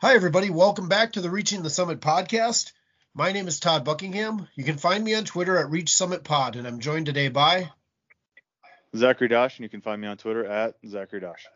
Hi, 0.00 0.16
everybody. 0.16 0.50
Welcome 0.50 0.88
back 0.88 1.12
to 1.12 1.20
the 1.20 1.30
Reaching 1.30 1.62
the 1.62 1.70
Summit 1.70 2.00
podcast. 2.00 2.72
My 3.14 3.30
name 3.30 3.46
is 3.46 3.60
Todd 3.60 3.84
Buckingham. 3.84 4.48
You 4.56 4.64
can 4.64 4.78
find 4.78 5.04
me 5.04 5.14
on 5.14 5.24
Twitter 5.24 5.56
at 5.56 5.70
Reach 5.70 5.94
Summit 5.94 6.24
Pod, 6.24 6.56
and 6.56 6.66
I'm 6.66 6.80
joined 6.80 7.06
today 7.06 7.28
by 7.28 7.70
Zachary 8.96 9.28
Dosh, 9.28 9.58
and 9.58 9.62
you 9.62 9.68
can 9.68 9.80
find 9.80 10.00
me 10.00 10.08
on 10.08 10.16
Twitter 10.16 10.44
at 10.44 10.74
Zachary 10.84 11.20
Dosh. 11.20 11.46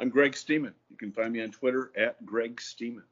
I'm 0.00 0.08
Greg 0.08 0.34
Steeman. 0.34 0.72
You 0.88 0.96
can 0.96 1.12
find 1.12 1.34
me 1.34 1.42
on 1.42 1.50
Twitter 1.50 1.92
at 1.94 2.24
Greg 2.24 2.62
Steeman. 2.62 3.04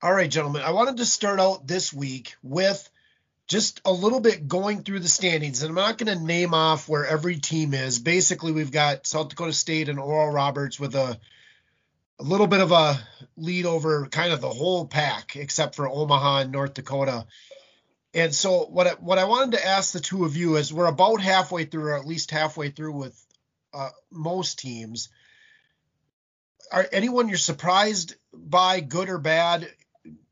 All 0.00 0.14
right, 0.14 0.30
gentlemen. 0.30 0.62
I 0.62 0.70
wanted 0.70 0.96
to 0.96 1.04
start 1.04 1.40
out 1.40 1.66
this 1.66 1.92
week 1.92 2.36
with 2.42 2.88
just 3.46 3.80
a 3.84 3.92
little 3.92 4.20
bit 4.20 4.48
going 4.48 4.82
through 4.82 5.00
the 5.00 5.08
standings, 5.08 5.62
and 5.62 5.70
I'm 5.70 5.74
not 5.76 5.98
going 5.98 6.16
to 6.16 6.24
name 6.24 6.54
off 6.54 6.88
where 6.88 7.06
every 7.06 7.36
team 7.36 7.74
is. 7.74 7.98
Basically, 7.98 8.52
we've 8.52 8.72
got 8.72 9.06
South 9.06 9.28
Dakota 9.28 9.52
State 9.52 9.88
and 9.88 9.98
Oral 9.98 10.32
Roberts 10.32 10.80
with 10.80 10.94
a 10.94 11.18
a 12.18 12.22
little 12.22 12.46
bit 12.46 12.60
of 12.60 12.70
a 12.70 12.96
lead 13.36 13.66
over 13.66 14.06
kind 14.06 14.32
of 14.32 14.40
the 14.40 14.48
whole 14.48 14.86
pack, 14.86 15.36
except 15.36 15.74
for 15.74 15.88
Omaha 15.88 16.40
and 16.40 16.52
North 16.52 16.74
Dakota. 16.74 17.26
And 18.14 18.32
so, 18.32 18.66
what 18.66 18.86
I, 18.86 18.90
what 18.92 19.18
I 19.18 19.24
wanted 19.24 19.58
to 19.58 19.66
ask 19.66 19.92
the 19.92 20.00
two 20.00 20.24
of 20.24 20.36
you 20.36 20.56
is, 20.56 20.72
we're 20.72 20.86
about 20.86 21.20
halfway 21.20 21.64
through, 21.64 21.88
or 21.88 21.98
at 21.98 22.06
least 22.06 22.30
halfway 22.30 22.70
through, 22.70 22.92
with 22.92 23.26
uh, 23.72 23.90
most 24.10 24.60
teams. 24.60 25.08
Are 26.70 26.86
anyone 26.92 27.28
you're 27.28 27.38
surprised 27.38 28.14
by, 28.32 28.80
good 28.80 29.08
or 29.08 29.18
bad? 29.18 29.68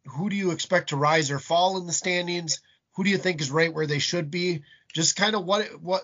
Who 0.06 0.31
do 0.31 0.37
you 0.37 0.53
expect 0.53 0.91
to 0.91 0.97
rise 0.97 1.31
or 1.31 1.41
fall 1.41 1.79
in 1.79 1.87
the 1.87 1.92
standings? 1.92 2.61
Who 2.95 3.05
do 3.05 3.10
you 3.10 3.19
think 3.19 3.41
is 3.41 3.51
right 3.51 3.73
where 3.73 3.87
they 3.87 3.98
should 3.98 4.30
be? 4.30 4.62
Just 4.92 5.17
kind 5.17 5.34
of 5.34 5.44
what 5.44 5.80
what 5.80 6.03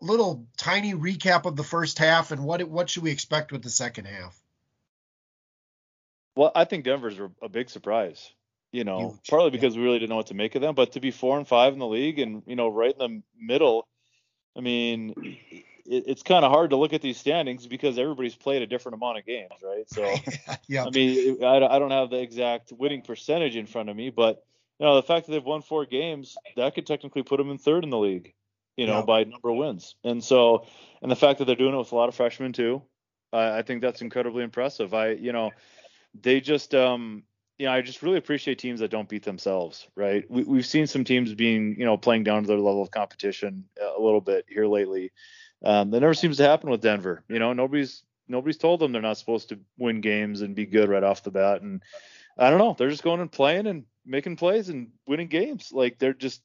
little 0.00 0.46
tiny 0.56 0.94
recap 0.94 1.44
of 1.44 1.56
the 1.56 1.64
first 1.64 1.98
half 1.98 2.30
and 2.30 2.44
what 2.44 2.62
what 2.68 2.90
should 2.90 3.02
we 3.02 3.10
expect 3.10 3.52
with 3.52 3.62
the 3.62 3.70
second 3.70 4.06
half? 4.06 4.38
Well, 6.36 6.52
I 6.54 6.64
think 6.64 6.84
Denver's 6.84 7.18
a 7.42 7.48
big 7.48 7.68
surprise. 7.68 8.32
You 8.70 8.84
know, 8.84 9.12
Huge. 9.12 9.28
partly 9.28 9.50
because 9.50 9.74
yeah. 9.74 9.80
we 9.80 9.86
really 9.86 9.98
didn't 9.98 10.10
know 10.10 10.16
what 10.16 10.26
to 10.26 10.34
make 10.34 10.54
of 10.54 10.60
them, 10.60 10.74
but 10.74 10.92
to 10.92 11.00
be 11.00 11.10
four 11.10 11.38
and 11.38 11.48
five 11.48 11.72
in 11.72 11.78
the 11.78 11.86
league 11.86 12.18
and 12.18 12.42
you 12.46 12.54
know 12.54 12.68
right 12.68 12.92
in 12.92 12.98
the 12.98 13.22
middle, 13.40 13.88
I 14.56 14.60
mean, 14.60 15.14
it, 15.86 16.04
it's 16.06 16.22
kind 16.22 16.44
of 16.44 16.52
hard 16.52 16.70
to 16.70 16.76
look 16.76 16.92
at 16.92 17.00
these 17.00 17.16
standings 17.16 17.66
because 17.66 17.98
everybody's 17.98 18.36
played 18.36 18.62
a 18.62 18.66
different 18.66 18.96
amount 18.96 19.18
of 19.18 19.26
games, 19.26 19.50
right? 19.62 19.88
So, 19.88 20.14
yeah. 20.68 20.84
I 20.84 20.90
mean, 20.90 21.42
I, 21.42 21.56
I 21.64 21.78
don't 21.78 21.90
have 21.90 22.10
the 22.10 22.20
exact 22.20 22.72
winning 22.72 23.02
percentage 23.02 23.56
in 23.56 23.66
front 23.66 23.88
of 23.88 23.96
me, 23.96 24.10
but 24.10 24.44
you 24.78 24.86
know, 24.86 24.96
the 24.96 25.02
fact 25.02 25.26
that 25.26 25.32
they've 25.32 25.44
won 25.44 25.62
four 25.62 25.86
games 25.86 26.36
that 26.56 26.74
could 26.74 26.86
technically 26.86 27.22
put 27.22 27.38
them 27.38 27.50
in 27.50 27.58
third 27.58 27.84
in 27.84 27.90
the 27.90 27.98
league, 27.98 28.34
you 28.76 28.86
know, 28.86 28.98
yeah. 28.98 29.04
by 29.04 29.24
number 29.24 29.50
of 29.50 29.56
wins. 29.56 29.96
And 30.04 30.22
so, 30.22 30.66
and 31.02 31.10
the 31.10 31.16
fact 31.16 31.38
that 31.38 31.46
they're 31.46 31.56
doing 31.56 31.74
it 31.74 31.78
with 31.78 31.92
a 31.92 31.96
lot 31.96 32.08
of 32.08 32.14
freshmen 32.14 32.52
too, 32.52 32.82
I, 33.32 33.58
I 33.58 33.62
think 33.62 33.82
that's 33.82 34.02
incredibly 34.02 34.44
impressive. 34.44 34.94
I, 34.94 35.10
you 35.10 35.32
know 35.32 35.50
they 36.22 36.40
just 36.40 36.74
um 36.74 37.22
you 37.58 37.66
know, 37.66 37.72
I 37.72 37.80
just 37.80 38.02
really 38.02 38.18
appreciate 38.18 38.60
teams 38.60 38.78
that 38.78 38.90
don't 38.92 39.08
beat 39.08 39.24
themselves, 39.24 39.88
right? 39.96 40.24
We, 40.30 40.44
we've 40.44 40.66
seen 40.66 40.86
some 40.86 41.02
teams 41.02 41.34
being, 41.34 41.74
you 41.76 41.84
know, 41.84 41.96
playing 41.96 42.22
down 42.22 42.42
to 42.42 42.46
their 42.46 42.56
level 42.56 42.82
of 42.82 42.92
competition 42.92 43.64
a 43.80 44.00
little 44.00 44.20
bit 44.20 44.44
here 44.48 44.66
lately. 44.68 45.10
Um, 45.64 45.90
that 45.90 45.98
never 45.98 46.14
seems 46.14 46.36
to 46.36 46.44
happen 46.44 46.70
with 46.70 46.82
Denver. 46.82 47.24
You 47.28 47.40
know, 47.40 47.52
nobody's 47.52 48.04
nobody's 48.28 48.58
told 48.58 48.78
them 48.78 48.92
they're 48.92 49.02
not 49.02 49.18
supposed 49.18 49.48
to 49.48 49.58
win 49.76 50.00
games 50.00 50.40
and 50.40 50.54
be 50.54 50.66
good 50.66 50.88
right 50.88 51.02
off 51.02 51.24
the 51.24 51.32
bat. 51.32 51.62
And 51.62 51.82
I 52.38 52.48
don't 52.48 52.60
know, 52.60 52.76
they're 52.78 52.90
just 52.90 53.02
going 53.02 53.20
and 53.20 53.32
playing 53.32 53.66
and 53.66 53.84
making 54.08 54.36
plays 54.36 54.68
and 54.68 54.88
winning 55.06 55.28
games. 55.28 55.70
Like 55.72 55.98
they're 55.98 56.12
just 56.12 56.42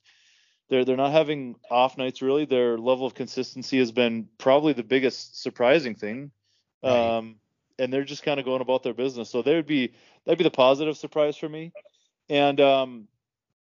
they're 0.70 0.86
they're 0.86 0.98
not 0.98 1.12
having 1.12 1.56
off 1.72 1.98
nights 1.98 2.22
really. 2.22 2.46
Their 2.46 2.78
level 2.78 3.06
of 3.06 3.14
consistency 3.14 3.80
has 3.80 3.92
been 3.92 4.28
probably 4.38 4.74
the 4.74 4.84
biggest 4.84 5.42
surprising 5.42 5.96
thing. 5.96 6.32
Right. 6.84 7.18
Um, 7.18 7.38
and 7.80 7.92
they're 7.92 8.04
just 8.04 8.24
kind 8.24 8.40
of 8.40 8.46
going 8.46 8.62
about 8.62 8.84
their 8.84 8.94
business. 8.94 9.30
So 9.30 9.42
they 9.42 9.56
would 9.56 9.66
be 9.66 9.94
that'd 10.26 10.38
be 10.38 10.44
the 10.44 10.52
positive 10.52 10.98
surprise 10.98 11.38
for 11.38 11.50
me. 11.50 11.72
And 12.30 12.60
um, 12.62 13.08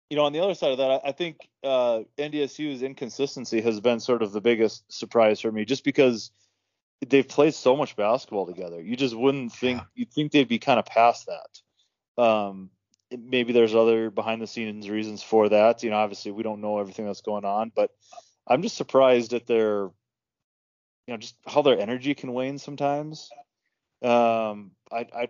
you 0.10 0.18
know, 0.18 0.26
on 0.26 0.34
the 0.34 0.40
other 0.40 0.54
side 0.54 0.72
of 0.72 0.78
that, 0.78 0.92
I, 0.92 1.10
I 1.10 1.12
think 1.12 1.38
uh, 1.64 2.02
NDSU's 2.18 2.84
inconsistency 2.84 3.62
has 3.62 3.80
been 3.80 4.00
sort 4.00 4.22
of 4.22 4.32
the 4.32 4.42
biggest 4.42 4.92
surprise 4.92 5.42
for 5.42 5.52
me, 5.52 5.66
just 5.66 5.84
because 5.84 6.32
they've 7.08 7.28
played 7.28 7.54
so 7.54 7.76
much 7.76 7.96
basketball 7.96 8.46
together. 8.46 8.82
You 8.82 8.96
just 8.96 9.16
wouldn't 9.16 9.52
think 9.52 9.80
yeah. 9.80 9.86
you'd 9.96 10.12
think 10.12 10.32
they'd 10.32 10.48
be 10.48 10.60
kind 10.60 10.80
of 10.80 10.86
past 10.86 11.28
that. 11.28 12.24
Um, 12.24 12.70
maybe 13.12 13.54
there's 13.54 13.76
other 13.76 14.10
behind 14.10 14.42
the 14.42 14.48
scenes 14.48 14.90
reasons 14.90 15.22
for 15.22 15.50
that. 15.50 15.84
You 15.84 15.90
know, 15.90 15.98
obviously 15.98 16.32
we 16.32 16.44
don't 16.44 16.62
know 16.62 16.80
everything 16.80 17.06
that's 17.06 17.22
going 17.22 17.46
on, 17.46 17.72
but 17.76 17.92
I'm 18.48 18.62
just 18.62 18.78
surprised 18.78 19.34
at 19.34 19.48
their, 19.48 19.90
you 21.08 21.14
know, 21.14 21.18
just 21.18 21.36
how 21.46 21.62
their 21.62 21.80
energy 21.80 22.14
can 22.16 22.34
wane 22.34 22.58
sometimes. 22.58 23.30
Um, 24.02 24.72
I, 24.92 25.08
I 25.16 25.28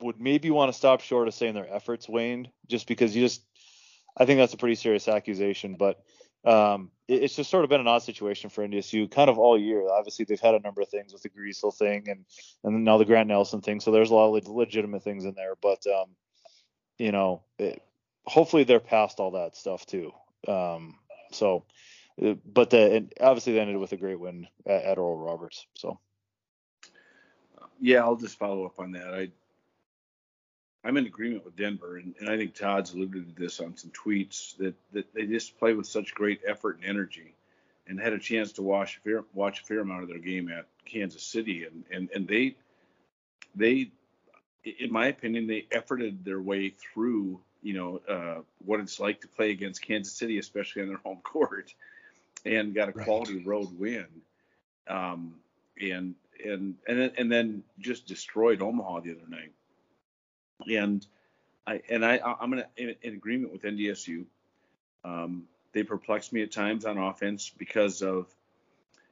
would 0.00 0.20
maybe 0.20 0.50
want 0.50 0.70
to 0.72 0.78
stop 0.78 1.00
short 1.00 1.28
of 1.28 1.34
saying 1.34 1.54
their 1.54 1.72
efforts 1.72 2.08
waned, 2.08 2.50
just 2.68 2.86
because 2.86 3.14
you 3.14 3.22
just, 3.22 3.42
I 4.16 4.24
think 4.24 4.38
that's 4.38 4.54
a 4.54 4.58
pretty 4.58 4.74
serious 4.74 5.08
accusation. 5.08 5.76
But 5.78 6.00
um, 6.44 6.90
it, 7.08 7.24
it's 7.24 7.36
just 7.36 7.50
sort 7.50 7.64
of 7.64 7.70
been 7.70 7.80
an 7.80 7.88
odd 7.88 8.02
situation 8.02 8.50
for 8.50 8.66
NDSU 8.66 9.10
kind 9.10 9.30
of 9.30 9.38
all 9.38 9.58
year. 9.58 9.88
Obviously, 9.90 10.24
they've 10.24 10.40
had 10.40 10.54
a 10.54 10.60
number 10.60 10.82
of 10.82 10.88
things 10.88 11.12
with 11.12 11.22
the 11.22 11.30
Griesel 11.30 11.74
thing 11.74 12.08
and 12.08 12.24
and 12.62 12.84
now 12.84 12.98
the 12.98 13.04
Grant 13.04 13.28
Nelson 13.28 13.60
thing. 13.60 13.80
So 13.80 13.90
there's 13.90 14.10
a 14.10 14.14
lot 14.14 14.34
of 14.34 14.48
legitimate 14.48 15.02
things 15.02 15.24
in 15.24 15.34
there. 15.34 15.54
But 15.60 15.84
um, 15.86 16.10
you 16.98 17.12
know, 17.12 17.42
it, 17.58 17.82
hopefully 18.24 18.64
they're 18.64 18.80
past 18.80 19.20
all 19.20 19.32
that 19.32 19.56
stuff 19.56 19.86
too. 19.86 20.12
Um, 20.48 20.96
so, 21.32 21.64
uh, 22.22 22.34
but 22.44 22.70
the 22.70 22.96
and 22.96 23.12
obviously 23.20 23.54
they 23.54 23.60
ended 23.60 23.76
with 23.76 23.92
a 23.92 23.96
great 23.96 24.20
win 24.20 24.46
at, 24.66 24.82
at 24.82 24.98
Oral 24.98 25.18
Roberts. 25.18 25.66
So 25.74 25.98
yeah, 27.80 28.00
I'll 28.00 28.16
just 28.16 28.38
follow 28.38 28.64
up 28.64 28.78
on 28.78 28.92
that. 28.92 29.14
I 29.14 29.30
I'm 30.86 30.96
in 30.96 31.06
agreement 31.06 31.44
with 31.44 31.56
Denver, 31.56 31.96
and, 31.96 32.14
and 32.20 32.28
I 32.28 32.36
think 32.36 32.54
Todd's 32.54 32.94
alluded 32.94 33.34
to 33.34 33.42
this 33.42 33.58
on 33.58 33.76
some 33.76 33.90
tweets 33.90 34.56
that, 34.58 34.74
that 34.92 35.12
they 35.14 35.26
just 35.26 35.58
play 35.58 35.74
with 35.74 35.86
such 35.86 36.14
great 36.14 36.40
effort 36.46 36.76
and 36.76 36.84
energy, 36.84 37.34
and 37.88 37.98
had 37.98 38.12
a 38.12 38.18
chance 38.18 38.52
to 38.52 38.62
watch 38.62 38.98
a 38.98 39.00
fair, 39.00 39.24
watch 39.34 39.62
a 39.62 39.64
fair 39.64 39.80
amount 39.80 40.04
of 40.04 40.08
their 40.08 40.18
game 40.18 40.48
at 40.48 40.66
Kansas 40.84 41.24
City, 41.24 41.64
and 41.64 41.84
and 41.90 42.08
and 42.14 42.28
they 42.28 42.54
they, 43.56 43.90
in 44.78 44.92
my 44.92 45.06
opinion, 45.06 45.46
they 45.46 45.66
efforted 45.70 46.24
their 46.24 46.40
way 46.40 46.70
through 46.70 47.40
you 47.62 47.74
know 47.74 48.00
uh, 48.08 48.40
what 48.64 48.80
it's 48.80 49.00
like 49.00 49.20
to 49.22 49.28
play 49.28 49.50
against 49.50 49.82
Kansas 49.82 50.12
City, 50.12 50.38
especially 50.38 50.82
on 50.82 50.88
their 50.88 50.98
home 50.98 51.20
court, 51.22 51.74
and 52.44 52.74
got 52.74 52.88
a 52.88 52.92
quality 52.92 53.42
road 53.44 53.68
win. 53.78 54.06
Um, 54.88 55.34
and 55.80 56.14
and 56.44 56.74
and 56.86 57.00
then, 57.00 57.12
and 57.18 57.32
then 57.32 57.62
just 57.78 58.06
destroyed 58.06 58.62
Omaha 58.62 59.00
the 59.00 59.12
other 59.12 59.28
night. 59.28 59.52
And 60.68 61.06
I 61.66 61.82
and 61.88 62.04
I 62.04 62.18
I'm 62.18 62.50
gonna 62.50 62.66
in, 62.76 62.94
in 63.02 63.14
agreement 63.14 63.52
with 63.52 63.62
NDSU. 63.62 64.24
Um, 65.04 65.46
they 65.72 65.82
perplex 65.82 66.32
me 66.32 66.42
at 66.42 66.50
times 66.50 66.86
on 66.86 66.96
offense 66.96 67.50
because 67.50 68.00
of, 68.00 68.34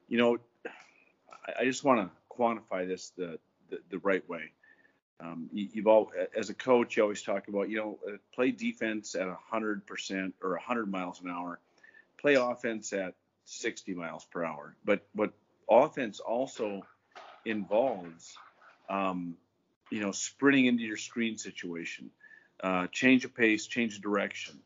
you 0.09 0.17
know, 0.17 0.39
I, 0.67 1.61
I 1.61 1.65
just 1.65 1.85
want 1.85 2.01
to 2.01 2.35
quantify 2.35 2.89
this 2.89 3.11
the, 3.11 3.39
the, 3.69 3.81
the 3.91 3.99
right 3.99 4.27
way. 4.29 4.51
Um, 5.21 5.49
you, 5.53 5.69
have 5.77 5.87
all 5.87 6.13
as 6.37 6.51
a 6.51 6.55
coach, 6.55 6.97
you 6.97 7.03
always 7.03 7.23
talk 7.23 7.49
about 7.49 7.69
you 7.69 7.77
know 7.77 7.99
uh, 8.07 8.17
play 8.35 8.51
defense 8.51 9.15
at 9.15 9.29
100% 9.53 10.33
or 10.43 10.51
100 10.51 10.91
miles 10.91 11.21
an 11.21 11.31
hour, 11.31 11.61
play 12.19 12.35
offense 12.35 12.93
at 12.93 13.15
60 13.45 13.95
miles 13.95 14.25
per 14.25 14.45
hour. 14.45 14.77
But 14.85 15.07
what 15.15 15.33
offense 15.71 16.21
also 16.21 16.83
involves, 17.45 18.37
um, 18.89 19.37
you 19.91 20.01
know, 20.01 20.13
sprinting 20.13 20.67
into 20.67 20.83
your 20.83 20.97
screen 20.97 21.39
situation, 21.39 22.11
uh, 22.63 22.87
change 22.89 23.25
of 23.25 23.35
pace, 23.35 23.67
change 23.67 23.97
of 23.97 24.03
direction, 24.03 24.59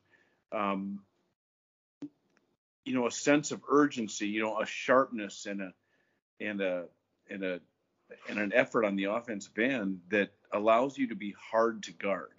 um, 0.52 1.00
you 2.84 2.94
know, 2.94 3.06
a 3.06 3.10
sense 3.10 3.50
of 3.50 3.62
urgency, 3.68 4.28
you 4.28 4.40
know, 4.40 4.60
a 4.60 4.66
sharpness 4.66 5.46
and 5.46 5.60
a 5.60 5.72
and 6.40 6.60
a 6.60 6.84
and 7.28 7.44
a 7.44 7.60
and 8.28 8.38
an 8.38 8.52
effort 8.54 8.84
on 8.84 8.96
the 8.96 9.04
offensive 9.04 9.58
end 9.58 10.00
that 10.08 10.30
allows 10.52 10.96
you 10.98 11.08
to 11.08 11.14
be 11.14 11.34
hard 11.50 11.82
to 11.84 11.92
guard. 11.92 12.30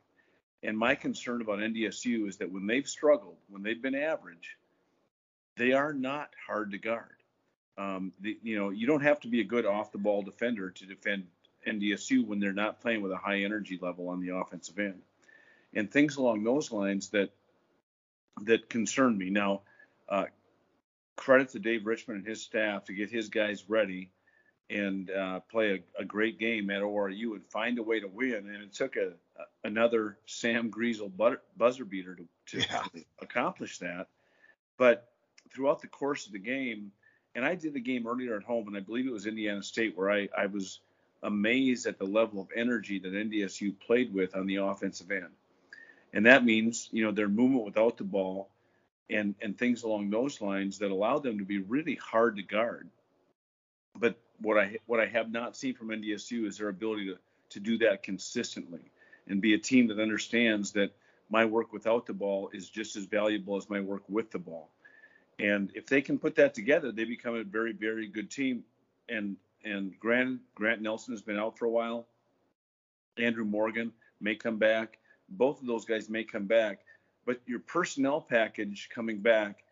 And 0.61 0.77
my 0.77 0.95
concern 0.95 1.41
about 1.41 1.59
NDSU 1.59 2.27
is 2.27 2.37
that 2.37 2.51
when 2.51 2.67
they've 2.67 2.87
struggled, 2.87 3.37
when 3.49 3.63
they've 3.63 3.81
been 3.81 3.95
average, 3.95 4.57
they 5.57 5.71
are 5.73 5.93
not 5.93 6.29
hard 6.47 6.71
to 6.71 6.77
guard. 6.77 7.15
Um, 7.77 8.11
the, 8.19 8.37
you 8.43 8.57
know, 8.57 8.69
you 8.69 8.87
don't 8.87 9.03
have 9.03 9.21
to 9.21 9.29
be 9.29 9.39
a 9.39 9.45
good 9.45 9.65
off 9.65 9.91
the 9.91 9.97
ball 9.97 10.21
defender 10.21 10.69
to 10.69 10.85
defend 10.85 11.27
NDSU 11.65 12.25
when 12.25 12.39
they're 12.39 12.51
not 12.51 12.81
playing 12.81 13.01
with 13.01 13.11
a 13.11 13.17
high 13.17 13.43
energy 13.43 13.79
level 13.81 14.09
on 14.09 14.19
the 14.19 14.35
offensive 14.35 14.77
end, 14.79 15.01
and 15.73 15.89
things 15.89 16.17
along 16.17 16.43
those 16.43 16.71
lines 16.71 17.09
that 17.09 17.29
that 18.43 18.69
concern 18.69 19.17
me. 19.17 19.29
Now, 19.29 19.61
uh, 20.09 20.25
credit 21.15 21.49
to 21.49 21.59
Dave 21.59 21.85
Richmond 21.85 22.19
and 22.19 22.27
his 22.27 22.41
staff 22.41 22.85
to 22.85 22.93
get 22.93 23.09
his 23.09 23.29
guys 23.29 23.65
ready 23.67 24.11
and 24.69 25.09
uh, 25.09 25.39
play 25.51 25.83
a, 25.97 26.01
a, 26.01 26.05
great 26.05 26.39
game 26.39 26.69
at 26.69 26.81
ORU 26.81 27.33
and 27.33 27.43
find 27.47 27.79
a 27.79 27.83
way 27.83 27.99
to 27.99 28.07
win. 28.07 28.49
And 28.53 28.63
it 28.63 28.73
took 28.73 28.95
a, 28.97 29.13
a 29.37 29.67
another 29.67 30.17
Sam 30.25 30.69
Griesel 30.69 31.11
buzzer 31.57 31.85
beater 31.85 32.15
to, 32.15 32.27
to 32.59 32.67
yeah. 32.67 32.83
accomplish 33.21 33.79
that. 33.79 34.07
But 34.77 35.09
throughout 35.51 35.81
the 35.81 35.87
course 35.87 36.27
of 36.27 36.33
the 36.33 36.39
game, 36.39 36.91
and 37.35 37.45
I 37.45 37.55
did 37.55 37.73
the 37.73 37.79
game 37.79 38.07
earlier 38.07 38.37
at 38.37 38.43
home, 38.43 38.67
and 38.67 38.77
I 38.77 38.79
believe 38.79 39.07
it 39.07 39.11
was 39.11 39.25
Indiana 39.25 39.63
State 39.63 39.97
where 39.97 40.11
I, 40.11 40.29
I 40.37 40.45
was 40.45 40.79
amazed 41.23 41.85
at 41.85 41.97
the 41.97 42.05
level 42.05 42.41
of 42.41 42.47
energy 42.55 42.99
that 42.99 43.11
NDSU 43.11 43.75
played 43.79 44.13
with 44.13 44.35
on 44.35 44.47
the 44.47 44.57
offensive 44.57 45.11
end. 45.11 45.29
And 46.13 46.25
that 46.25 46.45
means, 46.45 46.89
you 46.91 47.03
know, 47.03 47.11
their 47.11 47.27
movement 47.27 47.65
without 47.65 47.97
the 47.97 48.03
ball 48.03 48.49
and, 49.09 49.35
and 49.41 49.57
things 49.57 49.83
along 49.83 50.09
those 50.09 50.41
lines 50.41 50.79
that 50.79 50.91
allow 50.91 51.19
them 51.19 51.39
to 51.39 51.45
be 51.45 51.59
really 51.59 51.95
hard 51.95 52.37
to 52.37 52.43
guard. 52.43 52.87
But 53.95 54.17
what 54.41 54.57
I 54.57 54.77
what 54.85 54.99
I 54.99 55.05
have 55.07 55.31
not 55.31 55.55
seen 55.55 55.73
from 55.73 55.89
NDSU 55.89 56.45
is 56.45 56.57
their 56.57 56.69
ability 56.69 57.07
to, 57.07 57.17
to 57.51 57.59
do 57.59 57.77
that 57.79 58.03
consistently 58.03 58.91
and 59.27 59.41
be 59.41 59.53
a 59.53 59.57
team 59.57 59.87
that 59.87 59.99
understands 59.99 60.71
that 60.73 60.91
my 61.29 61.45
work 61.45 61.71
without 61.71 62.05
the 62.05 62.13
ball 62.13 62.49
is 62.53 62.69
just 62.69 62.95
as 62.95 63.05
valuable 63.05 63.57
as 63.57 63.69
my 63.69 63.79
work 63.79 64.03
with 64.09 64.31
the 64.31 64.39
ball. 64.39 64.69
And 65.37 65.71
if 65.75 65.85
they 65.85 66.01
can 66.01 66.17
put 66.17 66.35
that 66.35 66.53
together, 66.53 66.91
they 66.91 67.05
become 67.05 67.35
a 67.35 67.43
very, 67.43 67.71
very 67.71 68.07
good 68.07 68.29
team. 68.29 68.63
And 69.07 69.37
and 69.63 69.97
Grant 69.99 70.41
Grant 70.55 70.81
Nelson 70.81 71.13
has 71.13 71.21
been 71.21 71.37
out 71.37 71.57
for 71.57 71.65
a 71.65 71.69
while. 71.69 72.07
Andrew 73.17 73.45
Morgan 73.45 73.91
may 74.21 74.35
come 74.35 74.57
back. 74.57 74.97
Both 75.29 75.61
of 75.61 75.67
those 75.67 75.85
guys 75.85 76.09
may 76.09 76.23
come 76.23 76.45
back, 76.45 76.79
but 77.25 77.39
your 77.45 77.59
personnel 77.59 78.19
package 78.19 78.89
coming 78.91 79.19
back 79.19 79.63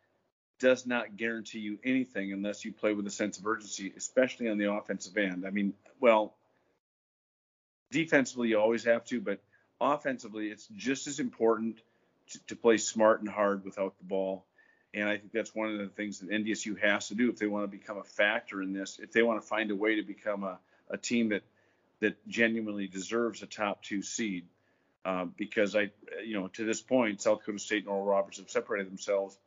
does 0.59 0.85
not 0.85 1.17
guarantee 1.17 1.59
you 1.59 1.77
anything 1.83 2.33
unless 2.33 2.65
you 2.65 2.71
play 2.71 2.93
with 2.93 3.05
a 3.07 3.11
sense 3.11 3.37
of 3.37 3.45
urgency, 3.45 3.93
especially 3.95 4.49
on 4.49 4.57
the 4.57 4.71
offensive 4.71 5.17
end. 5.17 5.45
I 5.45 5.51
mean, 5.51 5.73
well, 5.99 6.33
defensively 7.91 8.49
you 8.49 8.59
always 8.59 8.83
have 8.85 9.05
to, 9.05 9.21
but 9.21 9.39
offensively 9.79 10.47
it's 10.47 10.67
just 10.75 11.07
as 11.07 11.19
important 11.19 11.79
to, 12.31 12.39
to 12.47 12.55
play 12.55 12.77
smart 12.77 13.21
and 13.21 13.29
hard 13.29 13.63
without 13.63 13.97
the 13.97 14.03
ball. 14.03 14.45
And 14.93 15.07
I 15.07 15.17
think 15.17 15.31
that's 15.31 15.53
one 15.53 15.71
of 15.71 15.77
the 15.77 15.89
things 15.89 16.19
that 16.19 16.29
NDSU 16.29 16.79
has 16.81 17.09
to 17.09 17.15
do 17.15 17.29
if 17.29 17.37
they 17.37 17.45
want 17.45 17.69
to 17.69 17.77
become 17.77 17.97
a 17.97 18.03
factor 18.03 18.61
in 18.61 18.73
this. 18.73 18.99
If 19.01 19.11
they 19.11 19.21
want 19.21 19.41
to 19.41 19.47
find 19.47 19.69
a 19.69 19.75
way 19.75 19.95
to 19.95 20.03
become 20.03 20.43
a, 20.43 20.57
a 20.89 20.97
team 20.97 21.29
that 21.29 21.43
that 21.99 22.27
genuinely 22.27 22.87
deserves 22.87 23.41
a 23.41 23.47
top 23.47 23.81
two 23.81 24.01
seed, 24.03 24.45
uh, 25.03 25.25
because 25.25 25.75
I, 25.75 25.89
you 26.23 26.39
know, 26.39 26.47
to 26.49 26.65
this 26.65 26.81
point, 26.81 27.21
South 27.21 27.39
Dakota 27.39 27.59
State 27.59 27.83
and 27.83 27.87
Oral 27.87 28.05
Roberts 28.05 28.37
have 28.37 28.49
separated 28.49 28.89
themselves, 28.89 29.37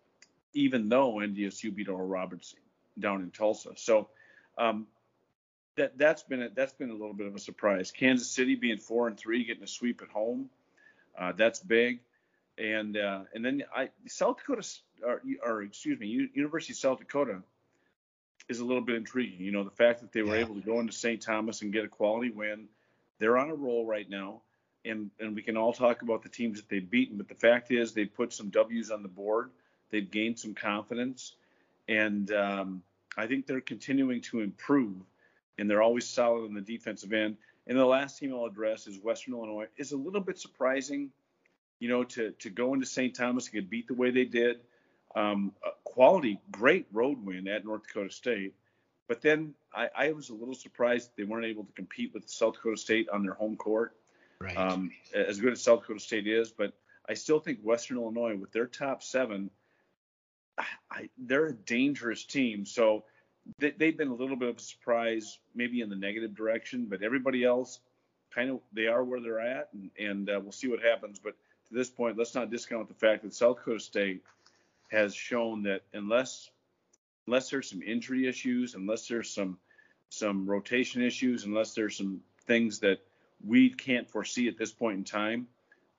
even 0.54 0.88
though 0.88 1.14
NDSU 1.14 1.74
beat 1.74 1.88
Oral 1.88 2.06
Roberts 2.06 2.54
down 2.98 3.22
in 3.22 3.30
Tulsa. 3.30 3.70
So 3.76 4.08
um, 4.58 4.86
that 5.76 5.96
that's 5.96 6.22
been 6.22 6.42
a, 6.42 6.48
that's 6.50 6.72
been 6.72 6.90
a 6.90 6.94
little 6.94 7.14
bit 7.14 7.26
of 7.26 7.34
a 7.34 7.38
surprise. 7.38 7.90
Kansas 7.90 8.30
City 8.30 8.54
being 8.54 8.78
four 8.78 9.08
and 9.08 9.18
three, 9.18 9.44
getting 9.44 9.62
a 9.62 9.68
sweep 9.68 10.02
at 10.02 10.08
home, 10.08 10.50
uh, 11.18 11.32
that's 11.32 11.60
big. 11.60 12.00
And 12.58 12.96
uh, 12.96 13.22
and 13.34 13.44
then 13.44 13.62
I 13.74 13.90
South 14.06 14.38
Dakota 14.38 14.66
or, 15.02 15.22
or 15.44 15.62
excuse 15.62 15.98
me, 15.98 16.28
University 16.34 16.72
of 16.72 16.78
South 16.78 16.98
Dakota 16.98 17.42
is 18.48 18.60
a 18.60 18.64
little 18.64 18.82
bit 18.82 18.96
intriguing. 18.96 19.40
You 19.40 19.52
know, 19.52 19.64
the 19.64 19.70
fact 19.70 20.00
that 20.00 20.12
they 20.12 20.22
were 20.22 20.34
yeah. 20.34 20.42
able 20.42 20.56
to 20.56 20.60
go 20.60 20.80
into 20.80 20.92
St. 20.92 21.22
Thomas 21.22 21.62
and 21.62 21.72
get 21.72 21.84
a 21.84 21.88
quality 21.88 22.30
win, 22.30 22.66
they're 23.18 23.38
on 23.38 23.50
a 23.50 23.54
roll 23.54 23.86
right 23.86 24.08
now. 24.08 24.42
And, 24.84 25.10
and 25.20 25.34
we 25.34 25.42
can 25.42 25.56
all 25.56 25.72
talk 25.72 26.02
about 26.02 26.22
the 26.22 26.30
teams 26.30 26.58
that 26.58 26.68
they've 26.68 26.88
beaten, 26.88 27.18
but 27.18 27.28
the 27.28 27.34
fact 27.34 27.70
is 27.70 27.92
they 27.92 28.06
put 28.06 28.32
some 28.32 28.48
W's 28.48 28.90
on 28.90 29.02
the 29.02 29.08
board. 29.08 29.50
They've 29.90 30.10
gained 30.10 30.38
some 30.38 30.54
confidence, 30.54 31.34
and 31.88 32.30
um, 32.32 32.82
I 33.16 33.26
think 33.26 33.46
they're 33.46 33.60
continuing 33.60 34.20
to 34.22 34.40
improve. 34.40 34.96
And 35.58 35.68
they're 35.68 35.82
always 35.82 36.06
solid 36.06 36.46
on 36.46 36.54
the 36.54 36.62
defensive 36.62 37.12
end. 37.12 37.36
And 37.66 37.78
the 37.78 37.84
last 37.84 38.18
team 38.18 38.32
I'll 38.32 38.46
address 38.46 38.86
is 38.86 38.98
Western 38.98 39.34
Illinois. 39.34 39.66
Is 39.76 39.92
a 39.92 39.96
little 39.96 40.22
bit 40.22 40.38
surprising, 40.38 41.10
you 41.80 41.88
know, 41.90 42.02
to 42.04 42.30
to 42.30 42.48
go 42.48 42.72
into 42.72 42.86
St. 42.86 43.14
Thomas 43.14 43.44
and 43.46 43.54
get 43.54 43.68
beat 43.68 43.86
the 43.86 43.94
way 43.94 44.10
they 44.10 44.24
did. 44.24 44.60
Um, 45.14 45.52
quality, 45.84 46.40
great 46.50 46.86
road 46.92 47.24
win 47.24 47.46
at 47.48 47.64
North 47.64 47.82
Dakota 47.86 48.10
State. 48.10 48.54
But 49.08 49.20
then 49.20 49.54
I, 49.74 49.88
I, 49.94 50.12
was 50.12 50.30
a 50.30 50.34
little 50.34 50.54
surprised 50.54 51.10
they 51.16 51.24
weren't 51.24 51.44
able 51.44 51.64
to 51.64 51.72
compete 51.72 52.14
with 52.14 52.30
South 52.30 52.54
Dakota 52.54 52.76
State 52.76 53.08
on 53.08 53.24
their 53.24 53.34
home 53.34 53.56
court. 53.56 53.96
Right. 54.40 54.56
Um, 54.56 54.92
as 55.12 55.40
good 55.40 55.52
as 55.52 55.62
South 55.62 55.80
Dakota 55.80 55.98
State 55.98 56.28
is, 56.28 56.52
but 56.52 56.72
I 57.08 57.14
still 57.14 57.40
think 57.40 57.58
Western 57.60 57.96
Illinois, 57.96 58.36
with 58.36 58.52
their 58.52 58.66
top 58.66 59.02
seven, 59.02 59.50
I, 60.90 61.08
they're 61.18 61.46
a 61.46 61.52
dangerous 61.52 62.24
team. 62.24 62.64
So 62.64 63.04
they, 63.58 63.86
have 63.86 63.96
been 63.96 64.08
a 64.08 64.14
little 64.14 64.36
bit 64.36 64.48
of 64.48 64.56
a 64.58 64.60
surprise, 64.60 65.38
maybe 65.54 65.80
in 65.80 65.88
the 65.88 65.96
negative 65.96 66.34
direction, 66.34 66.86
but 66.86 67.02
everybody 67.02 67.44
else 67.44 67.80
kind 68.34 68.50
of 68.50 68.60
they 68.72 68.86
are 68.86 69.02
where 69.02 69.20
they're 69.20 69.40
at, 69.40 69.68
and, 69.72 69.90
and 69.98 70.30
uh, 70.30 70.40
we'll 70.40 70.52
see 70.52 70.68
what 70.68 70.82
happens. 70.82 71.18
But 71.18 71.34
to 71.68 71.74
this 71.74 71.90
point, 71.90 72.16
let's 72.16 72.34
not 72.34 72.50
discount 72.50 72.88
the 72.88 72.94
fact 72.94 73.22
that 73.22 73.34
South 73.34 73.56
Dakota 73.56 73.80
State 73.80 74.22
has 74.90 75.14
shown 75.14 75.62
that 75.64 75.82
unless 75.92 76.50
unless 77.26 77.50
there's 77.50 77.68
some 77.68 77.82
injury 77.82 78.26
issues, 78.26 78.74
unless 78.74 79.08
there's 79.08 79.30
some 79.30 79.58
some 80.10 80.48
rotation 80.48 81.02
issues, 81.02 81.44
unless 81.44 81.74
there's 81.74 81.96
some 81.96 82.20
things 82.46 82.80
that 82.80 82.98
we 83.44 83.70
can't 83.70 84.08
foresee 84.10 84.48
at 84.48 84.58
this 84.58 84.72
point 84.72 84.98
in 84.98 85.04
time, 85.04 85.46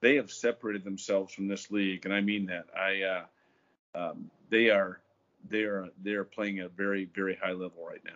they 0.02 0.16
have 0.16 0.32
separated 0.32 0.84
themselves 0.84 1.34
from 1.34 1.48
this 1.48 1.72
league, 1.72 2.06
and 2.06 2.14
I 2.14 2.22
mean 2.22 2.48
that. 2.48 2.66
I 2.78 3.02
uh, 3.04 3.24
um, 3.96 4.30
they 4.50 4.70
are 4.70 5.00
they 5.50 5.64
are 5.64 5.90
they 6.04 6.12
are 6.12 6.24
playing 6.24 6.60
at 6.60 6.68
a 6.68 6.70
very 6.70 7.06
very 7.06 7.38
high 7.42 7.52
level 7.52 7.86
right 7.88 8.04
now. 8.06 8.12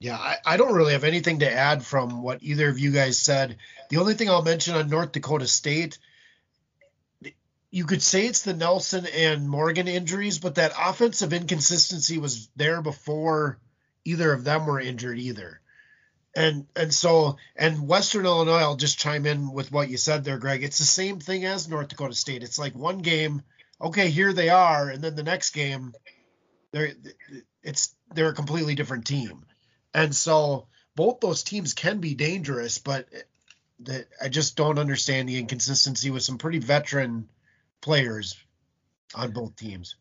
Yeah, 0.00 0.16
I, 0.16 0.36
I 0.44 0.56
don't 0.56 0.74
really 0.74 0.92
have 0.92 1.04
anything 1.04 1.38
to 1.38 1.50
add 1.50 1.84
from 1.84 2.22
what 2.22 2.42
either 2.42 2.68
of 2.68 2.78
you 2.78 2.90
guys 2.90 3.18
said. 3.18 3.56
The 3.88 3.98
only 3.98 4.14
thing 4.14 4.28
I'll 4.28 4.42
mention 4.42 4.74
on 4.74 4.90
North 4.90 5.12
Dakota 5.12 5.46
State 5.46 5.98
you 7.74 7.84
could 7.86 8.04
say 8.04 8.24
it's 8.24 8.42
the 8.42 8.54
Nelson 8.54 9.04
and 9.04 9.48
Morgan 9.48 9.88
injuries, 9.88 10.38
but 10.38 10.54
that 10.54 10.74
offensive 10.80 11.32
inconsistency 11.32 12.18
was 12.18 12.48
there 12.54 12.80
before 12.80 13.58
either 14.04 14.32
of 14.32 14.44
them 14.44 14.64
were 14.64 14.78
injured 14.78 15.18
either. 15.18 15.60
And 16.36 16.68
and 16.76 16.94
so 16.94 17.36
and 17.56 17.88
Western 17.88 18.26
Illinois, 18.26 18.60
I'll 18.60 18.76
just 18.76 19.00
chime 19.00 19.26
in 19.26 19.52
with 19.52 19.72
what 19.72 19.88
you 19.88 19.96
said 19.96 20.22
there, 20.22 20.38
Greg. 20.38 20.62
It's 20.62 20.78
the 20.78 20.84
same 20.84 21.18
thing 21.18 21.46
as 21.46 21.68
North 21.68 21.88
Dakota 21.88 22.14
State. 22.14 22.44
It's 22.44 22.60
like 22.60 22.76
one 22.76 22.98
game, 22.98 23.42
okay, 23.84 24.10
here 24.10 24.32
they 24.32 24.48
are, 24.48 24.88
and 24.88 25.02
then 25.02 25.14
the 25.14 25.22
next 25.22 25.50
game, 25.50 25.92
they're 26.72 26.92
it's 27.62 27.94
they're 28.14 28.30
a 28.30 28.34
completely 28.34 28.74
different 28.74 29.06
team. 29.06 29.44
And 29.92 30.14
so 30.14 30.66
both 30.96 31.20
those 31.20 31.42
teams 31.42 31.74
can 31.74 32.00
be 32.00 32.14
dangerous, 32.14 32.78
but 32.78 33.08
that 33.80 34.06
I 34.20 34.28
just 34.28 34.56
don't 34.56 34.78
understand 34.78 35.28
the 35.28 35.38
inconsistency 35.38 36.10
with 36.10 36.22
some 36.22 36.38
pretty 36.38 36.58
veteran 36.58 37.28
players 37.80 38.36
on 39.14 39.32
both 39.32 39.56
teams. 39.56 39.96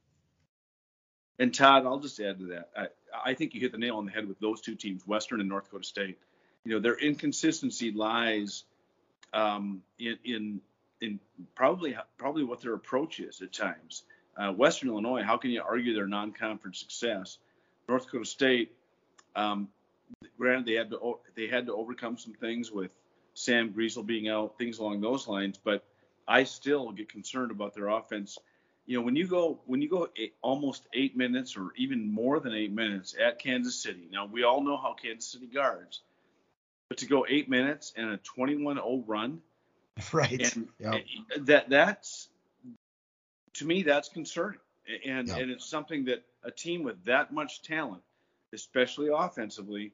And 1.39 1.53
Todd, 1.53 1.85
I'll 1.85 1.99
just 1.99 2.19
add 2.19 2.39
to 2.39 2.45
that. 2.47 2.69
I, 2.77 2.87
I 3.25 3.33
think 3.33 3.53
you 3.53 3.61
hit 3.61 3.71
the 3.71 3.77
nail 3.77 3.97
on 3.97 4.05
the 4.05 4.11
head 4.11 4.27
with 4.27 4.39
those 4.39 4.61
two 4.61 4.75
teams, 4.75 5.05
Western 5.07 5.39
and 5.39 5.49
North 5.49 5.65
Dakota 5.65 5.83
State. 5.83 6.19
You 6.63 6.73
know, 6.73 6.79
their 6.79 6.95
inconsistency 6.95 7.91
lies 7.91 8.63
um, 9.33 9.81
in, 9.99 10.17
in 10.23 10.61
in 11.03 11.19
probably 11.55 11.95
probably 12.17 12.43
what 12.43 12.61
their 12.61 12.73
approach 12.73 13.19
is 13.19 13.41
at 13.41 13.51
times. 13.51 14.03
Uh, 14.35 14.51
Western 14.51 14.89
Illinois, 14.89 15.21
how 15.21 15.37
can 15.37 15.51
you 15.51 15.61
argue 15.61 15.93
their 15.93 16.07
non-conference 16.07 16.79
success? 16.79 17.37
North 17.87 18.05
Dakota 18.05 18.25
State, 18.25 18.71
um, 19.35 19.67
granted 20.37 20.65
they 20.65 20.73
had 20.73 20.89
to 20.89 21.19
they 21.35 21.47
had 21.47 21.67
to 21.67 21.73
overcome 21.73 22.17
some 22.17 22.33
things 22.33 22.71
with 22.71 22.91
Sam 23.33 23.73
Griesel 23.73 24.05
being 24.05 24.29
out, 24.29 24.57
things 24.57 24.79
along 24.79 25.01
those 25.01 25.27
lines, 25.27 25.59
but 25.61 25.83
I 26.27 26.45
still 26.45 26.91
get 26.91 27.09
concerned 27.09 27.51
about 27.51 27.75
their 27.75 27.89
offense. 27.89 28.37
You 28.85 28.97
know, 28.97 29.03
when 29.03 29.15
you 29.15 29.27
go 29.27 29.59
when 29.65 29.81
you 29.81 29.89
go 29.89 30.07
eight, 30.15 30.35
almost 30.41 30.87
eight 30.93 31.17
minutes 31.17 31.57
or 31.57 31.71
even 31.75 32.11
more 32.11 32.39
than 32.39 32.53
eight 32.53 32.71
minutes 32.71 33.15
at 33.21 33.39
Kansas 33.39 33.75
City. 33.75 34.07
Now 34.11 34.25
we 34.25 34.43
all 34.43 34.63
know 34.63 34.77
how 34.77 34.93
Kansas 34.93 35.31
City 35.31 35.47
guards, 35.47 36.01
but 36.89 36.97
to 36.99 37.05
go 37.05 37.25
eight 37.27 37.49
minutes 37.49 37.93
and 37.97 38.09
a 38.09 38.17
21-0 38.17 39.03
run, 39.05 39.41
right? 40.13 40.55
And 40.55 40.67
yep. 40.79 41.03
that 41.41 41.69
that's 41.69 42.29
to 43.55 43.65
me 43.65 43.83
that's 43.83 44.09
concerning, 44.09 44.59
and 45.05 45.27
yep. 45.27 45.37
and 45.37 45.51
it's 45.51 45.69
something 45.69 46.05
that 46.05 46.23
a 46.43 46.51
team 46.51 46.83
with 46.83 47.03
that 47.05 47.31
much 47.31 47.61
talent, 47.61 48.01
especially 48.53 49.09
offensively, 49.13 49.93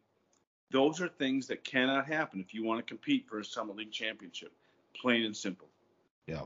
those 0.71 1.01
are 1.01 1.07
things 1.07 1.47
that 1.47 1.63
cannot 1.63 2.07
happen 2.07 2.39
if 2.39 2.53
you 2.53 2.63
want 2.63 2.85
to 2.85 2.89
compete 2.89 3.27
for 3.27 3.39
a 3.39 3.45
Summit 3.45 3.75
League 3.75 3.91
championship. 3.91 4.51
Plain 4.95 5.25
and 5.25 5.35
simple. 5.35 5.67
Yeah. 6.27 6.43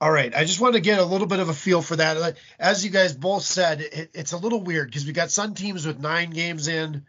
All 0.00 0.10
right. 0.10 0.34
I 0.34 0.44
just 0.44 0.60
want 0.60 0.74
to 0.74 0.80
get 0.80 0.98
a 0.98 1.04
little 1.04 1.28
bit 1.28 1.38
of 1.38 1.48
a 1.48 1.54
feel 1.54 1.80
for 1.80 1.96
that. 1.96 2.36
As 2.58 2.84
you 2.84 2.90
guys 2.90 3.14
both 3.14 3.44
said, 3.44 3.80
it, 3.80 4.10
it's 4.14 4.32
a 4.32 4.36
little 4.36 4.60
weird 4.60 4.88
because 4.88 5.06
we 5.06 5.12
got 5.12 5.30
some 5.30 5.54
teams 5.54 5.86
with 5.86 6.00
nine 6.00 6.30
games 6.30 6.66
in, 6.66 7.06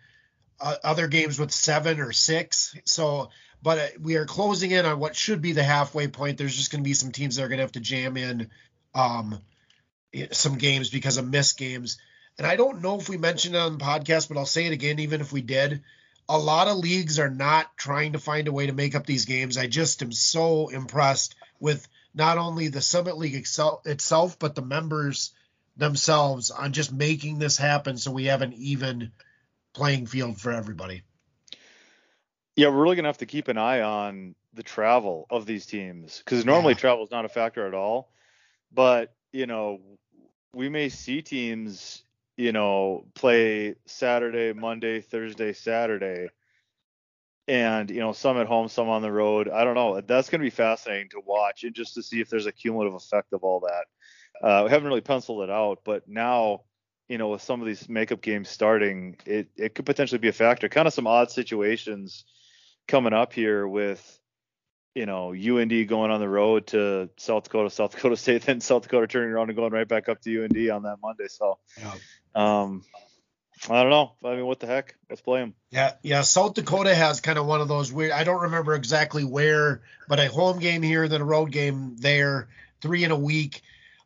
uh, 0.62 0.76
other 0.84 1.08
games 1.08 1.40
with 1.40 1.52
seven 1.52 2.00
or 2.00 2.12
six. 2.12 2.76
So, 2.86 3.30
but 3.64 3.78
uh, 3.80 3.88
we 4.02 4.18
are 4.18 4.26
closing 4.26 4.72
in 4.72 4.86
on 4.86 5.00
what 5.00 5.16
should 5.16 5.42
be 5.42 5.54
the 5.54 5.64
halfway 5.64 6.08
point. 6.08 6.38
There's 6.38 6.56
just 6.56 6.72
going 6.72 6.84
to 6.84 6.88
be 6.88 6.94
some 6.94 7.12
teams 7.12 7.36
that 7.36 7.44
are 7.44 7.48
going 7.48 7.58
to 7.58 7.64
have 7.64 7.72
to 7.74 7.80
jam 7.80 8.18
in 8.18 8.50
um, 8.94 9.40
some 10.32 10.58
games 10.58 10.90
because 10.90 11.18
of 11.18 11.28
missed 11.28 11.58
games. 11.58 11.98
And 12.38 12.46
I 12.46 12.56
don't 12.56 12.82
know 12.82 13.00
if 13.00 13.10
we 13.10 13.18
mentioned 13.18 13.56
it 13.56 13.60
on 13.60 13.78
the 13.78 13.84
podcast, 13.84 14.28
but 14.28 14.38
I'll 14.38 14.46
say 14.46 14.66
it 14.66 14.74
again, 14.74 15.00
even 15.00 15.22
if 15.22 15.32
we 15.32 15.42
did 15.42 15.82
a 16.30 16.38
lot 16.38 16.68
of 16.68 16.78
leagues 16.78 17.20
are 17.20 17.30
not 17.30 17.76
trying 17.78 18.14
to 18.14 18.20
find 18.20 18.48
a 18.48 18.52
way 18.52 18.68
to 18.68 18.74
make 18.74 18.96
up 18.96 19.06
these 19.06 19.26
games. 19.26 19.58
I 19.58 19.68
just 19.68 20.02
am 20.02 20.12
so 20.12 20.70
impressed 20.70 21.36
with 21.60 21.88
not 22.14 22.38
only 22.38 22.68
the 22.68 22.82
Summit 22.82 23.18
League 23.18 23.36
itself, 23.36 24.40
but 24.40 24.56
the 24.56 24.62
members 24.62 25.32
themselves 25.76 26.52
on 26.52 26.72
just 26.72 26.94
making 26.94 27.40
this 27.40 27.58
happen 27.58 27.98
so 27.98 28.12
we 28.12 28.26
have 28.26 28.42
an 28.42 28.54
even 28.54 29.12
playing 29.74 30.06
field 30.06 30.40
for 30.40 30.52
everybody. 30.52 31.02
Yeah, 32.56 32.68
we're 32.68 32.84
really 32.84 32.96
gonna 32.96 33.08
have 33.08 33.18
to 33.20 33.26
keep 33.26 33.48
an 33.48 33.58
eye 33.58 33.82
on 33.82 34.36
the 34.54 34.64
travel 34.64 35.26
of 35.30 35.46
these 35.46 35.66
teams 35.66 36.20
because 36.20 36.46
normally 36.46 36.74
yeah. 36.74 36.80
travel 36.80 37.04
is 37.04 37.12
not 37.12 37.26
a 37.26 37.30
factor 37.30 37.66
at 37.66 37.74
all. 37.74 38.12
But 38.72 39.14
you 39.32 39.48
know, 39.48 39.82
we 40.54 40.70
may 40.70 40.90
see 40.90 41.22
teams, 41.22 42.04
you 42.38 42.52
know, 42.52 43.06
play 43.16 43.76
Saturday, 43.86 44.54
Monday, 44.54 45.02
Thursday, 45.02 45.54
Saturday, 45.54 46.30
and 47.48 47.90
you 47.90 48.00
know, 48.00 48.14
some 48.14 48.38
at 48.38 48.46
home, 48.46 48.68
some 48.68 48.88
on 48.88 49.02
the 49.02 49.12
road. 49.12 49.50
I 49.50 49.64
don't 49.64 49.76
know. 49.76 50.00
That's 50.02 50.30
gonna 50.30 50.44
be 50.44 50.52
fascinating 50.52 51.10
to 51.10 51.22
watch 51.26 51.64
and 51.64 51.74
just 51.74 51.96
to 51.96 52.04
see 52.04 52.22
if 52.22 52.30
there's 52.30 52.46
a 52.46 52.52
cumulative 52.52 52.94
effect 52.94 53.34
of 53.34 53.44
all 53.44 53.62
that. 53.62 54.48
Uh, 54.48 54.64
we 54.66 54.70
haven't 54.70 54.88
really 54.88 55.02
penciled 55.02 55.44
it 55.44 55.50
out, 55.50 55.80
but 55.84 56.08
now, 56.08 56.62
you 57.08 57.18
know, 57.18 57.30
with 57.30 57.42
some 57.42 57.62
of 57.62 57.68
these 57.68 57.90
makeup 57.90 58.22
games 58.22 58.50
starting, 58.50 59.18
it 59.26 59.48
it 59.58 59.74
could 59.74 59.88
potentially 59.88 60.20
be 60.20 60.28
a 60.28 60.34
factor. 60.34 60.70
Kind 60.70 60.88
of 60.88 60.94
some 60.94 61.08
odd 61.08 61.32
situations 61.32 62.26
coming 62.88 63.14
up 63.14 63.34
here 63.34 63.68
with 63.68 64.20
you 64.96 65.06
know 65.06 65.34
UND 65.34 65.88
going 65.88 66.12
on 66.12 66.20
the 66.20 66.30
road 66.30 66.68
to 66.68 67.10
South 67.18 67.44
Dakota, 67.44 67.70
South 67.70 67.92
Dakota 67.92 68.18
State, 68.18 68.44
then 68.44 68.62
South 68.62 68.84
Dakota 68.84 69.08
turning 69.08 69.30
around 69.30 69.50
and 69.50 69.56
going 69.56 69.72
right 69.72 69.88
back 69.88 70.10
up 70.10 70.22
to 70.22 70.44
UND 70.44 70.70
on 70.70 70.84
that 70.84 70.98
Monday. 71.02 71.28
So, 71.28 71.58
yeah. 71.80 71.94
um, 72.36 72.84
I 73.70 73.82
don't 73.82 73.92
know. 73.92 74.14
I 74.26 74.36
mean, 74.36 74.46
what 74.46 74.60
the 74.60 74.68
heck? 74.68 74.96
Let's 75.10 75.22
play 75.22 75.40
them. 75.40 75.54
Yeah, 75.72 75.94
yeah. 76.02 76.22
South 76.22 76.54
Dakota 76.54 76.94
has 76.94 77.22
kind 77.22 77.38
of 77.38 77.46
one 77.46 77.62
of 77.62 77.68
those 77.68 77.92
weird. 77.92 78.12
I 78.12 78.24
don't 78.24 78.44
remember 78.44 78.76
exactly 78.76 79.24
where, 79.24 79.82
but 80.08 80.20
a 80.20 80.28
home 80.28 80.60
game 80.60 80.82
here, 80.82 81.08
then 81.08 81.22
a 81.22 81.26
road 81.26 81.52
game 81.52 81.96
there, 82.00 82.50
three 82.82 83.04
in 83.04 83.12
a 83.12 83.20
week. 83.20 83.62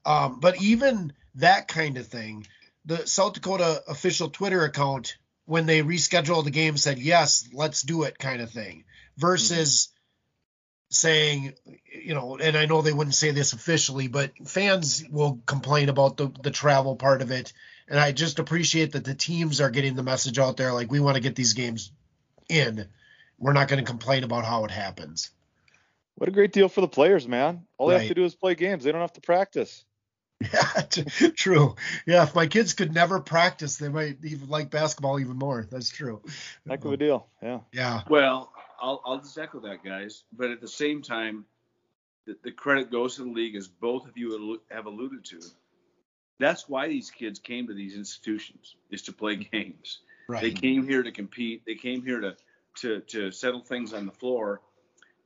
Um, 0.05 0.39
but 0.39 0.61
even 0.61 1.11
that 1.35 1.67
kind 1.67 1.97
of 1.97 2.07
thing, 2.07 2.47
the 2.85 3.05
South 3.07 3.33
Dakota 3.33 3.83
official 3.87 4.29
Twitter 4.29 4.63
account 4.63 5.17
when 5.47 5.65
they 5.65 5.81
rescheduled 5.81 6.43
the 6.43 6.51
game 6.51 6.77
said 6.77 6.99
yes 6.99 7.47
let's 7.53 7.81
do 7.81 8.03
it 8.03 8.19
kind 8.19 8.41
of 8.41 8.51
thing 8.51 8.83
versus 9.17 9.87
mm-hmm. 9.87 10.93
saying 10.93 11.53
you 11.91 12.13
know 12.13 12.37
and 12.37 12.55
i 12.55 12.65
know 12.65 12.81
they 12.81 12.93
wouldn't 12.93 13.15
say 13.15 13.31
this 13.31 13.53
officially 13.53 14.07
but 14.07 14.31
fans 14.45 15.03
will 15.09 15.39
complain 15.45 15.89
about 15.89 16.17
the, 16.17 16.31
the 16.43 16.51
travel 16.51 16.95
part 16.95 17.21
of 17.23 17.31
it. 17.31 17.53
And 17.89 17.99
i 17.99 18.11
just 18.11 18.39
appreciate 18.39 18.91
that 18.91 19.05
the 19.05 19.15
teams 19.15 19.61
are 19.61 19.71
getting 19.71 19.95
the 19.95 20.03
message 20.03 20.37
out 20.37 20.57
there 20.57 20.73
like 20.73 20.91
we 20.91 20.99
want 20.99 21.15
to 21.15 21.21
get 21.21 21.35
these 21.35 21.53
games 21.53 21.91
in. 22.49 22.87
We're 23.39 23.53
not 23.53 23.67
going 23.67 23.83
to 23.83 23.89
complain 23.89 24.23
about 24.23 24.45
how 24.45 24.65
it 24.65 24.71
happens. 24.71 25.31
What 26.15 26.27
a 26.27 26.31
great 26.31 26.51
deal 26.51 26.67
for 26.67 26.81
the 26.81 26.87
players 26.87 27.27
man. 27.27 27.65
All 27.77 27.87
right. 27.87 27.93
they 27.93 27.99
have 27.99 28.07
to 28.09 28.15
do 28.15 28.25
is 28.25 28.35
play 28.35 28.55
games. 28.55 28.83
They 28.83 28.91
don't 28.91 29.01
have 29.01 29.13
to 29.13 29.21
practice 29.21 29.85
yeah, 30.53 30.81
true. 31.35 31.75
Yeah, 32.05 32.23
if 32.23 32.35
my 32.35 32.45
kids 32.45 32.73
could 32.73 32.93
never 32.93 33.19
practice, 33.19 33.77
they 33.77 33.89
might 33.89 34.17
even 34.23 34.49
like 34.49 34.69
basketball 34.69 35.19
even 35.19 35.37
more. 35.37 35.67
That's 35.71 35.89
true. 35.89 36.21
Heck 36.67 36.85
of 36.85 36.91
a 36.91 36.97
deal. 36.97 37.27
Yeah. 37.41 37.61
Yeah. 37.71 38.01
Well, 38.07 38.51
I'll 38.79 39.01
I'll 39.03 39.17
just 39.17 39.37
echo 39.37 39.59
that, 39.61 39.83
guys. 39.83 40.23
But 40.31 40.51
at 40.51 40.61
the 40.61 40.67
same 40.67 41.01
time, 41.01 41.45
the, 42.27 42.35
the 42.43 42.51
credit 42.51 42.91
goes 42.91 43.15
to 43.15 43.23
the 43.23 43.31
league, 43.31 43.55
as 43.55 43.67
both 43.67 44.07
of 44.07 44.15
you 44.15 44.59
have 44.69 44.85
alluded 44.85 45.25
to. 45.25 45.39
That's 46.39 46.69
why 46.69 46.87
these 46.87 47.09
kids 47.09 47.39
came 47.39 47.65
to 47.67 47.73
these 47.73 47.95
institutions 47.95 48.75
is 48.91 49.01
to 49.03 49.13
play 49.13 49.37
mm-hmm. 49.37 49.55
games. 49.55 50.01
Right. 50.29 50.41
They 50.41 50.51
came 50.51 50.87
here 50.87 51.01
to 51.01 51.11
compete. 51.11 51.63
They 51.65 51.75
came 51.75 52.03
here 52.03 52.19
to 52.21 52.37
to 52.81 52.99
to 52.99 53.31
settle 53.31 53.61
things 53.61 53.91
on 53.91 54.05
the 54.05 54.11
floor, 54.11 54.61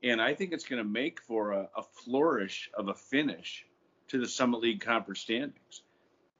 and 0.03 0.21
I 0.21 0.35
think 0.35 0.53
it's 0.53 0.65
going 0.65 0.81
to 0.81 0.89
make 0.89 1.21
for 1.21 1.51
a, 1.51 1.69
a 1.75 1.83
flourish 1.83 2.69
of 2.75 2.87
a 2.87 2.93
finish 2.93 3.65
to 4.11 4.19
the 4.19 4.27
Summit 4.27 4.59
League 4.59 4.81
conference 4.81 5.21
standings 5.21 5.83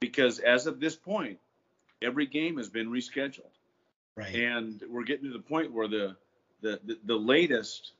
because 0.01 0.39
as 0.39 0.67
of 0.67 0.79
this 0.81 0.95
point, 0.95 1.39
every 2.01 2.25
game 2.25 2.57
has 2.57 2.69
been 2.69 2.89
rescheduled. 2.89 3.55
Right. 4.15 4.35
And 4.35 4.83
we're 4.89 5.03
getting 5.03 5.31
to 5.31 5.33
the 5.33 5.43
point 5.43 5.71
where 5.71 5.87
the 5.87 6.15
the, 6.61 6.79
the, 6.83 6.99
the 7.05 7.15
latest 7.15 7.93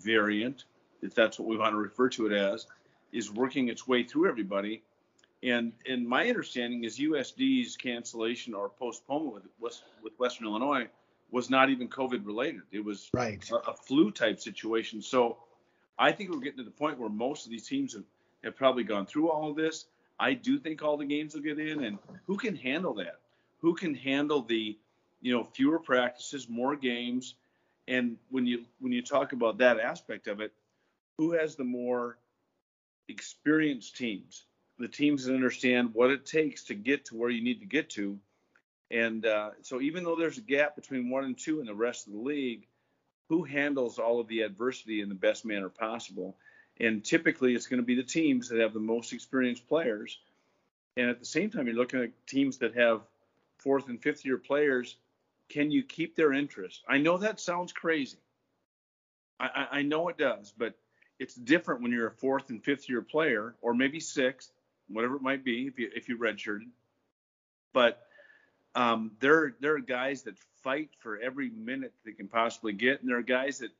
variant, 0.00 0.64
if 1.02 1.14
that's 1.14 1.38
what 1.38 1.46
we 1.46 1.56
want 1.56 1.72
to 1.72 1.76
refer 1.76 2.08
to 2.08 2.26
it 2.26 2.32
as, 2.32 2.66
is 3.12 3.30
working 3.30 3.68
its 3.68 3.86
way 3.86 4.02
through 4.02 4.28
everybody. 4.28 4.82
And 5.42 5.72
and 5.88 6.08
my 6.08 6.28
understanding 6.28 6.84
is 6.84 6.98
USD's 6.98 7.76
cancellation 7.76 8.54
or 8.54 8.70
postponement 8.70 9.34
with 9.34 9.52
West, 9.60 9.82
with 10.02 10.18
Western 10.18 10.46
Illinois 10.46 10.88
was 11.30 11.50
not 11.50 11.68
even 11.68 11.88
COVID 11.88 12.24
related. 12.24 12.62
It 12.72 12.82
was 12.82 13.10
right. 13.12 13.44
a, 13.50 13.56
a 13.56 13.74
flu 13.74 14.10
type 14.10 14.40
situation. 14.40 15.02
So 15.02 15.36
I 15.98 16.12
think 16.12 16.30
we're 16.30 16.40
getting 16.40 16.58
to 16.58 16.64
the 16.64 16.70
point 16.70 16.98
where 16.98 17.10
most 17.10 17.44
of 17.44 17.50
these 17.50 17.66
teams 17.66 17.92
have 17.92 18.04
have 18.46 18.56
probably 18.56 18.84
gone 18.84 19.06
through 19.06 19.30
all 19.30 19.50
of 19.50 19.56
this. 19.56 19.86
I 20.18 20.32
do 20.32 20.58
think 20.58 20.82
all 20.82 20.96
the 20.96 21.04
games 21.04 21.34
will 21.34 21.42
get 21.42 21.58
in, 21.58 21.84
and 21.84 21.98
who 22.26 22.36
can 22.36 22.56
handle 22.56 22.94
that? 22.94 23.20
Who 23.60 23.74
can 23.74 23.94
handle 23.94 24.40
the, 24.40 24.78
you 25.20 25.36
know, 25.36 25.44
fewer 25.44 25.78
practices, 25.78 26.48
more 26.48 26.76
games, 26.76 27.34
and 27.88 28.16
when 28.30 28.46
you 28.46 28.64
when 28.80 28.92
you 28.92 29.02
talk 29.02 29.32
about 29.32 29.58
that 29.58 29.78
aspect 29.78 30.26
of 30.26 30.40
it, 30.40 30.52
who 31.18 31.32
has 31.32 31.56
the 31.56 31.64
more 31.64 32.18
experienced 33.08 33.96
teams, 33.96 34.44
the 34.78 34.88
teams 34.88 35.24
that 35.24 35.34
understand 35.34 35.90
what 35.92 36.10
it 36.10 36.24
takes 36.24 36.64
to 36.64 36.74
get 36.74 37.04
to 37.06 37.16
where 37.16 37.30
you 37.30 37.42
need 37.42 37.60
to 37.60 37.66
get 37.66 37.90
to, 37.90 38.18
and 38.90 39.26
uh, 39.26 39.50
so 39.62 39.80
even 39.80 40.04
though 40.04 40.16
there's 40.16 40.38
a 40.38 40.42
gap 40.42 40.76
between 40.76 41.10
one 41.10 41.24
and 41.24 41.36
two 41.36 41.60
and 41.60 41.68
the 41.68 41.74
rest 41.74 42.06
of 42.06 42.14
the 42.14 42.18
league, 42.20 42.66
who 43.28 43.42
handles 43.42 43.98
all 43.98 44.20
of 44.20 44.28
the 44.28 44.42
adversity 44.42 45.00
in 45.00 45.08
the 45.08 45.14
best 45.14 45.44
manner 45.44 45.68
possible? 45.68 46.36
And 46.78 47.02
typically, 47.02 47.54
it's 47.54 47.66
going 47.66 47.80
to 47.80 47.86
be 47.86 47.94
the 47.94 48.02
teams 48.02 48.48
that 48.48 48.60
have 48.60 48.74
the 48.74 48.80
most 48.80 49.12
experienced 49.12 49.66
players. 49.68 50.18
And 50.96 51.08
at 51.08 51.18
the 51.18 51.26
same 51.26 51.50
time, 51.50 51.66
you're 51.66 51.76
looking 51.76 52.02
at 52.02 52.26
teams 52.26 52.58
that 52.58 52.74
have 52.76 53.02
fourth 53.58 53.88
and 53.88 54.02
fifth 54.02 54.24
year 54.24 54.38
players. 54.38 54.96
Can 55.48 55.70
you 55.70 55.82
keep 55.82 56.16
their 56.16 56.32
interest? 56.32 56.82
I 56.88 56.98
know 56.98 57.18
that 57.18 57.40
sounds 57.40 57.72
crazy. 57.72 58.18
I, 59.38 59.66
I 59.70 59.82
know 59.82 60.08
it 60.08 60.16
does, 60.18 60.52
but 60.56 60.74
it's 61.18 61.34
different 61.34 61.82
when 61.82 61.92
you're 61.92 62.08
a 62.08 62.12
fourth 62.12 62.50
and 62.50 62.62
fifth 62.62 62.88
year 62.88 63.02
player, 63.02 63.54
or 63.60 63.74
maybe 63.74 64.00
sixth, 64.00 64.50
whatever 64.88 65.16
it 65.16 65.22
might 65.22 65.44
be, 65.44 65.66
if 65.66 65.78
you 65.78 65.90
if 65.94 66.08
you 66.08 66.18
redshirted. 66.18 66.68
But 67.72 68.06
um, 68.74 69.12
there 69.20 69.54
there 69.60 69.74
are 69.76 69.80
guys 69.80 70.22
that 70.22 70.38
fight 70.62 70.90
for 70.98 71.18
every 71.18 71.50
minute 71.50 71.92
they 72.04 72.12
can 72.12 72.28
possibly 72.28 72.72
get, 72.72 73.00
and 73.00 73.08
there 73.08 73.18
are 73.18 73.22
guys 73.22 73.58
that 73.58 73.70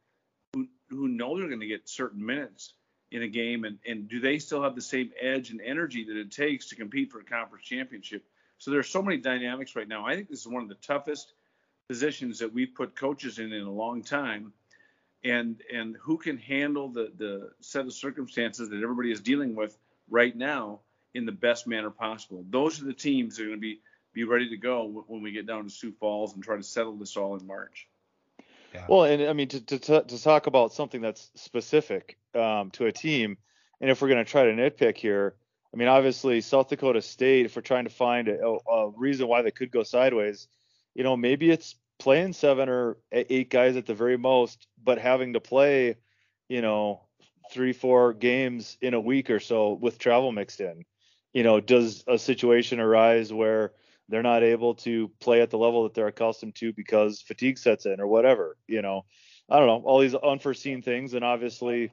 who 0.52 0.68
who 0.88 1.08
know 1.08 1.36
they're 1.38 1.48
going 1.48 1.60
to 1.60 1.66
get 1.66 1.88
certain 1.88 2.24
minutes 2.24 2.74
in 3.10 3.22
a 3.22 3.28
game 3.28 3.64
and, 3.64 3.78
and 3.86 4.08
do 4.08 4.20
they 4.20 4.38
still 4.38 4.62
have 4.62 4.74
the 4.74 4.82
same 4.82 5.10
edge 5.20 5.50
and 5.50 5.60
energy 5.60 6.04
that 6.04 6.16
it 6.16 6.32
takes 6.32 6.68
to 6.68 6.76
compete 6.76 7.10
for 7.10 7.20
a 7.20 7.24
conference 7.24 7.64
championship? 7.64 8.24
So 8.58 8.70
there 8.70 8.80
are 8.80 8.84
so 8.84 9.02
many 9.02 9.18
dynamics 9.18 9.76
right 9.76 9.86
now. 9.86 10.06
I 10.06 10.16
think 10.16 10.28
this 10.28 10.40
is 10.40 10.48
one 10.48 10.62
of 10.62 10.68
the 10.68 10.76
toughest 10.76 11.32
positions 11.88 12.40
that 12.40 12.52
we've 12.52 12.74
put 12.74 12.96
coaches 12.96 13.38
in 13.38 13.52
in 13.52 13.62
a 13.62 13.70
long 13.70 14.02
time. 14.02 14.52
And 15.24 15.60
and 15.72 15.96
who 16.00 16.18
can 16.18 16.36
handle 16.38 16.88
the 16.88 17.12
the 17.16 17.50
set 17.60 17.86
of 17.86 17.92
circumstances 17.92 18.68
that 18.70 18.82
everybody 18.82 19.10
is 19.10 19.20
dealing 19.20 19.54
with 19.54 19.76
right 20.08 20.34
now 20.36 20.80
in 21.14 21.26
the 21.26 21.32
best 21.32 21.66
manner 21.66 21.90
possible? 21.90 22.44
Those 22.48 22.80
are 22.80 22.84
the 22.84 22.92
teams 22.92 23.36
that 23.36 23.44
are 23.44 23.46
going 23.46 23.58
to 23.58 23.60
be 23.60 23.80
be 24.12 24.24
ready 24.24 24.48
to 24.48 24.56
go 24.56 25.04
when 25.08 25.22
we 25.22 25.30
get 25.30 25.46
down 25.46 25.64
to 25.64 25.70
sioux 25.70 25.92
falls 25.92 26.34
and 26.34 26.42
try 26.42 26.56
to 26.56 26.62
settle 26.62 26.96
this 26.96 27.16
all 27.18 27.36
in 27.36 27.46
march 27.46 27.86
yeah. 28.76 28.86
Well, 28.88 29.04
and 29.04 29.22
I 29.22 29.32
mean 29.32 29.48
to, 29.48 29.60
to 29.60 30.02
to 30.02 30.22
talk 30.22 30.46
about 30.46 30.72
something 30.72 31.00
that's 31.00 31.30
specific 31.34 32.18
um, 32.34 32.70
to 32.72 32.86
a 32.86 32.92
team, 32.92 33.38
and 33.80 33.90
if 33.90 34.00
we're 34.00 34.08
going 34.08 34.24
to 34.24 34.30
try 34.30 34.44
to 34.44 34.52
nitpick 34.52 34.96
here, 34.96 35.34
I 35.72 35.76
mean 35.76 35.88
obviously 35.88 36.40
South 36.40 36.68
Dakota 36.68 37.02
State, 37.02 37.46
if 37.46 37.56
we're 37.56 37.62
trying 37.62 37.84
to 37.84 37.90
find 37.90 38.28
a, 38.28 38.56
a 38.70 38.90
reason 38.90 39.28
why 39.28 39.42
they 39.42 39.50
could 39.50 39.70
go 39.70 39.82
sideways, 39.82 40.48
you 40.94 41.04
know 41.04 41.16
maybe 41.16 41.50
it's 41.50 41.74
playing 41.98 42.32
seven 42.32 42.68
or 42.68 42.98
eight 43.12 43.50
guys 43.50 43.76
at 43.76 43.86
the 43.86 43.94
very 43.94 44.18
most, 44.18 44.66
but 44.82 44.98
having 44.98 45.32
to 45.32 45.40
play, 45.40 45.96
you 46.48 46.60
know, 46.60 47.02
three 47.50 47.72
four 47.72 48.12
games 48.12 48.76
in 48.80 48.94
a 48.94 49.00
week 49.00 49.30
or 49.30 49.40
so 49.40 49.72
with 49.72 49.98
travel 49.98 50.32
mixed 50.32 50.60
in. 50.60 50.84
You 51.32 51.42
know, 51.42 51.60
does 51.60 52.04
a 52.06 52.18
situation 52.18 52.80
arise 52.80 53.32
where 53.32 53.72
they're 54.08 54.22
not 54.22 54.42
able 54.42 54.74
to 54.74 55.10
play 55.20 55.40
at 55.40 55.50
the 55.50 55.58
level 55.58 55.82
that 55.84 55.94
they're 55.94 56.06
accustomed 56.06 56.54
to 56.56 56.72
because 56.72 57.20
fatigue 57.22 57.58
sets 57.58 57.86
in 57.86 58.00
or 58.00 58.06
whatever. 58.06 58.56
You 58.68 58.82
know, 58.82 59.04
I 59.50 59.58
don't 59.58 59.66
know, 59.66 59.82
all 59.84 60.00
these 60.00 60.14
unforeseen 60.14 60.82
things, 60.82 61.14
and 61.14 61.24
obviously 61.24 61.90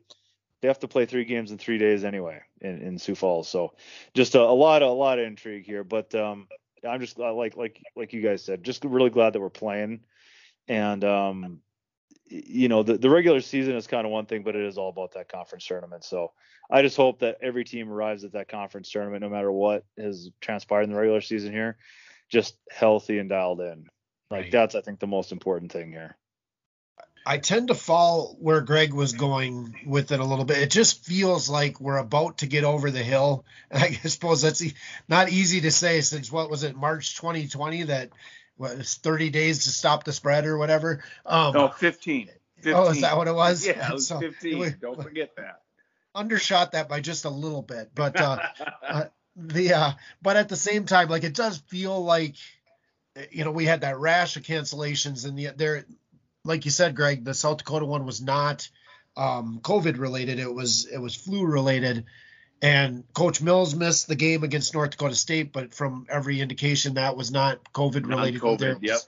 they 0.62 0.68
have 0.68 0.80
to 0.80 0.88
play 0.88 1.06
three 1.06 1.26
games 1.26 1.52
in 1.52 1.58
three 1.58 1.78
days 1.78 2.04
anyway 2.04 2.42
in, 2.62 2.82
in 2.82 2.98
Sioux 2.98 3.16
Falls. 3.16 3.50
So 3.50 3.74
just 4.14 4.36
a, 4.36 4.42
a 4.42 4.44
lot 4.44 4.82
of 4.82 4.90
a 4.90 4.94
lot 4.94 5.20
of 5.20 5.26
intrigue 5.26 5.66
here, 5.66 5.84
but 5.84 6.14
um, 6.16 6.48
I'm 6.88 7.00
just 7.00 7.18
like 7.18 7.56
like 7.56 7.82
like 7.96 8.14
you 8.14 8.22
guys 8.22 8.44
said, 8.44 8.64
just 8.64 8.86
really 8.86 9.10
glad 9.10 9.34
that 9.34 9.42
we're 9.42 9.50
playing, 9.50 10.02
and 10.68 11.04
um, 11.04 11.60
you 12.34 12.68
know 12.68 12.82
the, 12.82 12.98
the 12.98 13.10
regular 13.10 13.42
season 13.42 13.76
is 13.76 13.86
kind 13.86 14.06
of 14.06 14.12
one 14.12 14.26
thing, 14.26 14.44
but 14.44 14.56
it 14.56 14.66
is 14.66 14.78
all 14.78 14.90
about 14.90 15.14
that 15.14 15.30
conference 15.30 15.66
tournament. 15.66 16.04
So 16.04 16.32
I 16.70 16.82
just 16.82 16.98
hope 16.98 17.20
that 17.20 17.38
every 17.42 17.64
team 17.64 17.92
arrives 17.92 18.24
at 18.24 18.34
that 18.34 18.50
conference 18.50 18.90
tournament, 18.90 19.22
no 19.22 19.30
matter 19.30 19.52
what 19.52 19.86
has 19.98 20.30
transpired 20.42 20.84
in 20.84 20.90
the 20.90 20.96
regular 20.96 21.22
season 21.22 21.52
here, 21.52 21.78
just 22.30 22.56
healthy 22.72 23.20
and 23.20 23.30
dialed 23.30 23.62
in. 23.62 23.86
Like 24.32 24.42
right. 24.44 24.52
that's 24.52 24.74
I 24.74 24.82
think 24.82 25.00
the 25.00 25.08
most 25.08 25.32
important 25.32 25.72
thing 25.72 25.92
here. 25.92 26.18
I 27.26 27.38
tend 27.38 27.70
to 27.70 27.76
fall 27.76 28.36
where 28.40 28.60
Greg 28.60 28.94
was 28.94 29.14
going 29.14 29.76
with 29.86 30.12
it 30.12 30.20
a 30.20 30.26
little 30.26 30.44
bit. 30.44 30.58
It 30.58 30.72
just 30.72 31.06
feels 31.06 31.50
like 31.50 31.80
we're 31.80 31.98
about 31.98 32.40
to 32.40 32.48
get 32.48 32.66
over 32.66 32.92
the 32.92 33.04
hill. 33.04 33.46
And 33.72 33.84
I 33.84 33.92
suppose 33.92 34.42
that's 34.42 34.64
not 35.08 35.30
easy 35.30 35.62
to 35.62 35.72
say 35.72 36.02
since 36.02 36.32
what 36.32 36.50
was 36.50 36.64
it, 36.64 36.76
March 36.76 37.16
2020, 37.16 37.84
that 37.84 38.10
was 38.58 38.96
30 38.96 39.30
days 39.30 39.64
to 39.64 39.70
stop 39.70 40.04
the 40.04 40.14
spread 40.14 40.46
or 40.46 40.58
whatever. 40.58 41.04
Um, 41.26 41.54
no, 41.54 41.68
15. 41.70 42.30
15. 42.58 42.74
Oh, 42.74 42.90
is 42.90 43.02
that 43.02 43.18
what 43.18 43.28
it 43.28 43.36
was? 43.36 43.66
Yeah, 43.66 43.90
it 43.90 43.94
was 43.94 44.08
so 44.10 44.20
15. 44.20 44.64
It 44.64 44.80
Don't 44.80 45.02
forget 45.02 45.36
that. 45.38 45.62
Undershot 46.16 46.74
that 46.74 46.88
by 46.88 47.02
just 47.02 47.26
a 47.26 47.30
little 47.30 47.64
bit, 47.64 47.90
but 47.96 48.20
uh, 48.20 48.38
uh, 48.88 49.06
the 49.36 49.74
uh, 49.74 49.92
but 50.22 50.38
at 50.38 50.48
the 50.48 50.56
same 50.56 50.86
time, 50.86 51.10
like 51.10 51.24
it 51.24 51.34
does 51.34 51.58
feel 51.58 52.04
like 52.04 52.36
you 53.32 53.44
know 53.44 53.52
we 53.52 53.66
had 53.66 53.82
that 53.82 53.98
rash 53.98 54.38
of 54.38 54.44
cancellations, 54.44 55.28
and 55.28 55.36
the 55.36 55.50
there, 55.56 55.86
like 56.46 56.66
you 56.66 56.72
said, 56.72 56.96
Greg, 56.96 57.26
the 57.26 57.34
South 57.34 57.58
Dakota 57.58 57.86
one 57.86 58.06
was 58.06 58.22
not 58.22 58.70
um, 59.18 59.60
COVID 59.64 59.98
related. 59.98 60.38
It 60.38 60.54
was 60.54 60.86
it 60.86 61.00
was 61.00 61.16
flu 61.16 61.48
related. 61.48 62.06
And 62.64 63.04
Coach 63.14 63.42
Mills 63.42 63.76
missed 63.76 64.08
the 64.08 64.16
game 64.16 64.44
against 64.46 64.74
North 64.74 64.92
Dakota 64.92 65.16
State, 65.16 65.52
but 65.52 65.74
from 65.74 66.08
every 66.10 66.40
indication 66.40 66.94
that 66.94 67.18
was 67.18 67.30
not 67.30 67.74
COVID 67.74 68.08
related. 68.08 68.40
COVID, 68.40 68.78
yep. 68.82 69.00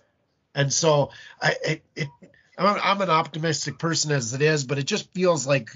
And 0.54 0.74
so 0.74 1.12
I, 1.42 1.56
it, 1.64 1.84
it 1.96 2.10
I'm, 2.58 2.78
I'm 2.84 3.02
an 3.02 3.10
optimistic 3.10 3.80
person 3.80 4.12
as 4.12 4.34
it 4.34 4.42
is, 4.42 4.66
but 4.66 4.78
it 4.78 4.84
just 4.84 5.10
feels 5.14 5.48
like 5.48 5.70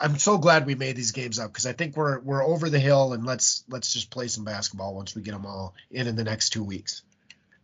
I'm 0.00 0.18
so 0.18 0.38
glad 0.38 0.66
we 0.66 0.76
made 0.76 0.94
these 0.94 1.10
games 1.10 1.40
up 1.40 1.52
because 1.52 1.66
I 1.66 1.72
think 1.72 1.96
we're 1.96 2.20
we're 2.20 2.44
over 2.44 2.70
the 2.70 2.78
hill 2.78 3.12
and 3.12 3.26
let's 3.26 3.64
let's 3.68 3.92
just 3.92 4.10
play 4.10 4.28
some 4.28 4.44
basketball 4.44 4.94
once 4.94 5.16
we 5.16 5.22
get 5.22 5.32
them 5.32 5.46
all 5.46 5.74
in 5.90 6.06
in 6.06 6.14
the 6.14 6.24
next 6.24 6.50
two 6.50 6.62
weeks. 6.62 7.02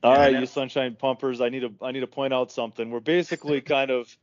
All 0.02 0.12
right, 0.12 0.32
you 0.32 0.46
sunshine 0.46 0.96
pumpers. 0.96 1.40
I 1.40 1.50
need 1.50 1.60
to 1.60 1.72
I 1.80 1.92
need 1.92 2.00
to 2.00 2.08
point 2.08 2.34
out 2.34 2.50
something. 2.50 2.90
We're 2.90 2.98
basically 2.98 3.60
kind 3.76 3.92
of 3.92 4.16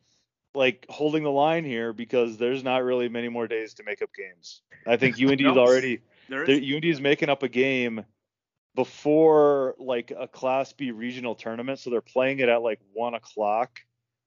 like 0.58 0.86
holding 0.90 1.24
the 1.24 1.32
line 1.32 1.64
here 1.64 1.94
because 1.94 2.38
there's 2.38 2.64
not 2.64 2.84
really 2.84 3.08
many 3.08 3.30
more 3.30 3.48
days 3.48 3.76
to 3.76 3.84
make 3.84 4.02
up 4.02 4.10
games. 4.14 4.62
I 4.86 4.98
think 4.98 5.18
UND 5.22 5.40
is 5.40 5.58
already 5.58 6.02
UND 6.30 6.86
is 6.86 7.00
making 7.00 7.30
up 7.30 7.44
a 7.44 7.48
game 7.48 8.04
before 8.76 9.76
like 9.80 10.12
a 10.18 10.28
Class 10.28 10.74
B 10.74 10.92
regional 10.92 11.36
tournament, 11.36 11.80
so 11.80 11.90
they're 11.90 12.02
playing 12.02 12.40
it 12.40 12.50
at 12.50 12.62
like 12.62 12.80
one 12.94 13.14
o'clock 13.14 13.80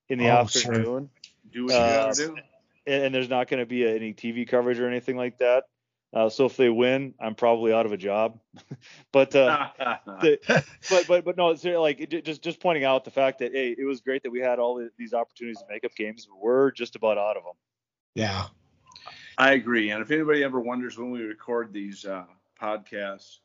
in 0.08 0.18
the 0.18 0.28
oh, 0.28 0.38
afternoon. 0.38 0.84
Sure. 0.84 1.08
Do 1.52 1.64
what 1.64 1.72
you 1.72 1.78
uh, 1.78 2.06
gotta 2.06 2.26
do. 2.26 2.36
And, 2.86 3.04
and 3.04 3.14
there's 3.14 3.28
not 3.28 3.48
going 3.48 3.60
to 3.60 3.66
be 3.66 3.86
any 3.86 4.14
TV 4.14 4.48
coverage 4.48 4.78
or 4.78 4.88
anything 4.88 5.16
like 5.16 5.38
that. 5.38 5.64
Uh, 6.12 6.28
so 6.28 6.44
if 6.44 6.56
they 6.56 6.68
win, 6.68 7.14
I'm 7.20 7.36
probably 7.36 7.72
out 7.72 7.86
of 7.86 7.92
a 7.92 7.96
job. 7.96 8.40
but 9.12 9.34
uh, 9.34 9.68
the, 10.20 10.64
but 10.90 11.06
but 11.06 11.24
but 11.24 11.36
no, 11.36 11.50
it's 11.50 11.64
like 11.64 12.00
it, 12.00 12.24
just 12.24 12.42
just 12.42 12.60
pointing 12.60 12.84
out 12.84 13.04
the 13.04 13.12
fact 13.12 13.38
that 13.38 13.52
hey, 13.52 13.76
it 13.78 13.84
was 13.84 14.00
great 14.00 14.22
that 14.24 14.30
we 14.30 14.40
had 14.40 14.58
all 14.58 14.84
these 14.98 15.14
opportunities 15.14 15.58
to 15.58 15.66
make 15.68 15.84
up 15.84 15.94
games. 15.94 16.28
We're 16.34 16.72
just 16.72 16.96
about 16.96 17.16
out 17.16 17.36
of 17.36 17.44
them. 17.44 17.54
Yeah, 18.14 18.46
I 19.38 19.52
agree. 19.52 19.90
And 19.90 20.02
if 20.02 20.10
anybody 20.10 20.42
ever 20.42 20.58
wonders 20.58 20.98
when 20.98 21.12
we 21.12 21.22
record 21.22 21.72
these 21.72 22.04
uh, 22.04 22.24
podcasts, 22.60 23.38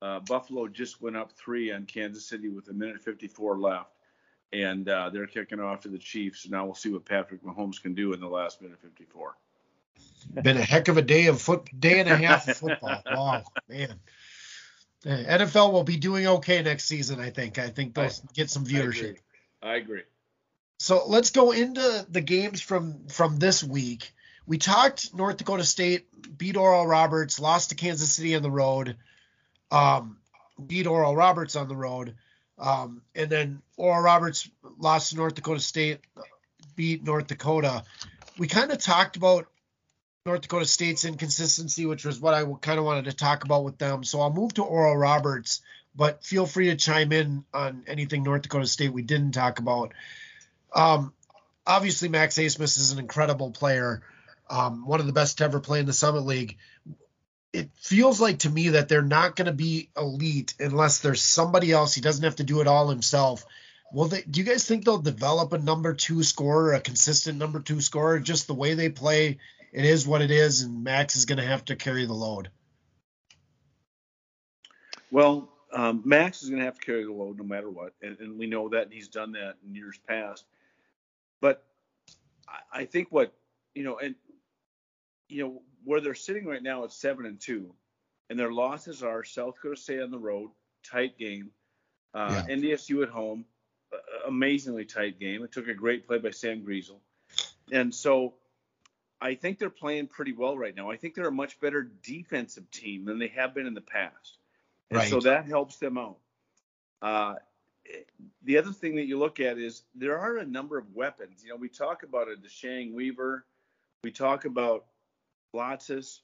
uh, 0.00 0.20
Buffalo 0.20 0.68
just 0.68 1.02
went 1.02 1.16
up 1.16 1.32
three 1.32 1.72
on 1.72 1.84
Kansas 1.84 2.28
City 2.28 2.48
with 2.48 2.68
a 2.68 2.72
minute 2.72 3.02
54 3.02 3.58
left, 3.58 3.90
and 4.52 4.88
uh, 4.88 5.10
they're 5.10 5.26
kicking 5.26 5.58
off 5.58 5.80
to 5.80 5.88
the 5.88 5.98
Chiefs. 5.98 6.48
Now 6.48 6.64
we'll 6.64 6.76
see 6.76 6.90
what 6.90 7.04
Patrick 7.04 7.42
Mahomes 7.42 7.82
can 7.82 7.92
do 7.92 8.12
in 8.12 8.20
the 8.20 8.28
last 8.28 8.62
minute 8.62 8.80
54 8.80 9.36
been 10.32 10.56
a 10.56 10.62
heck 10.62 10.88
of 10.88 10.96
a 10.96 11.02
day 11.02 11.26
of 11.26 11.40
foot 11.40 11.68
day 11.78 12.00
and 12.00 12.08
a 12.08 12.16
half 12.16 12.48
of 12.48 12.56
football. 12.56 13.02
Wow, 13.06 13.44
man. 13.68 14.00
The 15.02 15.10
NFL 15.10 15.72
will 15.72 15.84
be 15.84 15.98
doing 15.98 16.26
okay 16.26 16.62
next 16.62 16.84
season. 16.84 17.20
I 17.20 17.30
think. 17.30 17.58
I 17.58 17.68
think 17.68 17.94
they'll 17.94 18.10
get 18.32 18.50
some 18.50 18.64
viewership. 18.64 19.02
I 19.02 19.08
agree. 19.08 19.18
I 19.62 19.74
agree. 19.76 20.02
So 20.78 21.06
let's 21.06 21.30
go 21.30 21.52
into 21.52 22.06
the 22.10 22.20
games 22.20 22.60
from 22.60 23.06
from 23.08 23.38
this 23.38 23.62
week. 23.62 24.12
We 24.46 24.58
talked 24.58 25.14
North 25.14 25.38
Dakota 25.38 25.64
State 25.64 26.06
beat 26.36 26.56
Oral 26.56 26.86
Roberts, 26.86 27.40
lost 27.40 27.70
to 27.70 27.74
Kansas 27.74 28.12
City 28.12 28.34
on 28.34 28.42
the 28.42 28.50
road, 28.50 28.96
um, 29.70 30.18
beat 30.64 30.86
Oral 30.86 31.16
Roberts 31.16 31.56
on 31.56 31.68
the 31.68 31.76
road, 31.76 32.14
um, 32.58 33.02
and 33.14 33.30
then 33.30 33.62
Oral 33.76 34.02
Roberts 34.02 34.48
lost 34.78 35.10
to 35.10 35.16
North 35.16 35.34
Dakota 35.34 35.60
State, 35.60 36.00
beat 36.76 37.04
North 37.04 37.26
Dakota. 37.26 37.84
We 38.36 38.48
kind 38.48 38.70
of 38.70 38.78
talked 38.78 39.16
about 39.16 39.46
North 40.26 40.40
Dakota 40.40 40.64
State's 40.64 41.04
inconsistency, 41.04 41.84
which 41.84 42.06
was 42.06 42.18
what 42.18 42.32
I 42.32 42.46
kind 42.62 42.78
of 42.78 42.86
wanted 42.86 43.04
to 43.04 43.12
talk 43.12 43.44
about 43.44 43.62
with 43.62 43.76
them. 43.76 44.04
So 44.04 44.22
I'll 44.22 44.32
move 44.32 44.54
to 44.54 44.62
Oral 44.62 44.96
Roberts, 44.96 45.60
but 45.94 46.24
feel 46.24 46.46
free 46.46 46.70
to 46.70 46.76
chime 46.76 47.12
in 47.12 47.44
on 47.52 47.84
anything 47.86 48.22
North 48.22 48.40
Dakota 48.40 48.66
State 48.66 48.94
we 48.94 49.02
didn't 49.02 49.32
talk 49.32 49.58
about. 49.58 49.92
Um, 50.74 51.12
obviously, 51.66 52.08
Max 52.08 52.38
Abmas 52.38 52.78
is 52.78 52.90
an 52.90 53.00
incredible 53.00 53.50
player, 53.50 54.00
um, 54.48 54.86
one 54.86 54.98
of 54.98 55.04
the 55.04 55.12
best 55.12 55.38
to 55.38 55.44
ever 55.44 55.60
play 55.60 55.80
in 55.80 55.84
the 55.84 55.92
Summit 55.92 56.20
League. 56.20 56.56
It 57.52 57.68
feels 57.74 58.18
like 58.18 58.38
to 58.40 58.50
me 58.50 58.70
that 58.70 58.88
they're 58.88 59.02
not 59.02 59.36
going 59.36 59.44
to 59.44 59.52
be 59.52 59.90
elite 59.94 60.54
unless 60.58 61.00
there's 61.00 61.20
somebody 61.20 61.70
else. 61.70 61.94
He 61.94 62.00
doesn't 62.00 62.24
have 62.24 62.36
to 62.36 62.44
do 62.44 62.62
it 62.62 62.66
all 62.66 62.88
himself. 62.88 63.44
Well, 63.92 64.08
do 64.08 64.40
you 64.40 64.44
guys 64.44 64.66
think 64.66 64.86
they'll 64.86 64.96
develop 64.96 65.52
a 65.52 65.58
number 65.58 65.92
two 65.92 66.22
scorer, 66.22 66.72
a 66.72 66.80
consistent 66.80 67.36
number 67.36 67.60
two 67.60 67.82
scorer, 67.82 68.20
just 68.20 68.46
the 68.46 68.54
way 68.54 68.72
they 68.72 68.88
play 68.88 69.38
it 69.74 69.84
is 69.84 70.06
what 70.06 70.22
it 70.22 70.30
is, 70.30 70.62
and 70.62 70.84
Max 70.84 71.16
is 71.16 71.24
going 71.24 71.38
to 71.38 71.44
have 71.44 71.64
to 71.64 71.74
carry 71.74 72.06
the 72.06 72.14
load. 72.14 72.48
Well, 75.10 75.50
um, 75.72 76.02
Max 76.04 76.42
is 76.44 76.48
going 76.48 76.60
to 76.60 76.64
have 76.64 76.78
to 76.78 76.86
carry 76.86 77.04
the 77.04 77.12
load 77.12 77.38
no 77.38 77.44
matter 77.44 77.68
what, 77.68 77.92
and, 78.00 78.16
and, 78.20 78.38
we 78.38 78.46
know 78.46 78.68
that, 78.68 78.84
and 78.84 78.92
he's 78.92 79.08
done 79.08 79.32
that 79.32 79.56
in 79.66 79.74
years 79.74 79.98
past. 80.08 80.44
But 81.40 81.64
I, 82.48 82.82
I 82.82 82.84
think 82.84 83.08
what 83.10 83.34
you 83.74 83.82
know, 83.82 83.98
and 83.98 84.14
you 85.28 85.42
know 85.42 85.62
where 85.82 86.00
they're 86.00 86.14
sitting 86.14 86.46
right 86.46 86.62
now 86.62 86.84
at 86.84 86.92
seven 86.92 87.26
and 87.26 87.40
two, 87.40 87.74
and 88.30 88.38
their 88.38 88.52
losses 88.52 89.02
are 89.02 89.24
South 89.24 89.56
Dakota 89.56 89.76
State 89.76 90.02
on 90.02 90.12
the 90.12 90.18
road, 90.18 90.50
tight 90.88 91.18
game, 91.18 91.50
uh, 92.14 92.44
yeah. 92.48 92.54
NDSU 92.54 93.02
at 93.02 93.08
home, 93.08 93.44
uh, 93.92 94.28
amazingly 94.28 94.84
tight 94.84 95.18
game. 95.18 95.42
It 95.42 95.50
took 95.50 95.66
a 95.66 95.74
great 95.74 96.06
play 96.06 96.18
by 96.18 96.30
Sam 96.30 96.62
Griesel, 96.64 97.00
and 97.72 97.92
so 97.92 98.34
I 99.24 99.34
think 99.34 99.58
they're 99.58 99.70
playing 99.70 100.08
pretty 100.08 100.34
well 100.34 100.54
right 100.54 100.76
now. 100.76 100.90
I 100.90 100.98
think 100.98 101.14
they're 101.14 101.28
a 101.28 101.32
much 101.32 101.58
better 101.58 101.90
defensive 102.02 102.70
team 102.70 103.06
than 103.06 103.18
they 103.18 103.28
have 103.28 103.54
been 103.54 103.66
in 103.66 103.72
the 103.72 103.80
past. 103.80 104.36
And 104.90 104.98
right. 104.98 105.08
so 105.08 105.18
that 105.20 105.46
helps 105.46 105.78
them 105.78 105.96
out. 105.96 106.18
Uh, 107.00 107.36
the 108.42 108.58
other 108.58 108.70
thing 108.70 108.96
that 108.96 109.06
you 109.06 109.18
look 109.18 109.40
at 109.40 109.56
is 109.56 109.84
there 109.94 110.18
are 110.18 110.36
a 110.36 110.44
number 110.44 110.76
of 110.76 110.94
weapons. 110.94 111.42
You 111.42 111.50
know, 111.50 111.56
we 111.56 111.70
talk 111.70 112.02
about 112.02 112.28
a 112.28 112.36
DeShang 112.36 112.92
Weaver, 112.92 113.46
we 114.02 114.10
talk 114.10 114.44
about 114.44 114.84
Lacis, 115.54 116.20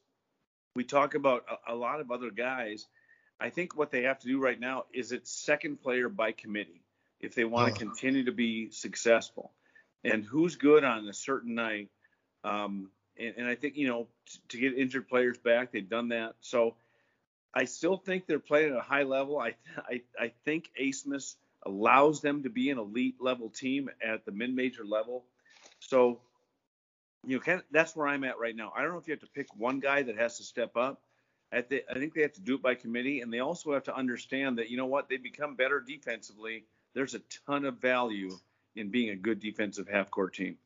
we 0.77 0.85
talk 0.85 1.15
about 1.15 1.47
a, 1.67 1.73
a, 1.73 1.75
lot 1.75 2.01
of 2.01 2.11
other 2.11 2.31
guys. 2.31 2.87
I 3.41 3.49
think 3.49 3.79
what 3.79 3.91
they 3.91 4.03
have 4.03 4.19
to 4.19 4.27
do 4.27 4.39
right 4.39 4.61
now 4.61 4.85
is 4.93 5.13
it's 5.13 5.31
second 5.31 5.81
player 5.81 6.11
by 6.11 6.33
committee 6.33 6.83
if 7.19 7.35
they 7.35 7.45
want 7.45 7.75
to 7.75 7.83
oh. 7.83 7.89
continue 7.89 8.25
to 8.25 8.33
be 8.33 8.71
successful. 8.71 9.53
And 10.05 10.23
who's 10.23 10.57
good 10.57 10.85
on 10.85 11.09
a 11.09 11.15
certain 11.15 11.55
night 11.55 11.89
um, 12.45 12.91
and, 13.19 13.35
and, 13.39 13.47
I 13.47 13.55
think, 13.55 13.77
you 13.77 13.89
know, 13.89 14.09
t- 14.27 14.39
to 14.49 14.59
get 14.59 14.79
injured 14.79 15.09
players 15.09 15.39
back, 15.39 15.73
they've 15.73 15.89
done 15.89 16.09
that. 16.09 16.35
So 16.41 16.75
I 17.55 17.65
still 17.65 17.97
think 17.97 18.27
they're 18.27 18.39
playing 18.39 18.73
at 18.73 18.79
a 18.79 18.83
high 18.83 19.03
level. 19.03 19.39
I, 19.39 19.55
I, 19.79 20.03
I 20.19 20.33
think 20.45 20.71
Abmas 20.81 21.37
allows 21.67 22.21
them 22.21 22.45
to 22.45 22.51
be 22.51 22.71
an 22.71 22.79
elite 22.79 23.17
level 23.21 23.51
team 23.51 23.91
at 24.03 24.25
the 24.25 24.33
mid 24.33 24.55
major 24.55 24.85
level. 24.85 25.25
So, 25.81 26.21
you 27.27 27.37
know, 27.37 27.43
kind 27.43 27.59
of, 27.59 27.65
that's 27.71 27.95
where 27.95 28.09
I'm 28.09 28.25
at 28.25 28.39
right 28.39 28.57
now. 28.57 28.73
I 28.75 28.83
don't 28.83 28.93
know 28.93 28.99
if 28.99 29.07
you 29.07 29.13
have 29.13 29.21
to 29.21 29.27
pick 29.27 29.49
one 29.57 29.81
guy 29.81 30.03
that 30.03 30.17
has 30.17 30.39
to 30.39 30.45
step 30.45 30.77
up. 30.77 31.03
I, 31.53 31.59
I 31.59 31.95
think 31.95 32.15
they 32.15 32.23
have 32.23 32.33
to 32.35 32.41
do 32.41 32.55
it 32.55 32.63
by 32.63 32.75
committee, 32.75 33.21
and 33.21 33.33
they 33.33 33.41
also 33.41 33.75
have 33.75 33.85
to 33.85 33.95
understand 33.95 34.59
that, 34.59 34.71
you 34.71 34.77
know 34.77 34.87
what, 34.87 35.09
they 35.09 35.17
become 35.17 35.57
better 35.57 35.81
defensively. 35.81 36.65
There's 36.95 37.15
a 37.15 37.21
ton 37.47 37.65
of 37.65 37.79
value 37.79 38.31
in 38.77 38.91
being 38.91 39.11
a 39.11 39.17
good 39.17 39.41
defensive 39.41 39.89
half 39.89 40.11
court 40.11 40.35
team. 40.35 40.57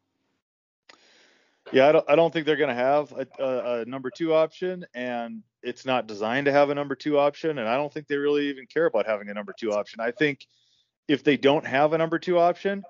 Yeah, 1.72 1.88
I 1.88 1.92
don't, 1.92 2.11
I 2.11 2.16
don't 2.16 2.33
think 2.33 2.46
they're 2.46 2.57
going 2.57 2.68
to 2.68 2.74
have 2.74 3.12
a, 3.12 3.27
a, 3.38 3.81
a, 3.81 3.85
number 3.87 4.11
two 4.11 4.35
option, 4.35 4.85
and 4.94 5.42
it's 5.62 5.87
not 5.87 6.07
designed 6.07 6.44
to 6.44 6.53
have 6.53 6.70
a 6.70 6.74
number 6.74 6.94
two 6.94 7.18
option. 7.18 7.59
And 7.59 7.68
I 7.68 7.77
don't 7.77 7.92
think 7.92 8.07
they 8.07 8.16
really 8.16 8.50
even 8.50 8.66
care 8.66 8.87
about 8.87 9.07
having 9.07 9.31
a 9.31 9.35
number 9.35 9.55
two 9.59 9.72
option. 9.72 10.00
I 10.00 10.11
think 10.11 10.46
if 11.09 11.24
they 11.24 11.37
don't 11.37 11.66
have 11.66 11.92
a 11.92 11.98
number 11.98 12.18
two 12.18 12.38
option, 12.38 12.85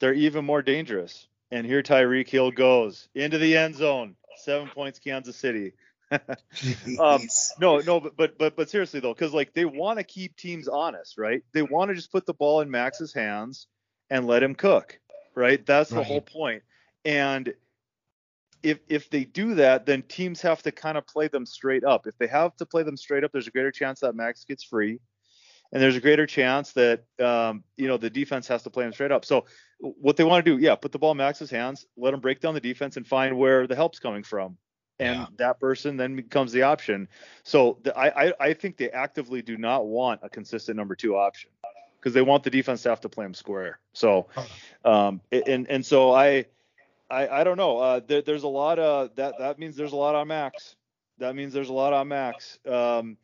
they're 0.00 0.14
even 0.14 0.44
more 0.44 0.62
dangerous. 0.62 1.28
And 1.50 1.66
here 1.66 1.82
Tyreek 1.82 2.28
Hill 2.28 2.50
goes 2.50 3.08
into 3.14 3.38
the 3.38 3.56
end 3.56 3.74
zone, 3.74 4.16
seven 4.36 4.68
points, 4.68 4.98
Kansas 4.98 5.36
City. 5.36 5.72
um, 6.98 7.22
no, 7.60 7.78
no, 7.78 8.00
but 8.00 8.16
but 8.16 8.38
but 8.38 8.56
but 8.56 8.68
seriously 8.68 9.00
though, 9.00 9.14
because 9.14 9.32
like 9.32 9.52
they 9.52 9.64
want 9.64 9.98
to 9.98 10.04
keep 10.04 10.36
teams 10.36 10.66
honest, 10.68 11.18
right? 11.18 11.42
They 11.52 11.62
want 11.62 11.90
to 11.90 11.94
just 11.94 12.10
put 12.10 12.26
the 12.26 12.34
ball 12.34 12.60
in 12.60 12.70
Max's 12.70 13.12
hands 13.12 13.68
and 14.10 14.26
let 14.26 14.42
him 14.42 14.54
cook, 14.54 14.98
right? 15.34 15.64
That's 15.64 15.90
the 15.90 15.96
right. 15.96 16.06
whole 16.06 16.20
point. 16.20 16.62
And 17.04 17.54
if 18.62 18.78
if 18.88 19.10
they 19.10 19.24
do 19.24 19.54
that, 19.54 19.86
then 19.86 20.02
teams 20.02 20.40
have 20.42 20.62
to 20.62 20.72
kind 20.72 20.98
of 20.98 21.06
play 21.06 21.28
them 21.28 21.46
straight 21.46 21.84
up. 21.84 22.06
If 22.06 22.16
they 22.18 22.26
have 22.26 22.56
to 22.56 22.66
play 22.66 22.82
them 22.82 22.96
straight 22.96 23.24
up, 23.24 23.32
there's 23.32 23.46
a 23.46 23.50
greater 23.50 23.70
chance 23.70 24.00
that 24.00 24.14
Max 24.14 24.44
gets 24.44 24.62
free, 24.62 25.00
and 25.72 25.82
there's 25.82 25.96
a 25.96 26.00
greater 26.00 26.26
chance 26.26 26.72
that 26.72 27.04
um, 27.20 27.64
you 27.76 27.88
know 27.88 27.96
the 27.96 28.10
defense 28.10 28.48
has 28.48 28.62
to 28.64 28.70
play 28.70 28.84
them 28.84 28.92
straight 28.92 29.12
up. 29.12 29.24
So 29.24 29.46
what 29.80 30.16
they 30.16 30.24
want 30.24 30.44
to 30.44 30.56
do, 30.56 30.62
yeah, 30.62 30.74
put 30.74 30.92
the 30.92 30.98
ball 30.98 31.12
in 31.12 31.16
Max's 31.16 31.50
hands, 31.50 31.86
let 31.96 32.14
him 32.14 32.20
break 32.20 32.40
down 32.40 32.54
the 32.54 32.60
defense 32.60 32.96
and 32.96 33.06
find 33.06 33.36
where 33.38 33.66
the 33.66 33.76
help's 33.76 33.98
coming 33.98 34.22
from. 34.22 34.56
And 34.98 35.20
yeah. 35.20 35.26
that 35.38 35.58
person 35.58 35.96
then 35.96 36.14
becomes 36.14 36.52
the 36.52 36.62
option. 36.62 37.08
So 37.42 37.78
the, 37.82 37.96
I, 37.96 38.26
I, 38.26 38.32
I 38.38 38.52
think 38.52 38.76
they 38.76 38.90
actively 38.90 39.40
do 39.40 39.56
not 39.56 39.86
want 39.86 40.20
a 40.22 40.28
consistent 40.28 40.76
number 40.76 40.94
two 40.94 41.16
option 41.16 41.50
because 41.98 42.12
they 42.12 42.20
want 42.20 42.44
the 42.44 42.50
defense 42.50 42.82
to 42.82 42.90
have 42.90 43.00
to 43.00 43.08
play 43.08 43.24
him 43.24 43.32
square. 43.32 43.80
So, 43.94 44.28
um, 44.84 45.22
and 45.32 45.66
and 45.70 45.84
so 45.84 46.12
I, 46.12 46.46
I, 47.10 47.40
I 47.40 47.44
don't 47.44 47.56
know. 47.56 47.78
Uh, 47.78 48.00
there, 48.06 48.22
there's 48.22 48.44
a 48.44 48.48
lot 48.48 48.78
of 48.78 49.14
that. 49.16 49.34
That 49.38 49.58
means 49.58 49.76
there's 49.76 49.92
a 49.92 49.96
lot 49.96 50.14
on 50.14 50.28
Max. 50.28 50.76
That 51.18 51.34
means 51.34 51.52
there's 51.52 51.68
a 51.68 51.72
lot 51.72 51.92
on 51.92 52.08
Max. 52.08 52.58
Um, 52.66 53.16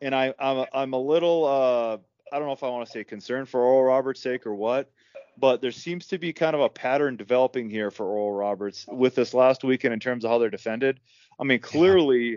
and 0.00 0.14
I, 0.14 0.34
I'm, 0.38 0.66
I'm 0.72 0.92
a 0.92 1.00
little, 1.00 1.44
uh, 1.44 1.96
I 2.32 2.38
don't 2.38 2.46
know 2.46 2.52
if 2.52 2.62
I 2.62 2.68
want 2.68 2.86
to 2.86 2.92
say 2.92 3.04
concerned 3.04 3.48
for 3.48 3.60
Oral 3.62 3.84
Roberts' 3.84 4.20
sake 4.20 4.46
or 4.46 4.54
what, 4.54 4.90
but 5.36 5.60
there 5.60 5.72
seems 5.72 6.06
to 6.08 6.18
be 6.18 6.32
kind 6.32 6.54
of 6.54 6.60
a 6.60 6.68
pattern 6.68 7.16
developing 7.16 7.68
here 7.68 7.90
for 7.90 8.06
Oral 8.06 8.32
Roberts 8.32 8.86
with 8.88 9.14
this 9.14 9.34
last 9.34 9.64
weekend 9.64 9.94
in 9.94 10.00
terms 10.00 10.24
of 10.24 10.30
how 10.30 10.38
they're 10.38 10.50
defended. 10.50 11.00
I 11.38 11.44
mean, 11.44 11.58
clearly, 11.58 12.30
yeah. 12.30 12.36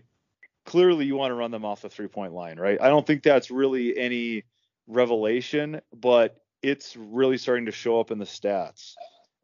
clearly 0.65 1.05
you 1.05 1.15
want 1.15 1.31
to 1.31 1.35
run 1.35 1.51
them 1.51 1.65
off 1.65 1.81
the 1.81 1.89
three 1.89 2.07
point 2.07 2.33
line, 2.33 2.59
right? 2.59 2.81
I 2.81 2.89
don't 2.89 3.05
think 3.05 3.23
that's 3.23 3.51
really 3.51 3.97
any 3.97 4.43
revelation, 4.87 5.81
but 5.93 6.41
it's 6.61 6.95
really 6.95 7.37
starting 7.37 7.65
to 7.65 7.71
show 7.71 7.99
up 7.99 8.11
in 8.11 8.17
the 8.17 8.25
stats. 8.25 8.95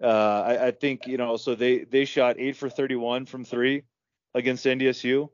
Uh, 0.01 0.43
I, 0.45 0.67
I, 0.67 0.71
think 0.71 1.07
you 1.07 1.17
know, 1.17 1.35
so 1.35 1.55
they 1.55 1.79
they 1.79 2.05
shot 2.05 2.37
eight 2.39 2.55
for 2.55 2.69
31 2.69 3.25
from 3.25 3.43
three 3.43 3.83
against 4.33 4.65
NDSU, 4.65 5.29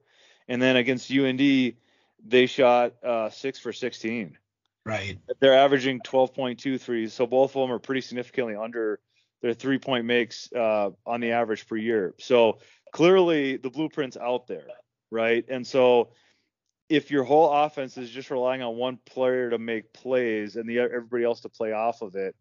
and 0.47 0.61
then 0.61 0.75
against 0.75 1.11
UND 1.11 1.75
they 2.27 2.45
shot 2.47 2.93
uh, 3.03 3.29
six 3.29 3.59
for 3.59 3.71
16. 3.71 4.37
Right. 4.85 5.19
They're 5.39 5.57
averaging 5.57 6.01
12.2 6.01 6.79
threes, 6.79 7.13
so 7.13 7.25
both 7.25 7.55
of 7.55 7.61
them 7.61 7.71
are 7.71 7.79
pretty 7.79 8.01
significantly 8.01 8.55
under 8.55 8.99
their 9.41 9.53
three 9.53 9.77
point 9.77 10.05
makes 10.05 10.51
uh, 10.53 10.89
on 11.05 11.21
the 11.21 11.31
average 11.31 11.67
per 11.67 11.75
year. 11.75 12.15
So 12.19 12.59
clearly 12.91 13.57
the 13.57 13.69
blueprint's 13.69 14.17
out 14.17 14.47
there, 14.47 14.67
right? 15.11 15.45
And 15.47 15.65
so 15.65 16.09
if 16.89 17.09
your 17.09 17.23
whole 17.23 17.51
offense 17.51 17.97
is 17.97 18.09
just 18.09 18.29
relying 18.29 18.61
on 18.61 18.75
one 18.75 18.97
player 19.05 19.49
to 19.49 19.57
make 19.57 19.93
plays 19.93 20.55
and 20.55 20.69
the 20.69 20.79
everybody 20.79 21.23
else 21.23 21.41
to 21.41 21.49
play 21.49 21.71
off 21.73 22.01
of 22.01 22.15
it, 22.15 22.35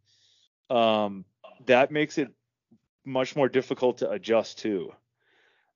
um, 0.70 1.24
that 1.66 1.90
makes 1.90 2.18
it 2.18 2.28
much 3.04 3.36
more 3.36 3.48
difficult 3.48 3.98
to 3.98 4.10
adjust 4.10 4.60
to. 4.60 4.92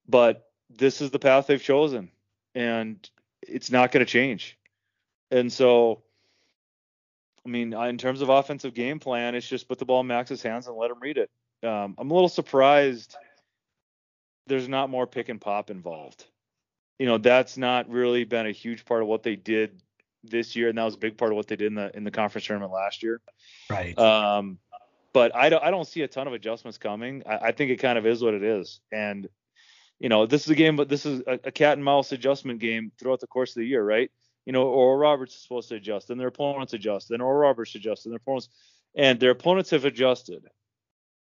But 0.09 0.51
this 0.71 1.01
is 1.01 1.11
the 1.11 1.19
path 1.19 1.47
they've 1.47 1.63
chosen, 1.63 2.11
and 2.55 3.09
it's 3.43 3.71
not 3.71 3.93
going 3.93 4.05
to 4.05 4.11
change. 4.11 4.59
And 5.31 5.53
so, 5.53 6.03
I 7.45 7.49
mean, 7.49 7.73
in 7.75 7.99
terms 7.99 8.23
of 8.23 8.29
offensive 8.29 8.75
game 8.75 8.99
plan, 8.99 9.35
it's 9.35 9.49
just 9.49 9.69
put 9.69 9.79
the 9.79 9.85
ball 9.85 10.01
in 10.01 10.07
Max's 10.07 10.43
hands 10.43 10.67
and 10.67 10.77
let 10.77 10.91
him 10.91 11.01
read 11.01 11.19
it. 11.19 11.31
Um, 11.63 11.95
I'm 11.99 12.11
a 12.11 12.15
little 12.15 12.29
surprised 12.29 13.17
there's 14.47 14.69
not 14.69 14.89
more 14.89 15.07
pick 15.07 15.29
and 15.29 15.41
pop 15.41 15.71
involved 15.71 16.25
you 16.99 17.07
know 17.07 17.19
that's 17.19 17.57
not 17.57 17.89
really 17.89 18.25
been 18.25 18.47
a 18.47 18.53
huge 18.53 18.85
part 18.85 19.03
of 19.03 19.09
what 19.09 19.23
they 19.23 19.37
did 19.37 19.81
this 20.25 20.57
year, 20.57 20.69
and 20.69 20.77
that 20.79 20.85
was 20.85 20.95
a 20.95 20.99
big 20.99 21.17
part 21.17 21.31
of 21.31 21.37
what 21.37 21.47
they 21.47 21.57
did 21.57 21.69
in 21.69 21.75
the 21.75 21.97
in 21.97 22.05
the 22.05 22.11
conference 22.11 22.47
tournament 22.47 22.73
last 22.73 23.03
year. 23.03 23.21
Right. 23.71 23.97
Um, 23.99 24.59
but 25.13 25.35
I 25.35 25.49
don't 25.49 25.63
I 25.63 25.71
don't 25.71 25.87
see 25.87 26.03
a 26.03 26.09
ton 26.09 26.27
of 26.27 26.33
adjustments 26.33 26.79
coming. 26.79 27.23
I, 27.27 27.37
I 27.37 27.53
think 27.53 27.71
it 27.71 27.77
kind 27.77 27.99
of 27.99 28.07
is 28.07 28.23
what 28.23 28.35
it 28.35 28.43
is, 28.43 28.81
and 28.93 29.29
you 29.99 30.09
know 30.09 30.27
this 30.27 30.45
is 30.45 30.51
a 30.51 30.55
game, 30.55 30.77
but 30.77 30.89
this 30.89 31.07
is 31.07 31.23
a, 31.27 31.41
a, 31.45 31.53
cat 31.53 31.75
and 31.75 31.85
mouse 31.85 32.13
adjustment 32.13 32.61
game 32.61 32.93
throughout 32.99 33.21
the 33.21 33.27
course 33.27 33.51
of 33.51 33.61
the 33.61 33.67
year, 33.67 33.85
right? 33.85 34.11
You 34.47 34.53
know, 34.53 34.63
Oral 34.63 34.97
Roberts 34.97 35.35
is 35.35 35.43
supposed 35.43 35.69
to 35.71 35.77
adjust, 35.77 36.11
and 36.11 36.21
their 36.21 36.29
opponents 36.29 36.73
adjust, 36.73 37.11
and 37.11 37.23
Oral 37.23 37.41
Roberts 37.41 37.75
adjust, 37.75 38.07
and 38.07 38.13
their 38.13 38.19
opponents, 38.19 38.49
and 38.95 39.21
their 39.21 39.31
opponents 39.31 39.71
have 39.71 39.85
adjusted 39.85 40.45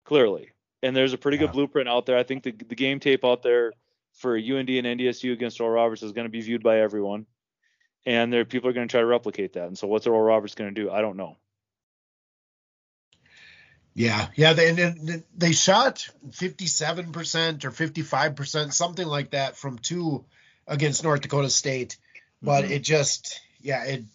clearly. 0.06 0.52
And 0.84 0.96
there's 0.96 1.14
a 1.14 1.18
pretty 1.18 1.38
yeah. 1.38 1.44
good 1.44 1.52
blueprint 1.52 1.90
out 1.90 2.06
there. 2.06 2.18
I 2.18 2.24
think 2.24 2.44
the 2.44 2.52
the 2.52 2.76
game 2.76 3.00
tape 3.00 3.24
out 3.24 3.44
there 3.44 3.74
for 4.14 4.36
UND 4.36 4.70
and 4.70 5.00
NDSU 5.00 5.34
against 5.34 5.62
Oral 5.62 5.74
Roberts 5.74 6.04
is 6.04 6.12
going 6.12 6.26
to 6.26 6.32
be 6.32 6.42
viewed 6.42 6.64
by 6.64 6.80
everyone, 6.80 7.26
and 8.06 8.32
there 8.32 8.46
people 8.46 8.70
are 8.70 8.74
going 8.74 8.88
to 8.88 8.92
try 8.92 9.02
to 9.02 9.06
replicate 9.06 9.54
that. 9.54 9.68
And 9.68 9.78
so, 9.78 9.88
what's 9.88 10.08
Oral 10.08 10.22
Roberts 10.22 10.56
going 10.56 10.74
to 10.74 10.82
do? 10.82 10.92
I 10.92 11.02
don't 11.02 11.18
know. 11.18 11.38
Yeah, 13.94 14.28
yeah, 14.36 14.54
they 14.54 15.22
they 15.36 15.52
shot 15.52 16.08
57% 16.30 17.66
or 17.66 17.72
55%, 17.72 18.74
something 18.74 19.08
like 19.08 19.32
that, 19.32 19.58
from 19.58 19.78
two 19.80 20.24
against 20.66 21.04
North 21.04 21.22
Dakota 21.22 21.50
State. 21.50 21.98
But 22.42 22.64
mm-hmm. 22.64 22.74
it 22.74 22.84
just, 22.84 23.42
yeah, 23.62 23.84
it 23.84 24.06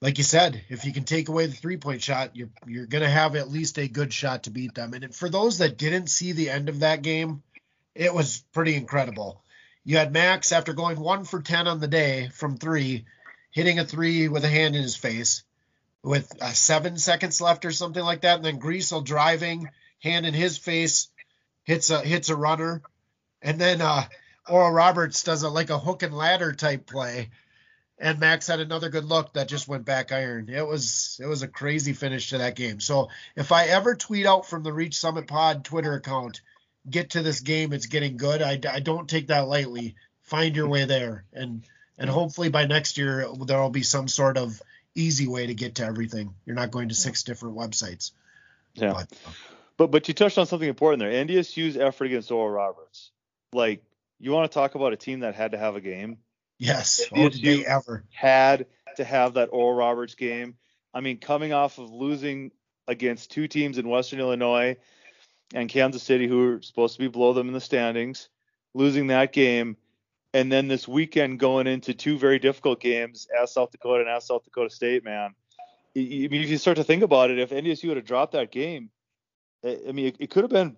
like 0.00 0.18
you 0.18 0.24
said, 0.24 0.62
if 0.68 0.84
you 0.84 0.92
can 0.92 1.04
take 1.04 1.28
away 1.28 1.46
the 1.46 1.52
three 1.52 1.76
point 1.76 2.02
shot, 2.02 2.36
you're 2.36 2.50
you're 2.66 2.86
gonna 2.86 3.08
have 3.08 3.36
at 3.36 3.50
least 3.50 3.78
a 3.78 3.88
good 3.88 4.12
shot 4.12 4.44
to 4.44 4.50
beat 4.50 4.74
them. 4.74 4.94
And 4.94 5.14
for 5.14 5.28
those 5.28 5.58
that 5.58 5.76
didn't 5.76 6.08
see 6.08 6.32
the 6.32 6.50
end 6.50 6.68
of 6.68 6.80
that 6.80 7.02
game, 7.02 7.42
it 7.94 8.14
was 8.14 8.44
pretty 8.52 8.76
incredible. 8.76 9.42
You 9.84 9.96
had 9.96 10.12
Max 10.12 10.52
after 10.52 10.72
going 10.72 11.00
one 11.00 11.24
for 11.24 11.42
ten 11.42 11.66
on 11.66 11.80
the 11.80 11.88
day 11.88 12.28
from 12.32 12.56
three, 12.56 13.06
hitting 13.50 13.78
a 13.78 13.84
three 13.84 14.28
with 14.28 14.44
a 14.44 14.48
hand 14.48 14.76
in 14.76 14.82
his 14.82 14.96
face, 14.96 15.42
with 16.02 16.32
uh, 16.40 16.52
seven 16.52 16.96
seconds 16.96 17.40
left 17.40 17.64
or 17.64 17.72
something 17.72 18.02
like 18.02 18.22
that, 18.22 18.36
and 18.36 18.44
then 18.44 18.60
Griesel 18.60 19.04
driving, 19.04 19.68
hand 20.00 20.26
in 20.26 20.34
his 20.34 20.58
face, 20.58 21.08
hits 21.64 21.90
a 21.90 22.00
hits 22.00 22.28
a 22.28 22.36
runner, 22.36 22.82
and 23.42 23.60
then 23.60 23.80
uh, 23.80 24.04
Oral 24.48 24.70
Roberts 24.70 25.22
does 25.22 25.42
a 25.42 25.48
like 25.48 25.70
a 25.70 25.78
hook 25.78 26.02
and 26.02 26.14
ladder 26.14 26.52
type 26.52 26.86
play, 26.86 27.30
and 27.98 28.20
Max 28.20 28.46
had 28.46 28.60
another 28.60 28.88
good 28.88 29.04
look 29.04 29.34
that 29.34 29.48
just 29.48 29.68
went 29.68 29.84
back 29.84 30.12
iron. 30.12 30.48
It 30.48 30.66
was 30.66 31.18
it 31.22 31.26
was 31.26 31.42
a 31.42 31.48
crazy 31.48 31.92
finish 31.92 32.30
to 32.30 32.38
that 32.38 32.56
game. 32.56 32.80
So 32.80 33.10
if 33.36 33.52
I 33.52 33.66
ever 33.66 33.94
tweet 33.94 34.26
out 34.26 34.46
from 34.46 34.62
the 34.62 34.72
Reach 34.72 34.98
Summit 34.98 35.26
Pod 35.26 35.64
Twitter 35.64 35.94
account 35.94 36.40
get 36.88 37.10
to 37.10 37.22
this 37.22 37.40
game, 37.40 37.72
it's 37.72 37.86
getting 37.86 38.16
good. 38.16 38.40
I, 38.40 38.58
I 38.70 38.80
don't 38.80 39.08
take 39.08 39.26
that 39.26 39.48
lightly. 39.48 39.96
Find 40.22 40.54
your 40.56 40.68
way 40.68 40.84
there, 40.84 41.24
and 41.32 41.64
and 41.98 42.08
hopefully 42.08 42.48
by 42.50 42.66
next 42.66 42.98
year 42.98 43.26
there 43.44 43.60
will 43.60 43.70
be 43.70 43.82
some 43.82 44.08
sort 44.08 44.38
of 44.38 44.62
easy 44.98 45.28
way 45.28 45.46
to 45.46 45.54
get 45.54 45.76
to 45.76 45.84
everything. 45.84 46.34
You're 46.44 46.56
not 46.56 46.70
going 46.70 46.88
to 46.88 46.94
six 46.94 47.22
different 47.22 47.56
websites. 47.56 48.12
Yeah. 48.74 48.92
But, 48.92 49.12
uh, 49.12 49.30
but 49.76 49.90
but 49.90 50.08
you 50.08 50.14
touched 50.14 50.38
on 50.38 50.46
something 50.46 50.68
important 50.68 51.00
there. 51.00 51.24
NDSU's 51.24 51.76
effort 51.76 52.06
against 52.06 52.30
Oral 52.30 52.50
Roberts. 52.50 53.10
Like 53.52 53.82
you 54.18 54.32
want 54.32 54.50
to 54.50 54.54
talk 54.54 54.74
about 54.74 54.92
a 54.92 54.96
team 54.96 55.20
that 55.20 55.34
had 55.34 55.52
to 55.52 55.58
have 55.58 55.76
a 55.76 55.80
game. 55.80 56.18
Yes. 56.58 57.06
NDSU 57.12 57.64
oh, 57.66 57.76
ever 57.76 58.04
had 58.10 58.66
to 58.96 59.04
have 59.04 59.34
that 59.34 59.50
Oral 59.52 59.76
Roberts 59.76 60.14
game. 60.14 60.56
I 60.92 61.00
mean, 61.00 61.18
coming 61.18 61.52
off 61.52 61.78
of 61.78 61.90
losing 61.90 62.50
against 62.88 63.30
two 63.30 63.46
teams 63.46 63.78
in 63.78 63.88
Western 63.88 64.18
Illinois 64.18 64.76
and 65.54 65.68
Kansas 65.68 66.02
City, 66.02 66.26
who 66.26 66.54
are 66.54 66.62
supposed 66.62 66.94
to 66.94 67.00
be 67.00 67.08
below 67.08 67.32
them 67.32 67.46
in 67.46 67.54
the 67.54 67.60
standings, 67.60 68.28
losing 68.74 69.08
that 69.08 69.32
game, 69.32 69.76
and 70.34 70.52
then 70.52 70.68
this 70.68 70.86
weekend 70.86 71.38
going 71.38 71.66
into 71.66 71.94
two 71.94 72.18
very 72.18 72.38
difficult 72.38 72.80
games 72.80 73.26
as 73.40 73.52
South 73.52 73.70
Dakota 73.70 74.00
and 74.00 74.10
as 74.10 74.26
South 74.26 74.44
Dakota 74.44 74.70
State, 74.70 75.04
man. 75.04 75.34
I 75.96 76.00
mean, 76.00 76.42
if 76.42 76.50
you 76.50 76.58
start 76.58 76.76
to 76.76 76.84
think 76.84 77.02
about 77.02 77.30
it, 77.30 77.38
if 77.38 77.50
NDSU 77.50 77.88
would 77.88 77.96
have 77.96 78.06
dropped 78.06 78.32
that 78.32 78.52
game, 78.52 78.90
eh, 79.64 79.76
I 79.88 79.92
mean, 79.92 80.06
it, 80.06 80.16
it 80.20 80.30
could 80.30 80.44
have 80.44 80.50
been 80.50 80.76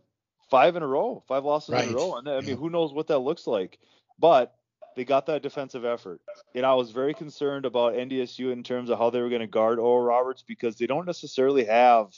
five 0.51 0.77
in 0.77 0.83
a 0.83 0.87
row, 0.87 1.23
five 1.29 1.45
losses 1.45 1.75
right. 1.75 1.89
in 1.89 1.95
a 1.95 1.97
row. 1.97 2.17
And 2.17 2.29
I 2.29 2.41
mean, 2.41 2.51
yeah. 2.51 2.55
who 2.55 2.71
knows 2.71 2.93
what 2.93 3.09
that 3.09 3.19
looks 3.19 3.47
like? 3.47 3.79
But 4.19 4.55
they 4.97 5.05
got 5.05 5.27
that 5.27 5.43
defensive 5.43 5.85
effort. 5.85 6.21
And 6.55 6.65
I 6.65 6.75
was 6.75 6.91
very 6.91 7.15
concerned 7.15 7.65
about 7.65 7.95
NDSU 7.95 8.53
in 8.53 8.63
terms 8.63 8.91
of 8.91 8.99
how 8.99 9.11
they 9.11 9.21
were 9.21 9.29
going 9.29 9.41
to 9.41 9.47
guard 9.47 9.79
Oral 9.79 10.05
Roberts 10.05 10.45
because 10.47 10.77
they 10.77 10.87
don't 10.87 11.07
necessarily 11.07 11.65
have 11.65 12.15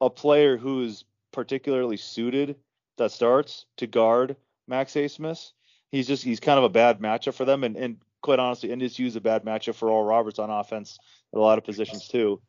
a 0.00 0.10
player 0.10 0.56
who's 0.56 1.04
particularly 1.32 1.96
suited 1.96 2.56
that 2.96 3.12
starts 3.12 3.66
to 3.78 3.86
guard 3.86 4.36
Max 4.66 4.94
Abmas. 4.94 5.52
He's 5.90 6.06
just 6.06 6.22
he's 6.22 6.40
kind 6.40 6.58
of 6.58 6.64
a 6.64 6.68
bad 6.68 7.00
matchup 7.00 7.34
for 7.34 7.44
them, 7.44 7.64
and, 7.64 7.76
and 7.76 7.96
quite 8.22 8.38
honestly, 8.38 8.68
NDSU 8.68 9.06
is 9.06 9.16
a 9.16 9.20
bad 9.20 9.44
matchup 9.44 9.74
for 9.74 9.88
Oral 9.88 10.04
Roberts 10.04 10.38
on 10.38 10.50
offense 10.50 10.98
at 11.32 11.38
a 11.38 11.40
lot 11.40 11.58
of 11.58 11.64
positions 11.64 12.08
too. 12.08 12.40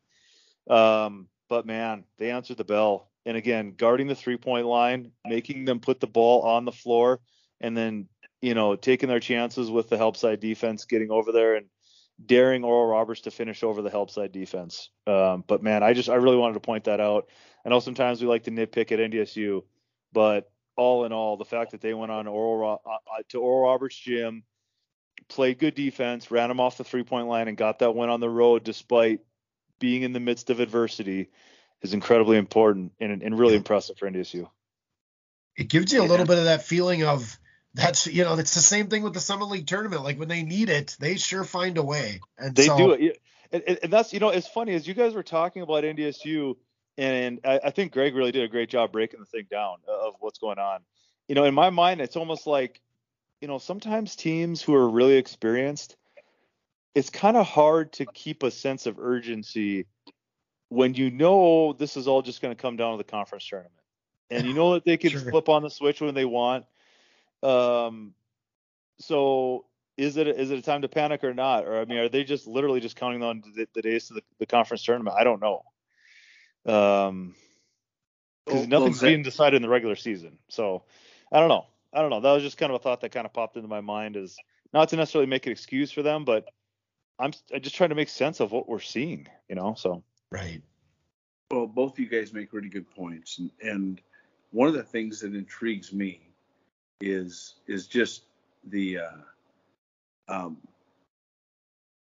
Um, 0.70 1.28
but 1.48 1.66
man, 1.66 2.04
they 2.18 2.30
answered 2.30 2.56
the 2.56 2.64
bell, 2.64 3.10
and 3.26 3.36
again, 3.36 3.74
guarding 3.76 4.06
the 4.06 4.14
three 4.14 4.36
point 4.36 4.66
line, 4.66 5.12
making 5.26 5.64
them 5.64 5.80
put 5.80 6.00
the 6.00 6.06
ball 6.06 6.42
on 6.42 6.64
the 6.64 6.72
floor, 6.72 7.20
and 7.60 7.76
then 7.76 8.08
you 8.40 8.54
know 8.54 8.76
taking 8.76 9.08
their 9.08 9.20
chances 9.20 9.70
with 9.70 9.88
the 9.88 9.96
help 9.98 10.16
side 10.16 10.40
defense, 10.40 10.84
getting 10.84 11.10
over 11.10 11.32
there 11.32 11.56
and 11.56 11.66
daring 12.24 12.64
Oral 12.64 12.86
Roberts 12.86 13.22
to 13.22 13.30
finish 13.30 13.62
over 13.62 13.82
the 13.82 13.90
help 13.90 14.10
side 14.10 14.32
defense. 14.32 14.90
Um, 15.06 15.44
but 15.46 15.62
man, 15.62 15.82
I 15.82 15.92
just 15.92 16.08
I 16.08 16.14
really 16.14 16.36
wanted 16.36 16.54
to 16.54 16.60
point 16.60 16.84
that 16.84 17.00
out. 17.00 17.28
I 17.64 17.68
know 17.68 17.80
sometimes 17.80 18.20
we 18.20 18.28
like 18.28 18.44
to 18.44 18.50
nitpick 18.50 18.92
at 18.92 18.98
NDSU, 18.98 19.62
but 20.12 20.50
all 20.76 21.04
in 21.04 21.12
all, 21.12 21.36
the 21.36 21.44
fact 21.44 21.72
that 21.72 21.80
they 21.80 21.94
went 21.94 22.12
on 22.12 22.26
Oral 22.26 22.80
uh, 22.84 22.90
uh, 22.90 23.22
to 23.30 23.40
Oral 23.40 23.70
Roberts 23.70 23.96
gym, 23.96 24.44
played 25.28 25.58
good 25.58 25.74
defense, 25.74 26.30
ran 26.30 26.48
them 26.48 26.60
off 26.60 26.78
the 26.78 26.84
three 26.84 27.02
point 27.02 27.28
line, 27.28 27.48
and 27.48 27.56
got 27.56 27.80
that 27.80 27.94
win 27.94 28.08
on 28.08 28.20
the 28.20 28.30
road 28.30 28.64
despite 28.64 29.20
being 29.78 30.02
in 30.02 30.12
the 30.12 30.20
midst 30.20 30.50
of 30.50 30.60
adversity 30.60 31.28
is 31.82 31.92
incredibly 31.92 32.38
important 32.38 32.92
and, 33.00 33.22
and 33.22 33.38
really 33.38 33.56
impressive 33.56 33.98
for 33.98 34.08
NDSU. 34.08 34.48
It 35.56 35.68
gives 35.68 35.92
you 35.92 36.00
a 36.00 36.04
little 36.06 36.26
bit 36.26 36.38
of 36.38 36.44
that 36.44 36.62
feeling 36.62 37.04
of 37.04 37.38
that's 37.74 38.06
you 38.06 38.24
know 38.24 38.34
it's 38.34 38.54
the 38.54 38.60
same 38.60 38.88
thing 38.88 39.02
with 39.02 39.14
the 39.14 39.20
Summit 39.20 39.46
League 39.46 39.66
tournament. 39.66 40.02
Like 40.02 40.18
when 40.18 40.28
they 40.28 40.42
need 40.42 40.70
it, 40.70 40.96
they 40.98 41.16
sure 41.16 41.44
find 41.44 41.76
a 41.78 41.82
way. 41.82 42.20
And 42.38 42.54
they 42.54 42.66
so, 42.66 42.76
do 42.76 42.92
it. 42.92 43.18
And, 43.50 43.78
and, 43.82 43.92
that's 43.92 44.12
you 44.12 44.20
know 44.20 44.30
it's 44.30 44.48
funny 44.48 44.74
as 44.74 44.86
you 44.86 44.94
guys 44.94 45.14
were 45.14 45.22
talking 45.22 45.62
about 45.62 45.84
NDSU 45.84 46.56
and 46.98 47.40
I, 47.44 47.60
I 47.64 47.70
think 47.70 47.92
Greg 47.92 48.14
really 48.14 48.32
did 48.32 48.44
a 48.44 48.48
great 48.48 48.68
job 48.68 48.92
breaking 48.92 49.20
the 49.20 49.26
thing 49.26 49.46
down 49.50 49.76
of 49.88 50.14
what's 50.20 50.38
going 50.38 50.58
on. 50.58 50.80
You 51.28 51.34
know, 51.34 51.44
in 51.44 51.54
my 51.54 51.70
mind, 51.70 52.00
it's 52.00 52.16
almost 52.16 52.46
like, 52.46 52.80
you 53.40 53.48
know, 53.48 53.58
sometimes 53.58 54.16
teams 54.16 54.60
who 54.60 54.74
are 54.74 54.88
really 54.88 55.16
experienced, 55.16 55.96
it's 56.94 57.10
kind 57.10 57.36
of 57.36 57.46
hard 57.46 57.92
to 57.94 58.06
keep 58.06 58.42
a 58.42 58.50
sense 58.50 58.86
of 58.86 58.98
urgency 58.98 59.86
when 60.68 60.94
you 60.94 61.10
know 61.10 61.74
this 61.74 61.96
is 61.96 62.08
all 62.08 62.22
just 62.22 62.40
going 62.40 62.54
to 62.54 62.60
come 62.60 62.76
down 62.76 62.92
to 62.92 62.98
the 62.98 63.10
conference 63.10 63.46
tournament, 63.46 63.74
and 64.30 64.46
you 64.46 64.54
know 64.54 64.74
that 64.74 64.84
they 64.84 64.96
can 64.98 65.10
sure. 65.10 65.20
flip 65.20 65.48
on 65.48 65.62
the 65.62 65.70
switch 65.70 66.00
when 66.00 66.14
they 66.14 66.24
want. 66.24 66.64
Um, 67.42 68.14
so 68.98 69.66
is 69.96 70.16
it 70.16 70.28
is 70.28 70.50
it 70.50 70.58
a 70.58 70.62
time 70.62 70.82
to 70.82 70.88
panic 70.88 71.24
or 71.24 71.34
not? 71.34 71.64
Or 71.64 71.80
I 71.80 71.84
mean, 71.84 71.98
are 71.98 72.08
they 72.08 72.24
just 72.24 72.46
literally 72.46 72.80
just 72.80 72.96
counting 72.96 73.22
on 73.22 73.42
the, 73.54 73.66
the 73.74 73.82
days 73.82 74.08
to 74.08 74.14
the, 74.14 74.22
the, 74.38 74.46
conference 74.46 74.82
tournament? 74.82 75.16
I 75.18 75.24
don't 75.24 75.40
know. 75.40 75.62
Um, 76.66 77.34
because 78.44 78.60
well, 78.60 78.80
nothing's 78.80 79.00
well, 79.00 79.10
being 79.10 79.22
decided 79.22 79.56
in 79.56 79.62
the 79.62 79.68
regular 79.68 79.96
season. 79.96 80.38
So 80.48 80.82
I 81.30 81.40
don't 81.40 81.48
know. 81.48 81.66
I 81.92 82.00
don't 82.00 82.10
know. 82.10 82.20
That 82.20 82.32
was 82.32 82.42
just 82.42 82.58
kind 82.58 82.70
of 82.72 82.76
a 82.76 82.82
thought 82.82 83.00
that 83.02 83.12
kind 83.12 83.26
of 83.26 83.32
popped 83.32 83.56
into 83.56 83.68
my 83.68 83.80
mind 83.80 84.16
is 84.16 84.38
not 84.72 84.88
to 84.90 84.96
necessarily 84.96 85.26
make 85.26 85.46
an 85.46 85.52
excuse 85.52 85.92
for 85.92 86.02
them, 86.02 86.24
but 86.24 86.46
I'm, 87.18 87.32
I'm 87.54 87.60
just 87.60 87.76
trying 87.76 87.90
to 87.90 87.94
make 87.94 88.08
sense 88.08 88.40
of 88.40 88.50
what 88.50 88.68
we're 88.68 88.80
seeing, 88.80 89.28
you 89.48 89.54
know. 89.54 89.74
So 89.76 90.02
Right. 90.30 90.62
Well, 91.50 91.66
both 91.66 91.92
of 91.92 91.98
you 91.98 92.08
guys 92.08 92.32
make 92.32 92.54
really 92.54 92.70
good 92.70 92.90
points, 92.90 93.38
and, 93.38 93.50
and 93.62 94.00
one 94.50 94.68
of 94.68 94.74
the 94.74 94.82
things 94.82 95.20
that 95.20 95.34
intrigues 95.34 95.92
me 95.92 96.30
is 97.02 97.56
is 97.66 97.86
just 97.86 98.22
the 98.64 98.98
uh, 98.98 99.10
um, 100.28 100.56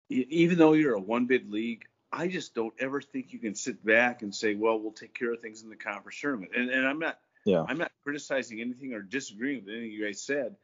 even 0.08 0.58
though 0.58 0.74
you're 0.74 0.94
a 0.94 1.00
one 1.00 1.26
bid 1.26 1.50
league, 1.50 1.84
I 2.12 2.28
just 2.28 2.54
don't 2.54 2.74
ever 2.78 3.00
think 3.00 3.32
you 3.32 3.38
can 3.38 3.54
sit 3.54 3.84
back 3.84 4.22
and 4.22 4.34
say, 4.34 4.54
well, 4.54 4.78
we'll 4.78 4.92
take 4.92 5.14
care 5.14 5.32
of 5.32 5.40
things 5.40 5.62
in 5.62 5.70
the 5.70 5.76
conference 5.76 6.20
tournament. 6.20 6.52
And, 6.54 6.70
and 6.70 6.86
I'm 6.86 6.98
not 6.98 7.18
yeah. 7.44 7.64
I'm 7.66 7.78
not 7.78 7.90
criticizing 8.04 8.60
anything 8.60 8.92
or 8.92 9.00
disagreeing 9.00 9.64
with 9.64 9.74
anything 9.74 9.90
you 9.90 10.04
guys 10.04 10.20
said. 10.22 10.56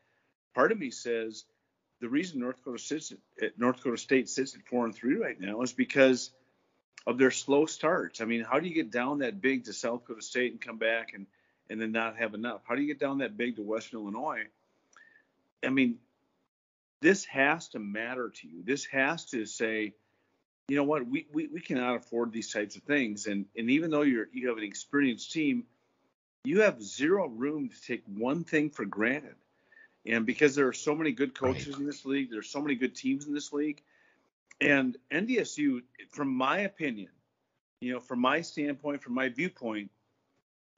Part 0.54 0.72
of 0.72 0.78
me 0.78 0.90
says 0.90 1.44
the 2.00 2.08
reason 2.08 2.40
North 2.40 2.56
Dakota 2.56 2.78
sits 2.78 3.12
at 3.42 3.58
North 3.58 3.76
Dakota 3.76 3.96
State 3.96 4.28
sits 4.28 4.54
at 4.54 4.62
four 4.66 4.84
and 4.84 4.94
three 4.94 5.16
right 5.16 5.40
now 5.40 5.62
is 5.62 5.72
because 5.72 6.30
of 7.06 7.18
their 7.18 7.30
slow 7.30 7.66
starts. 7.66 8.20
I 8.20 8.26
mean, 8.26 8.44
how 8.44 8.60
do 8.60 8.68
you 8.68 8.74
get 8.74 8.90
down 8.90 9.20
that 9.20 9.40
big 9.40 9.64
to 9.64 9.72
South 9.72 10.02
Dakota 10.02 10.22
State 10.22 10.52
and 10.52 10.60
come 10.60 10.78
back 10.78 11.14
and 11.14 11.26
and 11.70 11.80
then 11.80 11.92
not 11.92 12.16
have 12.18 12.34
enough? 12.34 12.60
How 12.64 12.74
do 12.74 12.82
you 12.82 12.88
get 12.88 13.00
down 13.00 13.18
that 13.18 13.36
big 13.36 13.56
to 13.56 13.62
Western 13.62 14.00
Illinois? 14.00 14.44
I 15.64 15.70
mean, 15.70 15.98
this 17.00 17.24
has 17.26 17.68
to 17.68 17.78
matter 17.78 18.30
to 18.30 18.48
you. 18.48 18.62
This 18.64 18.84
has 18.86 19.24
to 19.26 19.44
say, 19.46 19.94
you 20.68 20.76
know 20.76 20.84
what, 20.84 21.06
we, 21.06 21.26
we, 21.32 21.46
we 21.46 21.60
cannot 21.60 21.96
afford 21.96 22.32
these 22.32 22.52
types 22.52 22.76
of 22.76 22.82
things. 22.82 23.26
And 23.26 23.46
and 23.56 23.70
even 23.70 23.90
though 23.90 24.02
you're 24.02 24.28
you 24.32 24.48
have 24.48 24.58
an 24.58 24.64
experienced 24.64 25.32
team, 25.32 25.64
you 26.44 26.60
have 26.60 26.82
zero 26.82 27.26
room 27.26 27.70
to 27.70 27.82
take 27.82 28.04
one 28.06 28.44
thing 28.44 28.70
for 28.70 28.84
granted. 28.84 29.34
And 30.06 30.24
because 30.24 30.54
there 30.54 30.68
are 30.68 30.74
so 30.74 30.94
many 30.94 31.12
good 31.12 31.34
coaches 31.34 31.68
right. 31.68 31.80
in 31.80 31.86
this 31.86 32.04
league, 32.04 32.30
there's 32.30 32.48
so 32.48 32.60
many 32.60 32.76
good 32.76 32.94
teams 32.94 33.26
in 33.26 33.34
this 33.34 33.52
league, 33.52 33.82
and 34.60 34.96
NDSU, 35.12 35.82
from 36.10 36.34
my 36.34 36.60
opinion, 36.60 37.10
you 37.80 37.92
know, 37.92 38.00
from 38.00 38.20
my 38.20 38.40
standpoint, 38.40 39.02
from 39.02 39.14
my 39.14 39.28
viewpoint, 39.28 39.90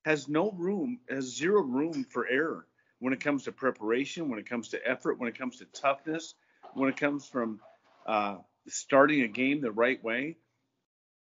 has 0.04 0.28
no 0.28 0.50
room, 0.52 1.00
has 1.08 1.24
zero 1.36 1.62
room 1.62 2.04
for 2.04 2.26
error 2.26 2.66
when 2.98 3.12
it 3.12 3.20
comes 3.20 3.44
to 3.44 3.52
preparation, 3.52 4.28
when 4.28 4.38
it 4.38 4.48
comes 4.48 4.68
to 4.68 4.88
effort, 4.88 5.18
when 5.18 5.28
it 5.28 5.38
comes 5.38 5.58
to 5.58 5.64
toughness, 5.66 6.34
when 6.74 6.88
it 6.88 6.96
comes 6.96 7.26
from 7.26 7.60
uh, 8.06 8.36
starting 8.68 9.22
a 9.22 9.28
game 9.28 9.60
the 9.60 9.72
right 9.72 10.02
way. 10.02 10.36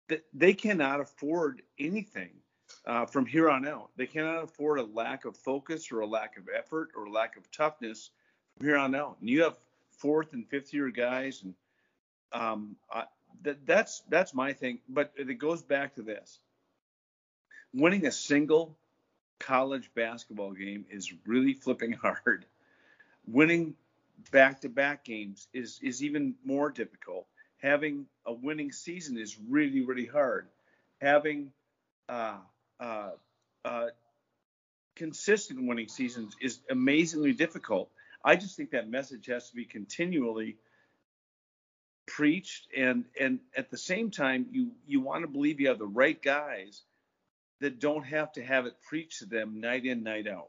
That 0.08 0.24
they 0.32 0.54
cannot 0.54 1.00
afford 1.00 1.62
anything 1.78 2.30
uh, 2.86 3.06
from 3.06 3.26
here 3.26 3.50
on 3.50 3.66
out. 3.66 3.90
They 3.96 4.06
cannot 4.06 4.44
afford 4.44 4.78
a 4.78 4.84
lack 4.84 5.24
of 5.24 5.36
focus 5.36 5.90
or 5.90 6.00
a 6.00 6.06
lack 6.06 6.36
of 6.36 6.44
effort 6.56 6.90
or 6.96 7.06
a 7.06 7.10
lack 7.10 7.36
of 7.36 7.50
toughness 7.50 8.10
from 8.56 8.66
here 8.68 8.76
on 8.76 8.94
out. 8.94 9.16
And 9.20 9.28
you 9.28 9.42
have 9.42 9.56
fourth 9.98 10.32
and 10.32 10.46
fifth 10.48 10.72
year 10.72 10.90
guys 10.90 11.42
and 11.42 11.54
um, 12.32 12.76
that's 13.64 14.02
that's 14.08 14.34
my 14.34 14.52
thing. 14.52 14.80
But 14.88 15.12
it 15.16 15.38
goes 15.38 15.62
back 15.62 15.94
to 15.94 16.02
this: 16.02 16.38
winning 17.72 18.06
a 18.06 18.12
single 18.12 18.76
college 19.38 19.90
basketball 19.94 20.52
game 20.52 20.86
is 20.90 21.12
really 21.26 21.54
flipping 21.54 21.92
hard. 22.02 22.46
Winning 23.26 23.74
back-to-back 24.30 25.04
games 25.04 25.48
is 25.52 25.78
is 25.82 26.02
even 26.02 26.34
more 26.44 26.70
difficult. 26.70 27.26
Having 27.62 28.06
a 28.26 28.32
winning 28.32 28.72
season 28.72 29.18
is 29.18 29.36
really 29.48 29.82
really 29.82 30.06
hard. 30.06 30.48
Having 31.00 31.52
uh, 32.08 32.38
uh, 32.80 33.10
uh, 33.64 33.86
consistent 34.94 35.66
winning 35.66 35.88
seasons 35.88 36.36
is 36.40 36.60
amazingly 36.70 37.32
difficult. 37.32 37.90
I 38.24 38.36
just 38.36 38.56
think 38.56 38.70
that 38.70 38.88
message 38.88 39.26
has 39.26 39.48
to 39.50 39.54
be 39.54 39.64
continually 39.64 40.56
preached 42.06 42.68
and 42.76 43.04
and 43.20 43.40
at 43.56 43.70
the 43.70 43.76
same 43.76 44.10
time 44.10 44.46
you 44.52 44.70
you 44.86 45.00
want 45.00 45.22
to 45.22 45.28
believe 45.28 45.60
you 45.60 45.68
have 45.68 45.78
the 45.78 45.86
right 45.86 46.22
guys 46.22 46.82
that 47.60 47.80
don't 47.80 48.04
have 48.04 48.32
to 48.32 48.44
have 48.44 48.66
it 48.66 48.74
preached 48.88 49.18
to 49.18 49.26
them 49.26 49.60
night 49.60 49.84
in 49.84 50.04
night 50.04 50.28
out 50.28 50.48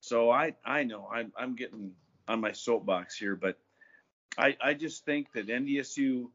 so 0.00 0.30
i 0.30 0.54
i 0.64 0.84
know 0.84 1.08
i'm 1.10 1.32
i'm 1.38 1.56
getting 1.56 1.92
on 2.28 2.40
my 2.40 2.52
soapbox 2.52 3.16
here 3.16 3.36
but 3.36 3.58
i 4.38 4.56
i 4.62 4.74
just 4.74 5.04
think 5.04 5.32
that 5.32 5.46
ndsu 5.46 6.28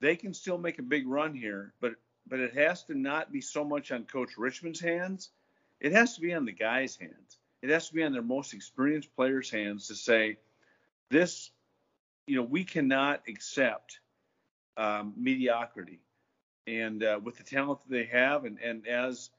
they 0.00 0.16
can 0.16 0.32
still 0.34 0.58
make 0.58 0.78
a 0.78 0.82
big 0.82 1.06
run 1.06 1.34
here 1.34 1.72
but 1.80 1.92
but 2.28 2.40
it 2.40 2.54
has 2.54 2.82
to 2.84 2.94
not 2.94 3.32
be 3.32 3.40
so 3.40 3.64
much 3.64 3.92
on 3.92 4.04
coach 4.04 4.36
richmond's 4.36 4.80
hands 4.80 5.30
it 5.80 5.92
has 5.92 6.14
to 6.14 6.20
be 6.20 6.32
on 6.32 6.44
the 6.44 6.52
guys 6.52 6.96
hands 6.96 7.38
it 7.62 7.70
has 7.70 7.88
to 7.88 7.94
be 7.94 8.02
on 8.02 8.12
their 8.12 8.22
most 8.22 8.54
experienced 8.54 9.14
players 9.16 9.50
hands 9.50 9.88
to 9.88 9.94
say 9.94 10.36
this 11.10 11.50
you 12.26 12.36
know, 12.36 12.42
we 12.42 12.64
cannot 12.64 13.22
accept 13.28 14.00
um, 14.76 15.14
mediocrity. 15.16 16.00
And 16.66 17.02
uh, 17.02 17.20
with 17.22 17.36
the 17.36 17.44
talent 17.44 17.80
that 17.82 17.90
they 17.90 18.04
have, 18.06 18.44
and, 18.44 18.58
and 18.58 18.86
as 18.86 19.30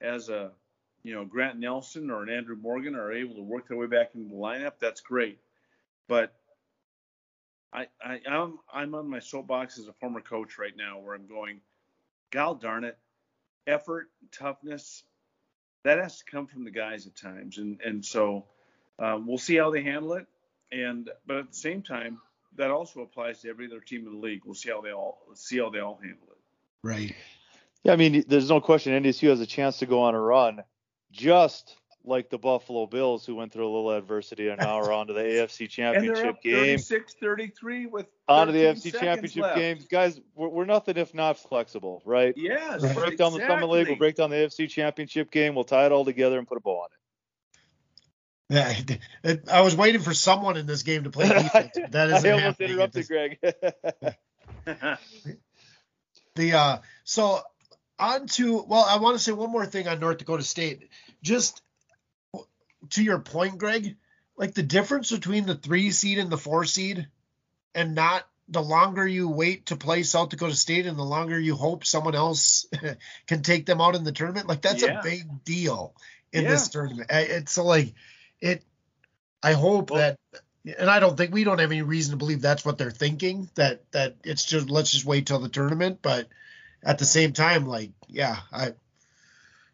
as 0.00 0.30
a 0.30 0.50
you 1.02 1.14
know 1.14 1.24
Grant 1.24 1.58
Nelson 1.58 2.10
or 2.10 2.22
an 2.22 2.28
Andrew 2.28 2.56
Morgan 2.56 2.94
are 2.94 3.12
able 3.12 3.34
to 3.36 3.42
work 3.42 3.68
their 3.68 3.76
way 3.76 3.86
back 3.86 4.10
into 4.14 4.28
the 4.28 4.34
lineup, 4.34 4.74
that's 4.80 5.00
great. 5.00 5.38
But 6.08 6.34
I, 7.72 7.86
I 8.02 8.20
I'm 8.28 8.58
I'm 8.72 8.94
on 8.94 9.08
my 9.08 9.20
soapbox 9.20 9.78
as 9.78 9.88
a 9.88 9.92
former 9.94 10.20
coach 10.20 10.58
right 10.58 10.76
now, 10.76 10.98
where 10.98 11.14
I'm 11.14 11.26
going, 11.26 11.60
God 12.30 12.60
darn 12.60 12.84
it, 12.84 12.98
effort, 13.66 14.08
toughness, 14.32 15.04
that 15.84 15.98
has 15.98 16.18
to 16.18 16.24
come 16.24 16.46
from 16.46 16.64
the 16.64 16.70
guys 16.70 17.06
at 17.06 17.16
times, 17.16 17.58
and 17.58 17.80
and 17.84 18.04
so 18.04 18.46
uh, 18.98 19.18
we'll 19.24 19.38
see 19.38 19.56
how 19.56 19.70
they 19.70 19.82
handle 19.82 20.14
it. 20.14 20.26
And 20.72 21.10
but 21.26 21.36
at 21.36 21.48
the 21.48 21.56
same 21.56 21.82
time, 21.82 22.18
that 22.56 22.70
also 22.70 23.00
applies 23.00 23.40
to 23.42 23.48
every 23.48 23.66
other 23.66 23.80
team 23.80 24.06
in 24.06 24.12
the 24.12 24.18
league. 24.18 24.42
We'll 24.44 24.54
see 24.54 24.70
how 24.70 24.80
they 24.80 24.92
all 24.92 25.18
see 25.34 25.58
how 25.58 25.70
they 25.70 25.80
all 25.80 25.98
handle 26.02 26.28
it. 26.30 26.38
Right. 26.82 27.14
Yeah, 27.82 27.92
I 27.92 27.96
mean, 27.96 28.24
there's 28.28 28.50
no 28.50 28.60
question 28.60 29.02
NDSU 29.02 29.30
has 29.30 29.40
a 29.40 29.46
chance 29.46 29.78
to 29.78 29.86
go 29.86 30.02
on 30.02 30.14
a 30.14 30.20
run, 30.20 30.62
just 31.10 31.76
like 32.04 32.30
the 32.30 32.38
Buffalo 32.38 32.86
Bills, 32.86 33.26
who 33.26 33.34
went 33.34 33.52
through 33.52 33.66
a 33.68 33.72
little 33.72 33.90
adversity 33.90 34.48
and 34.48 34.58
now 34.60 34.76
are 34.76 34.92
on 34.92 35.08
to 35.08 35.12
the 35.12 35.20
AFC 35.22 35.68
Championship 35.68 36.42
game. 36.42 36.78
36-33 36.78 37.90
with 37.90 38.06
on 38.26 38.46
to 38.46 38.52
the 38.52 38.60
AFC 38.60 38.98
Championship 38.98 39.42
left. 39.42 39.56
games, 39.56 39.86
guys. 39.86 40.20
We're, 40.34 40.48
we're, 40.48 40.64
nothing 40.64 40.96
if 40.96 41.12
not 41.14 41.38
flexible, 41.38 42.02
right? 42.04 42.34
Yes. 42.36 42.82
We'll 42.82 42.94
break 42.94 43.18
down 43.18 43.32
the 43.32 43.46
Summit 43.46 43.68
League. 43.68 43.88
We'll 43.88 43.96
break 43.96 44.16
down 44.16 44.30
the 44.30 44.36
AFC 44.36 44.68
Championship 44.68 45.30
game. 45.30 45.54
We'll 45.54 45.64
tie 45.64 45.86
it 45.86 45.92
all 45.92 46.04
together 46.04 46.38
and 46.38 46.46
put 46.46 46.58
a 46.58 46.60
bow 46.60 46.80
on 46.82 46.86
it. 46.86 46.96
Yeah, 48.50 48.74
I 49.52 49.60
was 49.60 49.76
waiting 49.76 50.00
for 50.00 50.12
someone 50.12 50.56
in 50.56 50.66
this 50.66 50.82
game 50.82 51.04
to 51.04 51.10
play 51.10 51.28
defense. 51.28 51.78
That 51.90 52.10
is 52.10 52.24
I 52.24 52.30
almost 52.30 52.60
interrupted 52.60 53.06
Greg. 53.06 53.38
the 56.34 56.52
uh, 56.52 56.78
so 57.04 57.42
on 58.00 58.26
to 58.28 58.64
well, 58.66 58.86
I 58.88 58.98
want 58.98 59.16
to 59.16 59.22
say 59.22 59.32
one 59.32 59.50
more 59.50 59.66
thing 59.66 59.86
on 59.86 60.00
North 60.00 60.18
Dakota 60.18 60.42
State. 60.42 60.88
Just 61.22 61.62
to 62.90 63.02
your 63.02 63.18
point, 63.18 63.58
Greg, 63.58 63.96
like 64.36 64.54
the 64.54 64.62
difference 64.62 65.10
between 65.10 65.46
the 65.46 65.54
three 65.54 65.90
seed 65.90 66.18
and 66.18 66.30
the 66.30 66.38
four 66.38 66.64
seed, 66.64 67.06
and 67.74 67.94
not 67.94 68.26
the 68.48 68.62
longer 68.62 69.06
you 69.06 69.28
wait 69.28 69.66
to 69.66 69.76
play 69.76 70.02
South 70.02 70.30
Dakota 70.30 70.56
State 70.56 70.86
and 70.86 70.98
the 70.98 71.04
longer 71.04 71.38
you 71.38 71.54
hope 71.54 71.84
someone 71.84 72.16
else 72.16 72.66
can 73.26 73.42
take 73.42 73.64
them 73.64 73.80
out 73.80 73.94
in 73.94 74.02
the 74.02 74.12
tournament, 74.12 74.48
like 74.48 74.62
that's 74.62 74.82
yeah. 74.82 74.98
a 74.98 75.02
big 75.02 75.44
deal 75.44 75.94
in 76.32 76.44
yeah. 76.44 76.50
this 76.50 76.68
tournament. 76.68 77.08
It's 77.10 77.52
so 77.52 77.64
like 77.64 77.94
it 78.40 78.64
I 79.42 79.52
hope 79.52 79.90
well, 79.90 80.00
that 80.00 80.18
and 80.78 80.90
I 80.90 81.00
don't 81.00 81.16
think 81.16 81.32
we 81.32 81.44
don't 81.44 81.60
have 81.60 81.70
any 81.70 81.82
reason 81.82 82.12
to 82.12 82.16
believe 82.16 82.42
that's 82.42 82.64
what 82.64 82.76
they're 82.76 82.90
thinking 82.90 83.48
that 83.54 83.90
that 83.92 84.16
it's 84.24 84.44
just 84.44 84.68
let's 84.68 84.90
just 84.90 85.04
wait 85.04 85.26
till 85.26 85.38
the 85.38 85.48
tournament 85.48 86.00
but 86.02 86.28
at 86.84 86.98
the 86.98 87.04
same 87.04 87.32
time 87.32 87.66
like 87.66 87.90
yeah 88.08 88.38
I 88.52 88.74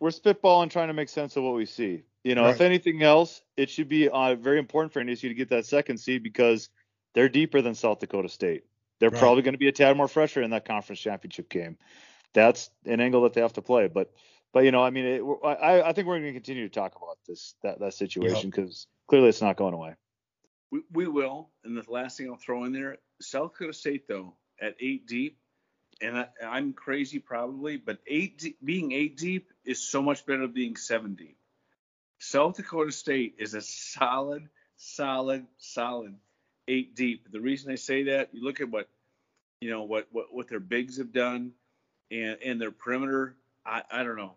we're 0.00 0.10
spitballing 0.10 0.70
trying 0.70 0.88
to 0.88 0.94
make 0.94 1.08
sense 1.08 1.36
of 1.36 1.42
what 1.42 1.54
we 1.54 1.66
see 1.66 2.04
you 2.24 2.34
know 2.34 2.44
right. 2.44 2.54
if 2.54 2.60
anything 2.60 3.02
else 3.02 3.42
it 3.56 3.70
should 3.70 3.88
be 3.88 4.08
uh, 4.08 4.34
very 4.34 4.58
important 4.58 4.92
for 4.92 5.02
NDSU 5.02 5.22
to 5.22 5.34
get 5.34 5.50
that 5.50 5.66
second 5.66 5.98
seed 5.98 6.22
because 6.22 6.68
they're 7.14 7.28
deeper 7.28 7.62
than 7.62 7.74
South 7.74 8.00
Dakota 8.00 8.28
State 8.28 8.64
they're 8.98 9.10
right. 9.10 9.20
probably 9.20 9.42
going 9.42 9.54
to 9.54 9.58
be 9.58 9.68
a 9.68 9.72
tad 9.72 9.96
more 9.96 10.08
fresher 10.08 10.42
in 10.42 10.50
that 10.50 10.64
conference 10.64 11.00
championship 11.00 11.48
game 11.48 11.76
that's 12.36 12.70
an 12.84 13.00
angle 13.00 13.22
that 13.22 13.32
they 13.32 13.40
have 13.40 13.54
to 13.54 13.62
play. 13.62 13.88
But 13.88 14.12
but 14.52 14.64
you 14.64 14.70
know, 14.70 14.84
I 14.84 14.90
mean, 14.90 15.04
it, 15.06 15.22
I 15.44 15.82
I 15.82 15.92
think 15.92 16.06
we're 16.06 16.20
going 16.20 16.32
to 16.32 16.32
continue 16.32 16.68
to 16.68 16.72
talk 16.72 16.94
about 16.94 17.18
this 17.26 17.54
that 17.62 17.80
that 17.80 17.94
situation 17.94 18.50
because 18.50 18.86
yep. 18.86 19.08
clearly 19.08 19.28
it's 19.30 19.42
not 19.42 19.56
going 19.56 19.74
away. 19.74 19.94
We, 20.70 20.82
we 20.92 21.08
will. 21.08 21.50
And 21.64 21.76
the 21.76 21.84
last 21.88 22.18
thing 22.18 22.28
I'll 22.28 22.36
throw 22.36 22.64
in 22.64 22.72
there, 22.72 22.98
South 23.20 23.52
Dakota 23.52 23.72
State 23.72 24.06
though 24.06 24.36
at 24.60 24.74
eight 24.78 25.06
deep, 25.06 25.38
and 26.00 26.18
I, 26.18 26.58
am 26.58 26.72
crazy 26.72 27.18
probably, 27.18 27.76
but 27.76 27.98
eight 28.06 28.38
deep, 28.38 28.58
being 28.62 28.92
eight 28.92 29.16
deep 29.16 29.50
is 29.64 29.86
so 29.86 30.02
much 30.02 30.26
better 30.26 30.42
than 30.42 30.52
being 30.52 30.76
seven 30.76 31.14
deep. 31.14 31.36
South 32.18 32.56
Dakota 32.56 32.92
State 32.92 33.36
is 33.38 33.54
a 33.54 33.60
solid, 33.60 34.48
solid, 34.76 35.46
solid 35.58 36.14
eight 36.68 36.94
deep. 36.94 37.30
The 37.30 37.40
reason 37.40 37.72
I 37.72 37.76
say 37.76 38.04
that, 38.04 38.30
you 38.32 38.44
look 38.44 38.60
at 38.60 38.70
what 38.70 38.88
you 39.60 39.70
know 39.70 39.84
what 39.84 40.08
what, 40.12 40.26
what 40.32 40.48
their 40.48 40.60
bigs 40.60 40.98
have 40.98 41.12
done, 41.12 41.52
and 42.10 42.38
and 42.44 42.60
their 42.60 42.70
perimeter. 42.70 43.36
I 43.64 43.82
I 43.90 44.02
don't 44.02 44.16
know. 44.16 44.34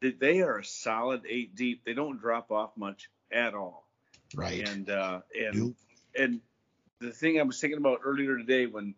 They 0.00 0.40
are 0.40 0.58
a 0.58 0.64
solid 0.64 1.22
eight 1.28 1.54
deep. 1.54 1.84
They 1.84 1.94
don't 1.94 2.20
drop 2.20 2.50
off 2.50 2.76
much 2.76 3.08
at 3.30 3.54
all. 3.54 3.86
Right. 4.34 4.68
And 4.68 4.90
uh, 4.90 5.20
and 5.38 5.74
and 6.18 6.40
the 7.00 7.10
thing 7.10 7.38
I 7.38 7.42
was 7.42 7.60
thinking 7.60 7.78
about 7.78 8.00
earlier 8.04 8.36
today 8.36 8.66
when 8.66 8.94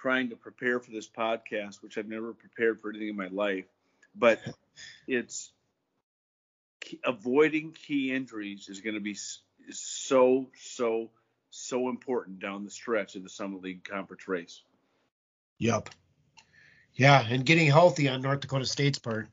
trying 0.00 0.30
to 0.30 0.36
prepare 0.36 0.80
for 0.80 0.90
this 0.90 1.08
podcast, 1.08 1.82
which 1.82 1.98
I've 1.98 2.08
never 2.08 2.32
prepared 2.32 2.80
for 2.80 2.90
anything 2.90 3.08
in 3.08 3.16
my 3.16 3.28
life, 3.28 3.66
but 4.14 4.40
it's 5.06 5.52
avoiding 7.04 7.72
key 7.72 8.12
injuries 8.12 8.68
is 8.68 8.80
going 8.80 8.94
to 8.94 9.00
be 9.00 9.16
so 9.70 10.48
so 10.58 11.10
so 11.50 11.88
important 11.88 12.38
down 12.38 12.64
the 12.64 12.70
stretch 12.70 13.16
of 13.16 13.22
the 13.22 13.28
Summit 13.28 13.62
League 13.62 13.84
conference 13.84 14.26
race. 14.28 14.62
Yep. 15.58 15.90
Yeah, 16.94 17.24
and 17.28 17.44
getting 17.44 17.66
healthy 17.66 18.08
on 18.08 18.22
North 18.22 18.40
Dakota 18.40 18.64
State's 18.64 18.98
part. 18.98 19.28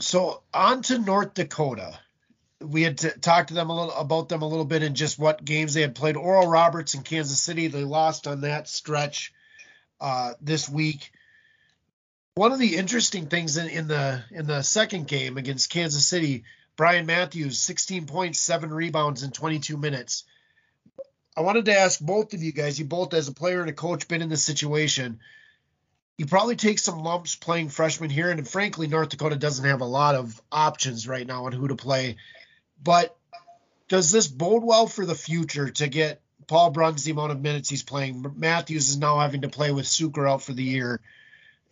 So 0.00 0.42
on 0.52 0.82
to 0.82 0.98
North 0.98 1.34
Dakota 1.34 1.98
we 2.60 2.82
had 2.82 2.98
to 2.98 3.10
talk 3.10 3.48
to 3.48 3.54
them 3.54 3.70
a 3.70 3.74
little 3.74 3.94
about 3.94 4.28
them 4.28 4.42
a 4.42 4.48
little 4.48 4.64
bit 4.64 4.82
and 4.82 4.96
just 4.96 5.18
what 5.18 5.44
games 5.44 5.74
they 5.74 5.82
had 5.82 5.94
played. 5.94 6.16
Oral 6.16 6.48
Roberts 6.48 6.94
in 6.94 7.02
Kansas 7.02 7.40
City, 7.40 7.68
they 7.68 7.84
lost 7.84 8.26
on 8.26 8.42
that 8.42 8.68
stretch 8.68 9.32
uh, 10.00 10.32
this 10.40 10.68
week. 10.68 11.12
One 12.34 12.52
of 12.52 12.58
the 12.58 12.76
interesting 12.76 13.26
things 13.26 13.56
in, 13.56 13.68
in 13.68 13.88
the 13.88 14.22
in 14.30 14.46
the 14.46 14.62
second 14.62 15.06
game 15.06 15.38
against 15.38 15.70
Kansas 15.70 16.06
City, 16.06 16.44
Brian 16.76 17.06
Matthews, 17.06 17.58
16.7 17.60 18.70
rebounds 18.70 19.22
in 19.22 19.30
22 19.30 19.76
minutes. 19.76 20.24
I 21.36 21.42
wanted 21.42 21.66
to 21.66 21.78
ask 21.78 22.00
both 22.00 22.32
of 22.32 22.42
you 22.42 22.52
guys, 22.52 22.78
you 22.78 22.86
both 22.86 23.12
as 23.12 23.28
a 23.28 23.34
player 23.34 23.60
and 23.60 23.68
a 23.68 23.74
coach 23.74 24.08
been 24.08 24.22
in 24.22 24.30
this 24.30 24.42
situation. 24.42 25.20
You 26.16 26.24
probably 26.24 26.56
take 26.56 26.78
some 26.78 27.00
lumps 27.00 27.36
playing 27.36 27.68
freshman 27.68 28.08
here, 28.08 28.30
and 28.30 28.48
frankly, 28.48 28.86
North 28.86 29.10
Dakota 29.10 29.36
doesn't 29.36 29.66
have 29.66 29.82
a 29.82 29.86
lot 29.86 30.14
of 30.14 30.40
options 30.50 31.06
right 31.06 31.26
now 31.26 31.44
on 31.44 31.52
who 31.52 31.68
to 31.68 31.76
play. 31.76 32.16
But 32.82 33.16
does 33.88 34.10
this 34.10 34.28
bode 34.28 34.64
well 34.64 34.86
for 34.86 35.06
the 35.06 35.14
future 35.14 35.70
to 35.70 35.88
get 35.88 36.20
Paul 36.46 36.70
Bruns 36.70 37.04
the 37.04 37.12
amount 37.12 37.32
of 37.32 37.40
minutes 37.40 37.68
he's 37.68 37.82
playing? 37.82 38.34
Matthews 38.36 38.88
is 38.88 38.98
now 38.98 39.18
having 39.18 39.42
to 39.42 39.48
play 39.48 39.72
with 39.72 39.86
Suker 39.86 40.28
out 40.28 40.42
for 40.42 40.52
the 40.52 40.62
year. 40.62 41.00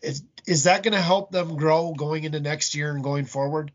Is, 0.03 0.23
is 0.47 0.64
that 0.64 0.83
going 0.83 0.93
to 0.93 1.01
help 1.01 1.31
them 1.31 1.57
grow 1.57 1.93
going 1.93 2.25
into 2.25 2.40
next 2.40 2.75
year 2.75 2.90
and 2.90 3.03
going 3.03 3.25
forward? 3.25 3.73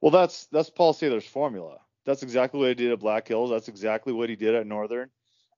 Well, 0.00 0.10
that's 0.10 0.46
that's 0.46 0.70
Paul 0.70 0.92
Sather's 0.92 1.26
formula. 1.26 1.78
That's 2.04 2.22
exactly 2.22 2.60
what 2.60 2.68
he 2.68 2.74
did 2.74 2.92
at 2.92 3.00
Black 3.00 3.26
Hills. 3.26 3.50
That's 3.50 3.68
exactly 3.68 4.12
what 4.12 4.28
he 4.28 4.36
did 4.36 4.54
at 4.54 4.66
Northern. 4.66 5.10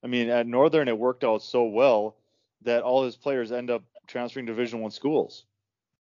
I 0.02 0.06
mean, 0.06 0.30
at 0.30 0.46
Northern, 0.46 0.88
it 0.88 0.96
worked 0.96 1.24
out 1.24 1.42
so 1.42 1.64
well 1.64 2.16
that 2.62 2.82
all 2.82 3.04
his 3.04 3.16
players 3.16 3.52
end 3.52 3.70
up 3.70 3.82
transferring 4.06 4.46
to 4.46 4.52
Division 4.52 4.80
One 4.80 4.90
schools, 4.90 5.44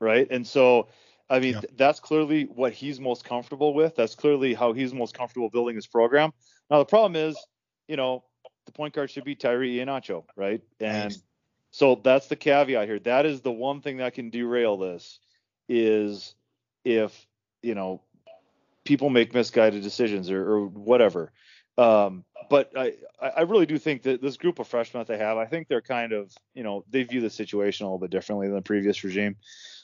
right? 0.01 0.27
And 0.31 0.47
so 0.47 0.89
I 1.33 1.41
mean, 1.41 1.55
yeah. 1.55 1.61
that's 1.77 1.99
clearly 1.99 2.45
what 2.45 2.75
he's 2.75 3.01
most 3.01 3.25
comfortable 3.25 3.73
with. 3.73 3.97
That's 3.97 4.15
clearly 4.15 4.53
how 4.53 4.75
he's 4.75 4.93
most 4.93 5.17
comfortable 5.17 5.49
building 5.49 5.75
his 5.75 5.87
program. 5.87 6.31
Now 6.71 6.79
the 6.79 6.85
problem 6.85 7.17
is, 7.17 7.39
you 7.89 7.97
know, 7.97 8.23
the 8.67 8.73
point 8.73 8.93
guard 8.93 9.11
should 9.11 9.25
be 9.25 9.35
Tyree 9.35 9.79
Ihenacho, 9.79 10.25
right? 10.37 10.61
And 10.79 11.05
nice. 11.05 11.23
so 11.71 11.99
that's 12.05 12.27
the 12.27 12.37
caveat 12.37 12.87
here. 12.87 12.99
That 12.99 13.25
is 13.25 13.41
the 13.41 13.51
one 13.51 13.81
thing 13.81 13.97
that 13.97 14.13
can 14.13 14.29
derail 14.29 14.77
this 14.77 15.21
is 15.71 16.35
if, 16.85 17.27
you 17.63 17.75
know, 17.75 18.03
people 18.85 19.09
make 19.09 19.33
misguided 19.33 19.83
decisions 19.83 20.31
or, 20.31 20.43
or 20.43 20.67
whatever. 20.67 21.33
Um, 21.79 22.25
but 22.51 22.71
I, 22.77 22.95
I 23.21 23.43
really 23.43 23.67
do 23.67 23.79
think 23.79 24.03
that 24.03 24.21
this 24.21 24.37
group 24.37 24.59
of 24.59 24.69
freshmen 24.69 25.01
that 25.01 25.07
they 25.07 25.19
have, 25.19 25.39
I 25.39 25.47
think 25.47 25.69
they're 25.69 25.81
kind 25.81 26.13
of, 26.13 26.33
you 26.55 26.63
know, 26.63 26.85
they 26.91 27.03
view 27.03 27.21
the 27.21 27.31
situation 27.31 27.87
a 27.87 27.89
little 27.89 27.99
bit 27.99 28.11
differently 28.11 28.47
than 28.47 28.57
the 28.57 28.63
previous 28.63 29.03
regime. 29.05 29.37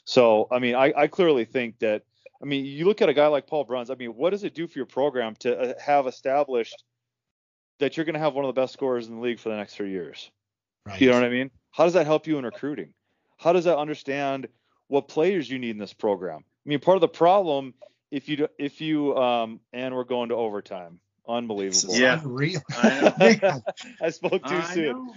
So, 0.05 0.47
I 0.51 0.59
mean, 0.59 0.75
I, 0.75 0.93
I 0.95 1.07
clearly 1.07 1.45
think 1.45 1.79
that, 1.79 2.03
I 2.41 2.45
mean, 2.45 2.65
you 2.65 2.85
look 2.85 3.01
at 3.01 3.09
a 3.09 3.13
guy 3.13 3.27
like 3.27 3.47
Paul 3.47 3.63
Bruns, 3.63 3.89
I 3.89 3.95
mean, 3.95 4.11
what 4.11 4.29
does 4.29 4.43
it 4.43 4.53
do 4.53 4.67
for 4.67 4.77
your 4.77 4.85
program 4.85 5.35
to 5.39 5.59
uh, 5.59 5.73
have 5.79 6.07
established 6.07 6.83
that 7.79 7.97
you're 7.97 8.05
going 8.05 8.13
to 8.13 8.19
have 8.19 8.33
one 8.33 8.45
of 8.45 8.53
the 8.53 8.61
best 8.61 8.73
scorers 8.73 9.07
in 9.07 9.15
the 9.15 9.21
league 9.21 9.39
for 9.39 9.49
the 9.49 9.57
next 9.57 9.73
three 9.75 9.91
years? 9.91 10.29
Right. 10.85 11.01
You 11.01 11.09
know 11.09 11.15
what 11.15 11.23
I 11.23 11.29
mean? 11.29 11.51
How 11.71 11.85
does 11.85 11.93
that 11.93 12.05
help 12.05 12.27
you 12.27 12.37
in 12.37 12.45
recruiting? 12.45 12.93
How 13.37 13.51
does 13.53 13.65
that 13.65 13.77
understand 13.77 14.47
what 14.87 15.07
players 15.07 15.49
you 15.49 15.59
need 15.59 15.71
in 15.71 15.77
this 15.77 15.93
program? 15.93 16.43
I 16.65 16.69
mean, 16.69 16.79
part 16.79 16.97
of 16.97 17.01
the 17.01 17.07
problem, 17.07 17.73
if 18.11 18.29
you, 18.29 18.47
if 18.57 18.79
you, 18.79 19.15
um, 19.17 19.59
and 19.73 19.95
we're 19.95 20.03
going 20.03 20.29
to 20.29 20.35
overtime 20.35 20.99
Unbelievable. 21.29 21.95
Yeah. 21.95 22.19
Unreal. 22.19 22.61
I, 22.71 23.61
I 24.01 24.09
spoke 24.09 24.43
too 24.45 24.55
I 24.55 24.73
soon. 24.73 24.85
Know. 24.85 25.15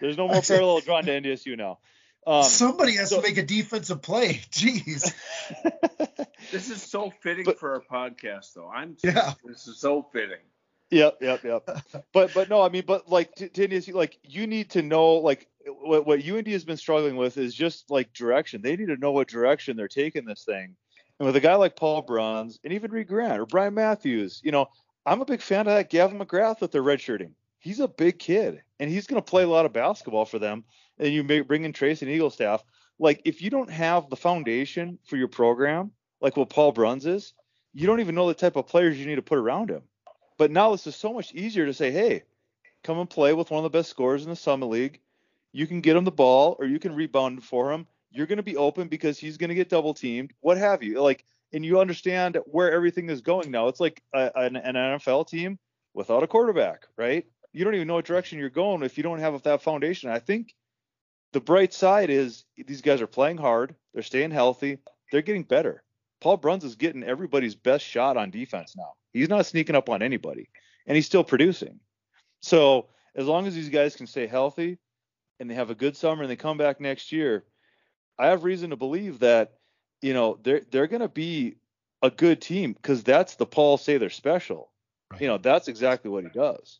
There's 0.00 0.16
no 0.16 0.26
more 0.26 0.40
parallel 0.40 0.80
drawn 0.80 1.04
to 1.04 1.10
NDSU 1.10 1.56
now. 1.56 1.78
Um, 2.26 2.42
Somebody 2.42 2.96
has 2.96 3.10
so, 3.10 3.20
to 3.20 3.22
make 3.22 3.36
a 3.36 3.42
defensive 3.42 4.00
play. 4.00 4.40
Jeez. 4.50 5.12
this 6.50 6.70
is 6.70 6.82
so 6.82 7.12
fitting 7.22 7.44
but, 7.44 7.58
for 7.58 7.74
our 7.74 7.82
podcast, 7.82 8.54
though. 8.54 8.68
I'm 8.68 8.96
yeah. 9.04 9.34
This 9.44 9.68
is 9.68 9.78
so 9.78 10.02
fitting. 10.02 10.38
Yep, 10.90 11.18
yep, 11.20 11.44
yep. 11.44 11.68
but 12.12 12.32
but 12.32 12.48
no, 12.48 12.62
I 12.62 12.68
mean, 12.68 12.84
but 12.86 13.10
like 13.10 13.34
to, 13.36 13.48
to 13.48 13.68
NDSU, 13.68 13.94
like 13.94 14.18
you 14.22 14.46
need 14.46 14.70
to 14.70 14.82
know 14.82 15.14
like 15.14 15.48
what 15.66 16.06
what 16.06 16.26
UND 16.26 16.46
has 16.48 16.64
been 16.64 16.76
struggling 16.76 17.16
with 17.16 17.36
is 17.36 17.54
just 17.54 17.90
like 17.90 18.12
direction. 18.12 18.62
They 18.62 18.76
need 18.76 18.86
to 18.86 18.96
know 18.96 19.12
what 19.12 19.28
direction 19.28 19.76
they're 19.76 19.88
taking 19.88 20.24
this 20.24 20.44
thing. 20.44 20.76
And 21.18 21.26
with 21.26 21.36
a 21.36 21.40
guy 21.40 21.54
like 21.54 21.76
Paul 21.76 22.02
Bruns 22.02 22.58
and 22.64 22.72
even 22.72 22.90
Reed 22.90 23.08
Grant 23.08 23.38
or 23.38 23.46
Brian 23.46 23.74
Matthews, 23.74 24.40
you 24.42 24.50
know, 24.50 24.68
I'm 25.06 25.20
a 25.20 25.26
big 25.26 25.42
fan 25.42 25.66
of 25.66 25.74
that 25.74 25.90
Gavin 25.90 26.18
McGrath 26.18 26.60
that 26.60 26.72
they're 26.72 26.82
redshirting. 26.82 27.32
He's 27.58 27.80
a 27.80 27.88
big 27.88 28.18
kid, 28.18 28.62
and 28.78 28.90
he's 28.90 29.06
going 29.06 29.20
to 29.22 29.30
play 29.30 29.42
a 29.42 29.48
lot 29.48 29.66
of 29.66 29.72
basketball 29.72 30.24
for 30.24 30.38
them. 30.38 30.64
And 30.98 31.12
you 31.12 31.22
may 31.22 31.40
bring 31.40 31.64
in 31.64 31.72
Treysen 31.72 32.08
Eaglestaff. 32.08 32.60
Like, 32.98 33.22
if 33.24 33.42
you 33.42 33.50
don't 33.50 33.70
have 33.70 34.08
the 34.08 34.16
foundation 34.16 34.98
for 35.04 35.16
your 35.16 35.28
program, 35.28 35.90
like 36.20 36.36
what 36.36 36.50
Paul 36.50 36.72
Bruns 36.72 37.06
is, 37.06 37.34
you 37.72 37.86
don't 37.86 38.00
even 38.00 38.14
know 38.14 38.28
the 38.28 38.34
type 38.34 38.56
of 38.56 38.68
players 38.68 38.98
you 38.98 39.06
need 39.06 39.16
to 39.16 39.22
put 39.22 39.38
around 39.38 39.70
him. 39.70 39.82
But 40.38 40.50
now 40.50 40.72
this 40.72 40.86
is 40.86 40.96
so 40.96 41.12
much 41.12 41.34
easier 41.34 41.66
to 41.66 41.74
say, 41.74 41.90
hey, 41.90 42.22
come 42.82 42.98
and 42.98 43.10
play 43.10 43.32
with 43.32 43.50
one 43.50 43.58
of 43.58 43.70
the 43.70 43.76
best 43.76 43.90
scorers 43.90 44.24
in 44.24 44.30
the 44.30 44.36
Summit 44.36 44.66
League. 44.66 45.00
You 45.52 45.66
can 45.66 45.80
get 45.80 45.96
him 45.96 46.04
the 46.04 46.12
ball, 46.12 46.56
or 46.58 46.66
you 46.66 46.78
can 46.78 46.94
rebound 46.94 47.42
for 47.44 47.72
him. 47.72 47.86
You're 48.10 48.26
going 48.26 48.36
to 48.36 48.42
be 48.42 48.56
open 48.56 48.88
because 48.88 49.18
he's 49.18 49.36
going 49.36 49.48
to 49.48 49.54
get 49.54 49.68
double 49.68 49.94
teamed, 49.94 50.32
what 50.40 50.56
have 50.56 50.82
you. 50.82 51.00
Like, 51.02 51.24
and 51.54 51.64
you 51.64 51.80
understand 51.80 52.36
where 52.46 52.72
everything 52.72 53.08
is 53.08 53.20
going 53.20 53.50
now. 53.50 53.68
It's 53.68 53.80
like 53.80 54.02
a, 54.12 54.30
an, 54.34 54.56
an, 54.56 54.74
NFL 54.74 55.28
team 55.28 55.58
without 55.94 56.24
a 56.24 56.26
quarterback, 56.26 56.86
right? 56.98 57.24
You 57.52 57.64
don't 57.64 57.76
even 57.76 57.86
know 57.86 57.94
what 57.94 58.04
direction 58.04 58.40
you're 58.40 58.50
going 58.50 58.82
if 58.82 58.96
you 58.96 59.04
don't 59.04 59.20
have 59.20 59.40
that 59.44 59.62
foundation. 59.62 60.10
I 60.10 60.18
think 60.18 60.52
the 61.32 61.40
bright 61.40 61.72
side 61.72 62.10
is 62.10 62.44
these 62.56 62.82
guys 62.82 63.00
are 63.00 63.06
playing 63.06 63.38
hard, 63.38 63.76
they're 63.94 64.02
staying 64.02 64.32
healthy, 64.32 64.78
they're 65.12 65.22
getting 65.22 65.44
better. 65.44 65.84
Paul 66.20 66.38
Bruns 66.38 66.64
is 66.64 66.74
getting 66.74 67.04
everybody's 67.04 67.54
best 67.54 67.84
shot 67.84 68.16
on 68.16 68.30
defense 68.30 68.74
now. 68.76 68.94
He's 69.12 69.28
not 69.28 69.46
sneaking 69.46 69.76
up 69.76 69.88
on 69.88 70.02
anybody, 70.02 70.48
and 70.86 70.96
he's 70.96 71.06
still 71.06 71.22
producing. 71.22 71.78
So 72.40 72.88
as 73.14 73.26
long 73.26 73.46
as 73.46 73.54
these 73.54 73.68
guys 73.68 73.94
can 73.94 74.08
stay 74.08 74.26
healthy 74.26 74.78
and 75.38 75.48
they 75.48 75.54
have 75.54 75.70
a 75.70 75.74
good 75.74 75.96
summer 75.96 76.22
and 76.22 76.30
they 76.30 76.36
come 76.36 76.58
back 76.58 76.80
next 76.80 77.12
year, 77.12 77.44
I 78.18 78.26
have 78.26 78.42
reason 78.42 78.70
to 78.70 78.76
believe 78.76 79.20
that 79.20 79.52
you 80.04 80.12
know 80.12 80.38
they're 80.42 80.60
they're 80.70 80.86
going 80.86 81.00
to 81.00 81.08
be 81.08 81.56
a 82.02 82.10
good 82.10 82.42
team 82.42 82.74
because 82.74 83.02
that's 83.02 83.36
the 83.36 83.46
Paul 83.46 83.78
Sather 83.78 84.12
special. 84.12 84.68
Right. 85.10 85.22
You 85.22 85.28
know 85.28 85.38
that's 85.38 85.66
exactly 85.66 86.10
what 86.10 86.24
he 86.24 86.30
does. 86.30 86.78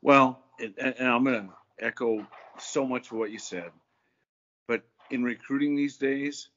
Well, 0.00 0.40
and, 0.60 0.74
and 0.78 1.08
I'm 1.08 1.24
going 1.24 1.48
to 1.48 1.84
echo 1.84 2.24
so 2.60 2.86
much 2.86 3.10
of 3.10 3.18
what 3.18 3.32
you 3.32 3.40
said, 3.40 3.72
but 4.68 4.82
in 5.10 5.24
recruiting 5.24 5.74
these 5.74 5.96
days, 5.96 6.48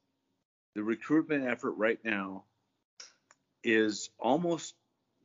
the 0.75 0.83
recruitment 0.83 1.47
effort 1.47 1.71
right 1.71 1.99
now 2.05 2.43
is 3.63 4.11
almost 4.19 4.75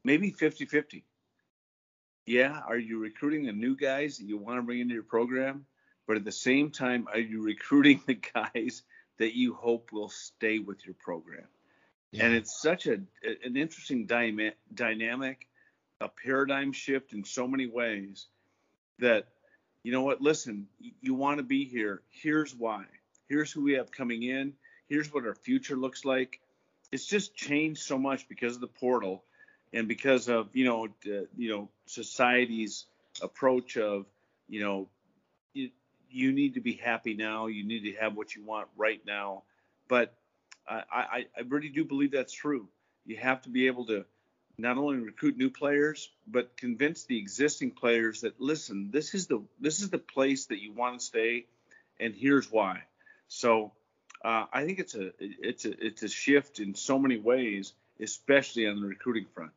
maybe 0.05 0.33
50-50. 0.33 1.03
Yeah, 2.25 2.63
are 2.67 2.79
you 2.79 2.99
recruiting 2.99 3.45
the 3.45 3.53
new 3.53 3.77
guys 3.77 4.17
that 4.17 4.25
you 4.25 4.39
want 4.39 4.59
to 4.59 4.63
bring 4.63 4.81
into 4.81 4.95
your 4.95 5.03
program? 5.03 5.67
But 6.07 6.17
at 6.17 6.25
the 6.25 6.33
same 6.33 6.71
time, 6.71 7.09
are 7.13 7.19
you 7.19 7.43
recruiting 7.43 8.01
the 8.07 8.15
guys 8.15 8.83
that 9.19 9.35
you 9.35 9.55
hope 9.55 9.93
will 9.93 10.09
stay 10.09 10.59
with 10.59 10.85
your 10.85 10.95
program. 10.95 11.47
Yeah. 12.13 12.27
And 12.27 12.35
it's 12.35 12.61
such 12.61 12.87
a 12.87 13.01
an 13.45 13.57
interesting 13.57 14.07
dyma- 14.07 14.55
dynamic, 14.75 15.49
a 16.01 16.09
paradigm 16.09 16.73
shift 16.73 17.13
in 17.13 17.25
so 17.25 17.47
many 17.47 17.67
ways 17.67 18.27
that 18.99 19.27
you 19.83 19.93
know 19.93 20.03
what? 20.03 20.21
Listen, 20.21 20.67
you 21.01 21.15
want 21.15 21.39
to 21.39 21.45
be 21.45 21.65
here. 21.65 22.03
Here's 22.11 22.55
why. 22.55 22.85
Here's 23.29 23.53
who 23.53 23.63
we 23.63 23.75
have 23.75 23.91
coming 23.91 24.23
in. 24.23 24.55
Here's 24.89 25.13
what 25.13 25.25
our 25.25 25.35
future 25.35 25.77
looks 25.77 26.05
like. 26.05 26.41
It's 26.93 27.07
just 27.07 27.35
changed 27.35 27.83
so 27.83 27.99
much 27.99 28.29
because 28.29 28.55
of 28.55 28.61
the 28.61 28.69
portal 28.69 29.25
and 29.73 29.89
because 29.89 30.29
of 30.29 30.49
you 30.55 30.65
know 30.65 30.87
uh, 31.07 31.27
you 31.37 31.51
know 31.51 31.69
society's 31.87 32.87
approach 33.23 33.77
of 33.77 34.07
you 34.49 34.61
know 34.61 34.89
you, 36.11 36.33
need 36.33 36.55
to 36.55 36.61
be 36.61 36.75
happy 36.75 37.15
now. 37.15 37.47
You 37.47 37.65
need 37.65 37.85
to 37.85 37.93
have 38.01 38.17
what 38.17 38.35
you 38.35 38.45
want 38.45 38.69
right 38.77 39.01
now. 39.07 39.43
But 39.89 40.15
I, 40.69 40.83
I, 40.91 41.27
I 41.37 41.41
really 41.49 41.69
do 41.69 41.85
believe 41.85 42.13
that's 42.13 42.33
true. 42.33 42.69
You 43.05 43.17
have 43.17 43.43
to 43.43 43.49
be 43.49 43.67
able 43.67 43.87
to 43.87 44.05
not 44.59 44.79
only 44.79 44.99
recruit 44.99 45.37
new 45.37 45.51
players, 45.51 46.11
but 46.27 46.57
convince 46.57 47.05
the 47.05 47.19
existing 47.19 47.73
players 47.73 48.23
that 48.23 48.41
listen, 48.41 48.91
this 48.91 49.15
is 49.15 49.27
the 49.27 49.43
this 49.61 49.81
is 49.81 49.91
the 49.91 49.99
place 49.99 50.47
that 50.47 50.63
you 50.63 50.73
want 50.73 50.99
to 50.99 51.05
stay, 51.05 51.47
and 52.01 52.15
here's 52.15 52.51
why. 52.51 52.83
So 53.29 53.73
uh, 54.25 54.47
I 54.53 54.65
think 54.65 54.79
it's 54.79 54.95
a 54.95 55.13
it's 55.21 55.67
a 55.67 55.87
it's 55.87 56.03
a 56.03 56.09
shift 56.09 56.59
in 56.59 56.75
so 56.75 56.99
many 56.99 57.19
ways, 57.19 57.75
especially 58.01 58.67
on 58.67 58.81
the 58.81 58.87
recruiting 58.87 59.27
front. 59.35 59.53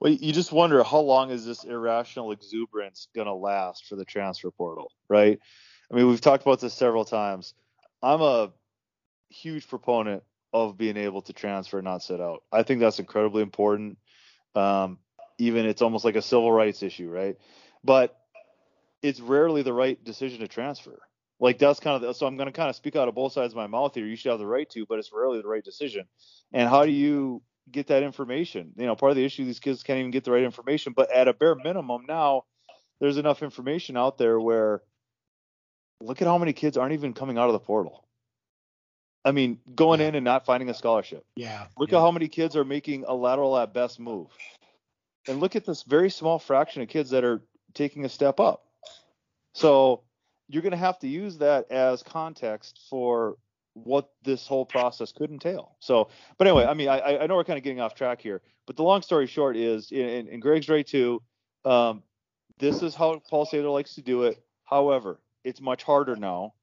Well, 0.00 0.12
you 0.12 0.32
just 0.32 0.52
wonder 0.52 0.82
how 0.82 1.00
long 1.00 1.30
is 1.30 1.46
this 1.46 1.64
irrational 1.64 2.32
exuberance 2.32 3.08
going 3.14 3.26
to 3.26 3.34
last 3.34 3.86
for 3.86 3.96
the 3.96 4.04
transfer 4.04 4.50
portal, 4.50 4.90
right? 5.08 5.38
I 5.90 5.94
mean, 5.94 6.08
we've 6.08 6.20
talked 6.20 6.42
about 6.42 6.60
this 6.60 6.74
several 6.74 7.04
times. 7.04 7.54
I'm 8.02 8.20
a 8.20 8.52
huge 9.30 9.68
proponent 9.68 10.22
of 10.52 10.76
being 10.76 10.96
able 10.96 11.22
to 11.22 11.32
transfer 11.32 11.80
not 11.82 12.02
sit 12.02 12.20
out. 12.20 12.42
I 12.52 12.62
think 12.62 12.80
that's 12.80 12.98
incredibly 12.98 13.42
important. 13.42 13.98
Um, 14.54 14.98
even 15.38 15.66
it's 15.66 15.82
almost 15.82 16.04
like 16.04 16.16
a 16.16 16.22
civil 16.22 16.50
rights 16.52 16.82
issue, 16.82 17.10
right? 17.10 17.36
But 17.84 18.18
it's 19.02 19.20
rarely 19.20 19.62
the 19.62 19.72
right 19.72 20.02
decision 20.02 20.40
to 20.40 20.48
transfer. 20.48 20.98
Like 21.38 21.58
that's 21.58 21.80
kind 21.80 21.96
of 21.96 22.02
the, 22.02 22.14
so 22.14 22.26
I'm 22.26 22.36
going 22.36 22.46
to 22.46 22.52
kind 22.52 22.70
of 22.70 22.76
speak 22.76 22.96
out 22.96 23.08
of 23.08 23.14
both 23.14 23.32
sides 23.32 23.52
of 23.52 23.56
my 23.56 23.66
mouth 23.66 23.94
here. 23.94 24.06
You 24.06 24.16
should 24.16 24.30
have 24.30 24.38
the 24.38 24.46
right 24.46 24.68
to, 24.70 24.86
but 24.86 24.98
it's 24.98 25.12
rarely 25.12 25.40
the 25.40 25.48
right 25.48 25.64
decision. 25.64 26.06
And 26.52 26.68
how 26.68 26.84
do 26.86 26.92
you 26.92 27.42
get 27.70 27.88
that 27.88 28.02
information? 28.02 28.72
You 28.76 28.86
know, 28.86 28.96
part 28.96 29.10
of 29.10 29.16
the 29.16 29.24
issue 29.24 29.44
these 29.44 29.60
kids 29.60 29.82
can't 29.82 29.98
even 29.98 30.10
get 30.10 30.24
the 30.24 30.32
right 30.32 30.44
information. 30.44 30.92
But 30.94 31.10
at 31.10 31.28
a 31.28 31.34
bare 31.34 31.54
minimum, 31.54 32.04
now 32.08 32.44
there's 33.00 33.16
enough 33.16 33.42
information 33.42 33.96
out 33.96 34.18
there 34.18 34.38
where 34.40 34.82
look 36.00 36.20
at 36.20 36.28
how 36.28 36.38
many 36.38 36.52
kids 36.52 36.76
aren't 36.76 36.92
even 36.92 37.12
coming 37.12 37.38
out 37.38 37.48
of 37.48 37.52
the 37.52 37.60
portal. 37.60 38.04
I 39.24 39.32
mean, 39.32 39.58
going 39.74 40.00
yeah. 40.00 40.08
in 40.08 40.14
and 40.14 40.24
not 40.24 40.46
finding 40.46 40.68
a 40.68 40.74
scholarship. 40.74 41.24
Yeah. 41.34 41.66
Look 41.76 41.90
yeah. 41.90 41.98
at 41.98 42.00
how 42.00 42.12
many 42.12 42.28
kids 42.28 42.54
are 42.54 42.64
making 42.64 43.04
a 43.08 43.14
lateral 43.14 43.56
at 43.58 43.74
best 43.74 43.98
move. 43.98 44.28
And 45.26 45.40
look 45.40 45.56
at 45.56 45.64
this 45.64 45.82
very 45.82 46.10
small 46.10 46.38
fraction 46.38 46.82
of 46.82 46.88
kids 46.88 47.10
that 47.10 47.24
are 47.24 47.42
taking 47.74 48.04
a 48.04 48.08
step 48.08 48.38
up. 48.38 48.64
So 49.54 50.02
you're 50.48 50.62
going 50.62 50.72
to 50.72 50.76
have 50.76 51.00
to 51.00 51.08
use 51.08 51.38
that 51.38 51.72
as 51.72 52.04
context 52.04 52.80
for 52.88 53.36
what 53.84 54.10
this 54.22 54.46
whole 54.46 54.64
process 54.64 55.12
could 55.12 55.30
entail. 55.30 55.76
So, 55.80 56.08
but 56.38 56.46
anyway, 56.46 56.64
I 56.64 56.74
mean, 56.74 56.88
I, 56.88 57.18
I 57.18 57.26
know 57.26 57.36
we're 57.36 57.44
kind 57.44 57.58
of 57.58 57.62
getting 57.62 57.80
off 57.80 57.94
track 57.94 58.20
here, 58.20 58.42
but 58.66 58.76
the 58.76 58.82
long 58.82 59.02
story 59.02 59.26
short 59.26 59.56
is, 59.56 59.90
and 59.92 60.40
Greg's 60.40 60.68
right 60.68 60.86
too. 60.86 61.22
Um, 61.64 62.02
this 62.58 62.82
is 62.82 62.94
how 62.94 63.20
Paul 63.28 63.46
Sather 63.46 63.72
likes 63.72 63.94
to 63.96 64.02
do 64.02 64.24
it. 64.24 64.42
However, 64.64 65.20
it's 65.44 65.60
much 65.60 65.82
harder 65.82 66.16
now 66.16 66.54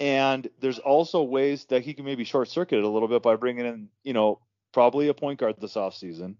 and 0.00 0.48
there's 0.60 0.78
also 0.78 1.22
ways 1.22 1.66
that 1.66 1.82
he 1.82 1.92
can 1.92 2.06
maybe 2.06 2.24
short 2.24 2.48
circuit 2.48 2.78
it 2.78 2.84
a 2.84 2.88
little 2.88 3.06
bit 3.06 3.22
by 3.22 3.36
bringing 3.36 3.66
in, 3.66 3.88
you 4.02 4.14
know, 4.14 4.40
probably 4.72 5.08
a 5.08 5.14
point 5.14 5.38
guard 5.38 5.56
this 5.60 5.74
offseason 5.74 6.36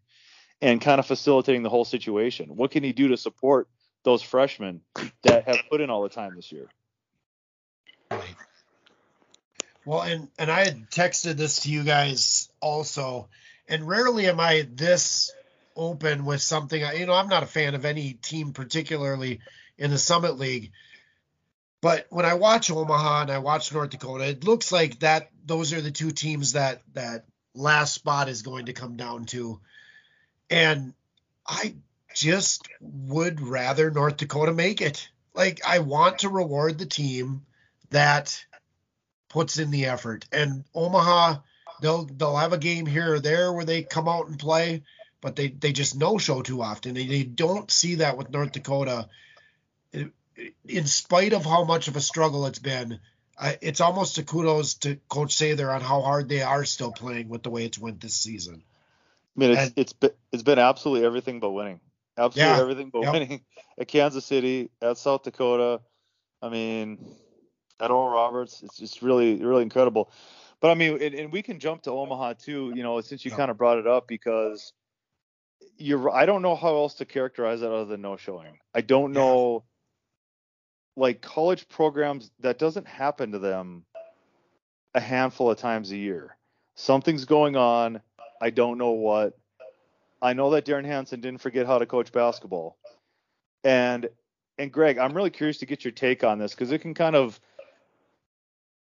and 0.63 0.81
kind 0.81 0.99
of 0.99 1.07
facilitating 1.07 1.63
the 1.63 1.69
whole 1.69 1.85
situation. 1.85 2.57
What 2.57 2.71
can 2.71 2.83
he 2.83 2.93
do 2.93 3.09
to 3.09 3.19
support 3.19 3.69
those 4.03 4.23
freshmen 4.23 4.81
that 5.23 5.45
have 5.45 5.59
put 5.69 5.83
in 5.83 5.91
all 5.91 6.03
the 6.03 6.09
time 6.09 6.35
this 6.35 6.51
year? 6.51 6.69
Right. 8.11 8.35
Well, 9.85 10.03
and 10.03 10.29
and 10.39 10.51
I 10.51 10.65
had 10.65 10.91
texted 10.91 11.37
this 11.37 11.61
to 11.61 11.71
you 11.71 11.85
guys 11.85 12.49
also, 12.61 13.29
and 13.69 13.89
rarely 13.89 14.29
am 14.29 14.39
I 14.39 14.67
this 14.71 15.33
open 15.77 16.25
with 16.25 16.43
something. 16.43 16.83
You 16.97 17.07
know, 17.07 17.15
I'm 17.15 17.29
not 17.29 17.43
a 17.43 17.47
fan 17.47 17.75
of 17.75 17.85
any 17.85 18.13
team, 18.15 18.53
particularly 18.53 19.41
in 19.79 19.91
the 19.91 19.99
Summit 19.99 20.39
League. 20.39 20.73
But 21.81 22.07
when 22.11 22.27
I 22.27 22.35
watch 22.35 22.71
Omaha 22.71 23.23
and 23.23 23.31
I 23.31 23.39
watch 23.39 23.73
North 23.73 23.91
Dakota, 23.91 24.29
it 24.29 24.45
looks 24.45 24.71
like 24.71 25.01
that 25.01 25.31
those 25.47 25.73
are 25.73 25.81
the 25.81 25.91
two 25.91 26.11
teams 26.11 26.53
that 26.53 26.83
that 26.93 27.25
last 27.55 27.95
spot 27.95 28.29
is 28.29 28.43
going 28.43 28.67
to 28.67 28.75
come 28.75 28.97
down 28.97 29.25
to. 29.27 29.61
And 30.51 30.93
I 31.47 31.75
just 32.15 32.69
would 32.81 33.41
rather 33.41 33.91
North 33.91 34.19
Dakota 34.19 34.53
make 34.53 34.83
it. 34.83 35.09
Like 35.33 35.61
I 35.67 35.79
want 35.79 36.21
to 36.21 36.29
reward 36.29 36.79
the 36.79 36.87
team 36.87 37.47
that 37.91 38.45
puts 39.31 39.59
in 39.59 39.71
the 39.71 39.87
effort. 39.87 40.27
And 40.31 40.65
Omaha, 40.75 41.37
they'll 41.81 42.05
they'll 42.05 42.37
have 42.37 42.53
a 42.53 42.59
game 42.59 42.85
here 42.85 43.15
or 43.15 43.21
there 43.21 43.51
where 43.53 43.65
they 43.65 43.83
come 43.83 44.09
out 44.09 44.29
and 44.29 44.39
play, 44.39 44.83
but 45.23 45.37
they 45.37 45.49
they 45.49 45.73
just 45.73 45.97
no 45.97 46.19
show 46.19 46.43
too 46.43 46.61
often. 46.61 46.95
They, 46.95 47.07
they 47.07 47.23
don't 47.23 47.71
see 47.71 47.97
that 47.97 48.19
with 48.19 48.31
North 48.31 48.53
Dakota. 48.53 49.09
It, 49.93 50.13
in 50.67 50.87
spite 50.87 51.33
of 51.33 51.45
how 51.45 51.65
much 51.65 51.89
of 51.89 51.97
a 51.97 52.01
struggle 52.01 52.47
it's 52.47 52.59
been, 52.59 53.01
I, 53.39 53.59
it's 53.61 53.81
almost 53.81 54.19
a 54.19 54.23
kudos 54.23 54.75
to 54.75 54.97
Coach 55.09 55.35
Sather 55.37 55.75
on 55.75 55.81
how 55.81 56.01
hard 56.03 56.29
they 56.29 56.43
are 56.43 56.65
still 56.65 56.93
playing 56.93 57.29
with 57.29 57.43
the 57.43 57.51
way 57.51 57.65
it's 57.65 57.79
went 57.79 58.01
this 58.01 58.15
season. 58.15 58.63
I 59.37 59.41
mean, 59.41 59.51
it's 59.51 59.61
and, 59.61 59.73
it's 59.77 59.93
been 59.93 60.11
it's 60.33 60.43
been 60.43 60.59
absolutely 60.59 61.07
everything 61.07 61.41
but 61.41 61.51
winning. 61.51 61.81
Absolutely 62.19 62.55
yeah, 62.55 62.61
everything 62.61 62.91
but 62.91 63.03
yep. 63.03 63.13
winning 63.13 63.41
at 63.79 63.89
Kansas 63.89 64.27
City, 64.27 64.71
at 64.83 64.99
South 64.99 65.23
Dakota. 65.23 65.81
I 66.43 66.49
mean, 66.49 66.99
Oral 67.89 68.11
Roberts, 68.11 68.63
it's 68.63 68.77
just 68.77 69.03
really 69.03 69.37
really 69.37 69.63
incredible. 69.63 70.11
But 70.61 70.71
I 70.71 70.75
mean, 70.75 71.03
and, 71.03 71.15
and 71.15 71.33
we 71.33 71.43
can 71.43 71.59
jump 71.59 71.83
to 71.83 71.91
Omaha 71.91 72.35
too. 72.35 72.73
You 72.75 72.83
know, 72.83 73.01
since 73.01 73.25
you 73.25 73.31
yep. 73.31 73.39
kind 73.39 73.51
of 73.51 73.57
brought 73.57 73.79
it 73.79 73.87
up 73.87 74.07
because 74.07 74.73
you're. 75.79 76.11
I 76.11 76.27
don't 76.27 76.43
know 76.43 76.57
how 76.57 76.77
else 76.77 76.95
to 76.95 77.05
characterize 77.05 77.61
that 77.61 77.73
other 77.73 77.87
than 77.87 78.03
no 78.03 78.17
showing. 78.17 78.59
I 78.75 78.83
don't 78.83 79.13
know 79.13 79.65
like 80.97 81.23
college 81.23 81.69
programs 81.69 82.31
that 82.41 82.59
doesn't 82.59 82.87
happen 82.87 83.33
to 83.33 83.39
them 83.39 83.85
a 84.95 85.01
handful 85.01 85.51
of 85.51 85.59
times 85.59 85.91
a 85.93 85.97
year. 85.97 86.37
Something's 86.75 87.25
going 87.25 87.57
on. 87.57 88.01
I 88.41 88.51
don't 88.51 88.79
know 88.79 88.91
what. 88.91 89.37
I 90.23 90.35
know 90.35 90.51
that 90.51 90.67
Derrin 90.67 90.85
Hansen 90.85 91.21
didn't 91.21 91.41
forget 91.41 91.67
how 91.67 91.79
to 91.79 91.87
coach 91.87 92.13
basketball. 92.13 92.77
And 93.65 94.09
and 94.59 94.71
Greg, 94.71 94.99
I'm 94.99 95.15
really 95.15 95.31
curious 95.31 95.59
to 95.59 95.67
get 95.67 95.85
your 95.85 95.93
take 95.93 96.23
on 96.23 96.39
this 96.39 96.55
because 96.55 96.71
it 96.71 96.81
can 96.81 96.93
kind 96.93 97.17
of 97.17 97.41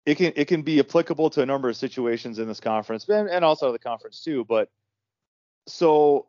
it 0.05 0.16
can 0.16 0.32
it 0.36 0.46
can 0.46 0.62
be 0.62 0.80
applicable 0.80 1.30
to 1.30 1.42
a 1.42 1.46
number 1.46 1.68
of 1.68 1.76
situations 1.76 2.38
in 2.38 2.48
this 2.48 2.61
conference 2.61 3.09
and, 3.09 3.28
and 3.28 3.44
also 3.44 3.72
the 3.72 3.78
conference 3.78 4.22
too. 4.22 4.44
But 4.44 4.68
so 5.66 6.26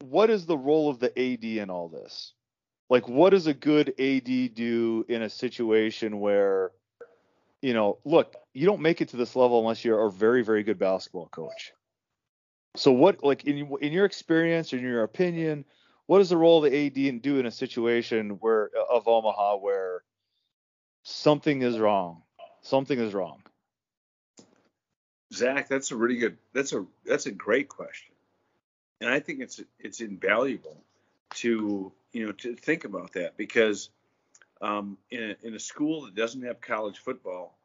what 0.00 0.30
is 0.30 0.46
the 0.46 0.58
role 0.58 0.90
of 0.90 0.98
the 0.98 1.10
AD 1.18 1.44
in 1.44 1.70
all 1.70 1.88
this? 1.88 2.32
like 2.90 3.08
what 3.08 3.30
does 3.30 3.46
a 3.46 3.54
good 3.54 3.88
AD 3.98 4.54
do 4.54 5.04
in 5.08 5.22
a 5.22 5.30
situation 5.30 6.20
where 6.20 6.72
you 7.62 7.72
know, 7.72 7.96
look, 8.04 8.34
you 8.52 8.66
don't 8.66 8.82
make 8.82 9.00
it 9.00 9.08
to 9.08 9.16
this 9.16 9.34
level 9.34 9.58
unless 9.58 9.84
you're 9.84 10.06
a 10.06 10.10
very 10.10 10.42
very 10.42 10.62
good 10.62 10.78
basketball 10.78 11.28
coach. 11.28 11.72
So 12.76 12.92
what 12.92 13.24
like 13.24 13.44
in 13.44 13.68
in 13.80 13.92
your 13.92 14.04
experience 14.04 14.72
in 14.72 14.80
your 14.80 15.02
opinion, 15.02 15.64
what 16.06 16.20
is 16.20 16.28
the 16.28 16.36
role 16.36 16.62
of 16.62 16.70
the 16.70 16.86
AD 16.86 17.22
do 17.22 17.38
in 17.38 17.46
a 17.46 17.50
situation 17.50 18.30
where 18.40 18.70
of 18.90 19.08
Omaha 19.08 19.56
where 19.56 20.02
something 21.04 21.62
is 21.62 21.78
wrong? 21.78 22.22
Something 22.64 22.98
is 22.98 23.12
wrong. 23.12 23.42
Zach, 25.32 25.68
that's 25.68 25.90
a 25.90 25.96
really 25.96 26.16
good. 26.16 26.38
That's 26.52 26.72
a 26.72 26.86
that's 27.04 27.26
a 27.26 27.30
great 27.30 27.68
question, 27.68 28.14
and 29.00 29.10
I 29.10 29.20
think 29.20 29.40
it's 29.40 29.60
it's 29.78 30.00
invaluable 30.00 30.76
to 31.34 31.92
you 32.12 32.26
know 32.26 32.32
to 32.32 32.54
think 32.56 32.84
about 32.84 33.12
that 33.12 33.36
because 33.36 33.90
um, 34.62 34.96
in 35.10 35.22
a, 35.22 35.46
in 35.46 35.54
a 35.54 35.58
school 35.58 36.06
that 36.06 36.14
doesn't 36.14 36.42
have 36.42 36.60
college 36.60 36.98
football, 36.98 37.58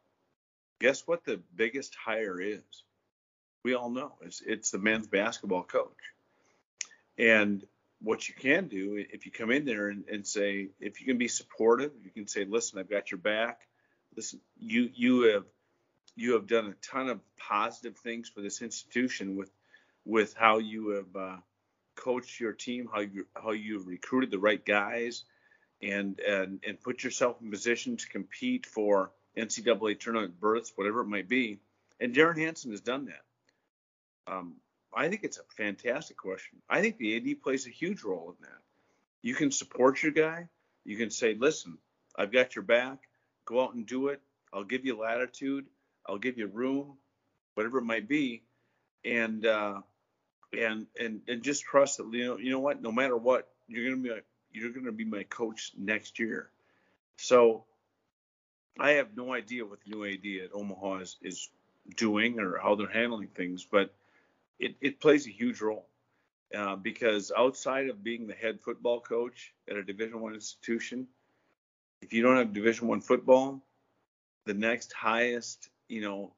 guess 0.80 1.06
what 1.06 1.24
the 1.24 1.40
biggest 1.56 1.94
hire 1.94 2.38
is? 2.38 2.62
We 3.64 3.74
all 3.74 3.88
know 3.88 4.12
it's 4.20 4.42
it's 4.44 4.70
the 4.70 4.78
men's 4.78 5.06
basketball 5.06 5.62
coach. 5.62 5.88
And 7.16 7.64
what 8.02 8.28
you 8.28 8.34
can 8.34 8.68
do 8.68 9.02
if 9.10 9.24
you 9.24 9.32
come 9.32 9.50
in 9.50 9.64
there 9.64 9.88
and, 9.88 10.04
and 10.10 10.26
say 10.26 10.68
if 10.78 11.00
you 11.00 11.06
can 11.06 11.18
be 11.18 11.28
supportive, 11.28 11.92
you 12.04 12.10
can 12.10 12.26
say, 12.26 12.44
listen, 12.44 12.78
I've 12.78 12.90
got 12.90 13.10
your 13.10 13.18
back. 13.18 13.60
You 14.58 14.90
you 14.94 15.22
have 15.32 15.44
you 16.16 16.34
have 16.34 16.46
done 16.46 16.66
a 16.66 16.86
ton 16.86 17.08
of 17.08 17.20
positive 17.36 17.96
things 17.96 18.28
for 18.28 18.40
this 18.40 18.62
institution 18.62 19.36
with 19.36 19.50
with 20.04 20.34
how 20.34 20.58
you 20.58 20.88
have 20.90 21.16
uh, 21.16 21.36
coached 21.96 22.40
your 22.40 22.52
team, 22.52 22.88
how 22.92 23.00
you 23.00 23.26
how 23.34 23.52
you've 23.52 23.86
recruited 23.86 24.30
the 24.30 24.38
right 24.38 24.64
guys, 24.64 25.24
and 25.82 26.18
and 26.20 26.60
and 26.66 26.80
put 26.80 27.04
yourself 27.04 27.36
in 27.42 27.50
position 27.50 27.96
to 27.96 28.08
compete 28.08 28.66
for 28.66 29.12
NCAA 29.36 29.98
tournament 29.98 30.40
berths, 30.40 30.72
whatever 30.74 31.00
it 31.00 31.06
might 31.06 31.28
be. 31.28 31.58
And 32.00 32.14
Derrin 32.14 32.38
Hansen 32.38 32.70
has 32.70 32.80
done 32.80 33.06
that. 33.06 34.32
Um, 34.32 34.54
I 34.94 35.08
think 35.08 35.22
it's 35.22 35.38
a 35.38 35.44
fantastic 35.56 36.16
question. 36.16 36.58
I 36.68 36.80
think 36.80 36.98
the 36.98 37.16
AD 37.16 37.42
plays 37.42 37.66
a 37.66 37.70
huge 37.70 38.02
role 38.02 38.34
in 38.36 38.46
that. 38.46 38.58
You 39.22 39.34
can 39.34 39.52
support 39.52 40.02
your 40.02 40.12
guy. 40.12 40.48
You 40.84 40.96
can 40.96 41.10
say, 41.10 41.34
listen, 41.34 41.78
I've 42.16 42.32
got 42.32 42.56
your 42.56 42.64
back. 42.64 42.98
Go 43.50 43.64
out 43.64 43.74
and 43.74 43.84
do 43.84 44.08
it. 44.08 44.20
I'll 44.52 44.62
give 44.62 44.84
you 44.86 44.96
latitude. 44.96 45.66
I'll 46.06 46.18
give 46.18 46.38
you 46.38 46.46
room, 46.46 46.96
whatever 47.54 47.78
it 47.78 47.84
might 47.84 48.08
be, 48.08 48.42
and 49.04 49.44
uh, 49.44 49.80
and 50.56 50.86
and 50.98 51.20
and 51.26 51.42
just 51.42 51.64
trust 51.64 51.96
that 51.96 52.08
you 52.12 52.26
know 52.26 52.38
you 52.38 52.50
know 52.52 52.60
what. 52.60 52.80
No 52.80 52.92
matter 52.92 53.16
what, 53.16 53.48
you're 53.66 53.90
gonna 53.90 54.02
be 54.02 54.20
you're 54.52 54.70
gonna 54.70 54.92
be 54.92 55.04
my 55.04 55.24
coach 55.24 55.72
next 55.76 56.20
year. 56.20 56.48
So 57.16 57.64
I 58.78 58.92
have 58.92 59.16
no 59.16 59.34
idea 59.34 59.66
what 59.66 59.80
the 59.84 59.96
new 59.96 60.04
AD 60.04 60.44
at 60.44 60.54
Omaha 60.54 60.98
is, 60.98 61.16
is 61.20 61.48
doing 61.96 62.38
or 62.38 62.56
how 62.58 62.76
they're 62.76 62.88
handling 62.88 63.28
things, 63.28 63.66
but 63.68 63.92
it, 64.60 64.76
it 64.80 65.00
plays 65.00 65.26
a 65.26 65.30
huge 65.30 65.60
role 65.60 65.86
uh, 66.54 66.76
because 66.76 67.32
outside 67.36 67.88
of 67.88 68.04
being 68.04 68.28
the 68.28 68.34
head 68.34 68.60
football 68.60 69.00
coach 69.00 69.52
at 69.68 69.76
a 69.76 69.82
Division 69.82 70.20
One 70.20 70.34
institution, 70.34 71.08
if 72.02 72.12
you 72.12 72.22
don't 72.22 72.36
have 72.36 72.52
Division 72.52 72.88
One 72.88 73.00
football, 73.00 73.62
the 74.46 74.54
next 74.54 74.92
highest, 74.92 75.68
you 75.88 76.00
know, 76.00 76.32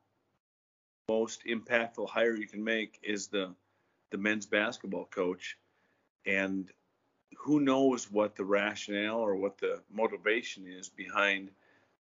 most 1.09 1.45
impactful 1.47 2.09
hire 2.09 2.35
you 2.35 2.47
can 2.47 2.63
make 2.63 2.99
is 3.03 3.29
the 3.29 3.55
the 4.11 4.19
men's 4.19 4.47
basketball 4.47 5.07
coach, 5.07 5.57
and 6.27 6.71
who 7.39 7.61
knows 7.61 8.11
what 8.11 8.37
the 8.37 8.45
rationale 8.45 9.19
or 9.19 9.37
what 9.37 9.59
the 9.59 9.81
motivation 9.91 10.67
is 10.67 10.89
behind 10.89 11.51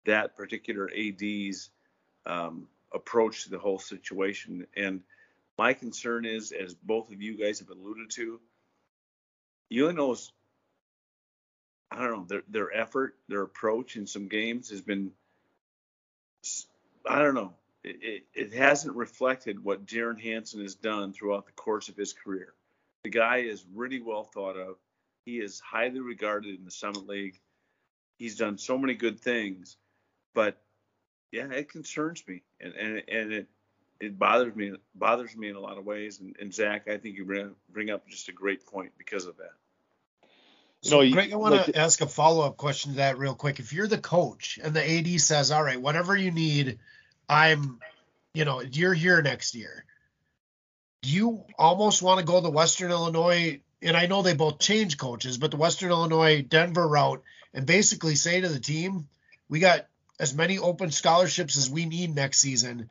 that 0.06 0.34
particular 0.36 0.90
AD's 0.96 1.70
um, 2.26 2.66
approach 2.92 3.44
to 3.44 3.50
the 3.50 3.58
whole 3.58 3.78
situation. 3.78 4.66
And 4.76 5.02
my 5.58 5.74
concern 5.74 6.24
is, 6.24 6.52
as 6.52 6.74
both 6.74 7.12
of 7.12 7.20
you 7.20 7.36
guys 7.36 7.58
have 7.58 7.68
alluded 7.68 8.10
to, 8.12 8.40
you 9.68 9.88
UNO's, 9.88 10.32
I 11.90 12.02
don't 12.02 12.12
know, 12.12 12.24
their, 12.24 12.42
their 12.48 12.76
effort, 12.76 13.16
their 13.28 13.42
approach 13.42 13.96
in 13.96 14.06
some 14.06 14.28
games 14.28 14.70
has 14.70 14.80
been, 14.80 15.12
I 17.06 17.18
don't 17.20 17.34
know, 17.34 17.54
it, 17.82 17.96
it, 18.02 18.24
it 18.34 18.52
hasn't 18.52 18.96
reflected 18.96 19.62
what 19.62 19.86
Derrin 19.86 20.20
Hansen 20.20 20.60
has 20.62 20.74
done 20.74 21.12
throughout 21.12 21.46
the 21.46 21.52
course 21.52 21.88
of 21.88 21.96
his 21.96 22.12
career. 22.12 22.52
The 23.04 23.10
guy 23.10 23.38
is 23.38 23.64
really 23.74 24.00
well 24.00 24.24
thought 24.24 24.56
of. 24.56 24.76
He 25.24 25.38
is 25.38 25.60
highly 25.60 26.00
regarded 26.00 26.58
in 26.58 26.64
the 26.64 26.70
Summit 26.70 27.06
League. 27.06 27.40
He's 28.18 28.36
done 28.36 28.58
so 28.58 28.76
many 28.76 28.94
good 28.94 29.20
things, 29.20 29.76
but 30.34 30.60
yeah, 31.30 31.50
it 31.50 31.70
concerns 31.70 32.22
me, 32.26 32.42
and 32.60 32.74
and, 32.74 33.02
and 33.08 33.32
it 33.32 33.46
it 34.00 34.18
bothers 34.18 34.54
me 34.56 34.72
bothers 34.94 35.36
me 35.36 35.48
in 35.48 35.56
a 35.56 35.60
lot 35.60 35.78
of 35.78 35.84
ways. 35.84 36.20
And, 36.20 36.34
and 36.40 36.52
Zach, 36.52 36.88
I 36.88 36.96
think 36.96 37.16
you 37.16 37.24
bring 37.24 37.54
bring 37.68 37.90
up 37.90 38.08
just 38.08 38.28
a 38.28 38.32
great 38.32 38.66
point 38.66 38.92
because 38.98 39.26
of 39.26 39.36
that. 39.36 39.52
So, 40.82 41.08
Greg, 41.10 41.32
I 41.32 41.36
want 41.36 41.66
to 41.66 41.76
ask 41.76 42.00
a 42.00 42.06
follow 42.06 42.46
up 42.46 42.56
question 42.56 42.92
to 42.92 42.96
that 42.98 43.18
real 43.18 43.34
quick. 43.34 43.58
If 43.58 43.72
you're 43.72 43.88
the 43.88 43.98
coach 43.98 44.58
and 44.62 44.74
the 44.74 44.98
AD 44.98 45.20
says, 45.20 45.50
"All 45.50 45.62
right, 45.62 45.80
whatever 45.80 46.16
you 46.16 46.30
need, 46.30 46.78
I'm, 47.28 47.80
you 48.32 48.44
know, 48.44 48.60
you're 48.60 48.94
here 48.94 49.20
next 49.20 49.54
year," 49.54 49.84
do 51.02 51.10
you 51.10 51.44
almost 51.58 52.00
want 52.00 52.20
to 52.20 52.26
go 52.26 52.40
the 52.40 52.50
Western 52.50 52.90
Illinois? 52.90 53.60
And 53.82 53.96
I 53.96 54.06
know 54.06 54.22
they 54.22 54.34
both 54.34 54.58
change 54.60 54.98
coaches, 54.98 55.36
but 55.38 55.50
the 55.50 55.56
Western 55.56 55.90
Illinois 55.90 56.42
Denver 56.42 56.86
route 56.86 57.22
and 57.52 57.66
basically 57.66 58.14
say 58.14 58.40
to 58.40 58.48
the 58.48 58.60
team, 58.60 59.08
"We 59.48 59.58
got 59.58 59.86
as 60.20 60.34
many 60.34 60.58
open 60.58 60.90
scholarships 60.90 61.56
as 61.56 61.70
we 61.70 61.86
need 61.86 62.14
next 62.14 62.38
season. 62.38 62.90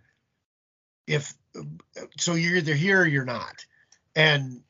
If 1.06 1.34
so, 2.20 2.36
you're 2.36 2.58
either 2.58 2.76
here 2.76 3.02
or 3.02 3.08
you're 3.08 3.26
not. 3.26 3.66
And 4.16 4.64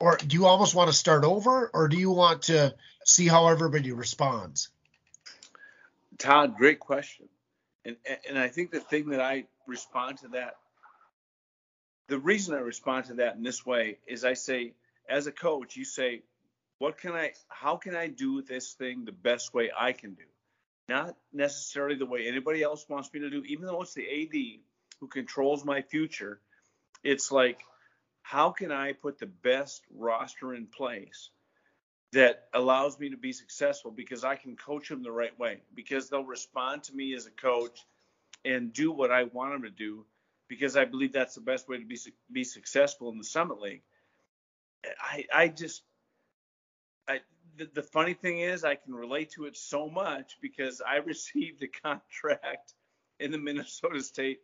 or 0.00 0.16
do 0.16 0.36
you 0.36 0.46
almost 0.46 0.74
want 0.74 0.90
to 0.90 0.96
start 0.96 1.24
over, 1.24 1.70
or 1.72 1.88
do 1.88 1.96
you 1.96 2.10
want 2.10 2.42
to 2.42 2.74
see 3.04 3.26
how 3.26 3.48
everybody 3.48 3.92
responds? 3.92 4.68
Todd, 6.18 6.56
great 6.56 6.80
question. 6.80 7.28
And 7.84 7.96
and 8.28 8.38
I 8.38 8.48
think 8.48 8.70
the 8.70 8.80
thing 8.80 9.10
that 9.10 9.20
I 9.20 9.44
respond 9.66 10.18
to 10.18 10.28
that, 10.28 10.56
the 12.08 12.18
reason 12.18 12.54
I 12.54 12.58
respond 12.58 13.06
to 13.06 13.14
that 13.14 13.36
in 13.36 13.42
this 13.42 13.64
way 13.64 13.98
is 14.06 14.24
I 14.24 14.34
say, 14.34 14.74
as 15.08 15.26
a 15.26 15.32
coach, 15.32 15.76
you 15.76 15.84
say, 15.84 16.22
what 16.78 16.98
can 16.98 17.12
I, 17.12 17.32
how 17.48 17.76
can 17.76 17.96
I 17.96 18.08
do 18.08 18.42
this 18.42 18.72
thing 18.74 19.04
the 19.04 19.12
best 19.12 19.54
way 19.54 19.70
I 19.76 19.92
can 19.92 20.14
do? 20.14 20.24
not 20.88 21.14
necessarily 21.32 21.96
the 21.96 22.06
way 22.06 22.26
anybody 22.26 22.62
else 22.62 22.86
wants 22.88 23.12
me 23.12 23.20
to 23.20 23.30
do, 23.30 23.44
even 23.44 23.66
though 23.66 23.82
it's 23.82 23.94
the 23.94 24.06
AD 24.22 24.60
who 25.00 25.06
controls 25.06 25.64
my 25.64 25.82
future. 25.82 26.40
It's 27.04 27.30
like, 27.30 27.60
how 28.28 28.50
can 28.50 28.70
I 28.70 28.92
put 28.92 29.18
the 29.18 29.24
best 29.42 29.86
roster 29.90 30.52
in 30.52 30.66
place 30.66 31.30
that 32.12 32.48
allows 32.52 32.98
me 32.98 33.08
to 33.08 33.16
be 33.16 33.32
successful 33.32 33.90
because 33.90 34.22
I 34.22 34.36
can 34.36 34.54
coach 34.54 34.90
them 34.90 35.02
the 35.02 35.10
right 35.10 35.36
way, 35.38 35.62
because 35.74 36.10
they'll 36.10 36.24
respond 36.24 36.82
to 36.84 36.94
me 36.94 37.14
as 37.14 37.24
a 37.24 37.30
coach 37.30 37.86
and 38.44 38.70
do 38.70 38.92
what 38.92 39.10
I 39.10 39.24
want 39.24 39.52
them 39.52 39.62
to 39.62 39.70
do 39.70 40.04
because 40.46 40.76
I 40.76 40.84
believe 40.84 41.14
that's 41.14 41.36
the 41.36 41.40
best 41.40 41.70
way 41.70 41.78
to 41.78 41.86
be 41.86 41.98
be 42.30 42.44
successful 42.44 43.10
in 43.10 43.16
the 43.16 43.24
Summit 43.24 43.62
League. 43.62 43.82
I 45.00 45.24
I 45.34 45.48
just 45.48 45.84
I 47.08 47.20
the, 47.56 47.70
the 47.72 47.82
funny 47.82 48.12
thing 48.12 48.40
is, 48.40 48.62
I 48.62 48.74
can 48.74 48.94
relate 48.94 49.30
to 49.32 49.46
it 49.46 49.56
so 49.56 49.88
much 49.88 50.36
because 50.42 50.82
I 50.86 50.96
received 51.12 51.62
a 51.62 51.68
contract 51.68 52.74
in 53.20 53.30
the 53.30 53.38
Minnesota 53.38 54.02
State 54.02 54.40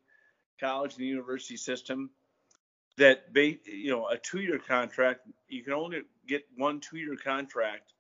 College 0.59 0.95
and 0.97 1.05
University 1.05 1.59
system 1.59 2.09
that, 2.99 3.25
you 3.35 3.91
know, 3.91 4.09
a 4.09 4.17
two-year 4.17 4.59
contract. 4.59 5.21
You 5.49 5.63
can 5.63 5.73
only 5.73 6.03
get 6.27 6.45
one 6.57 6.81
two-year 6.81 7.17
contract 7.17 7.93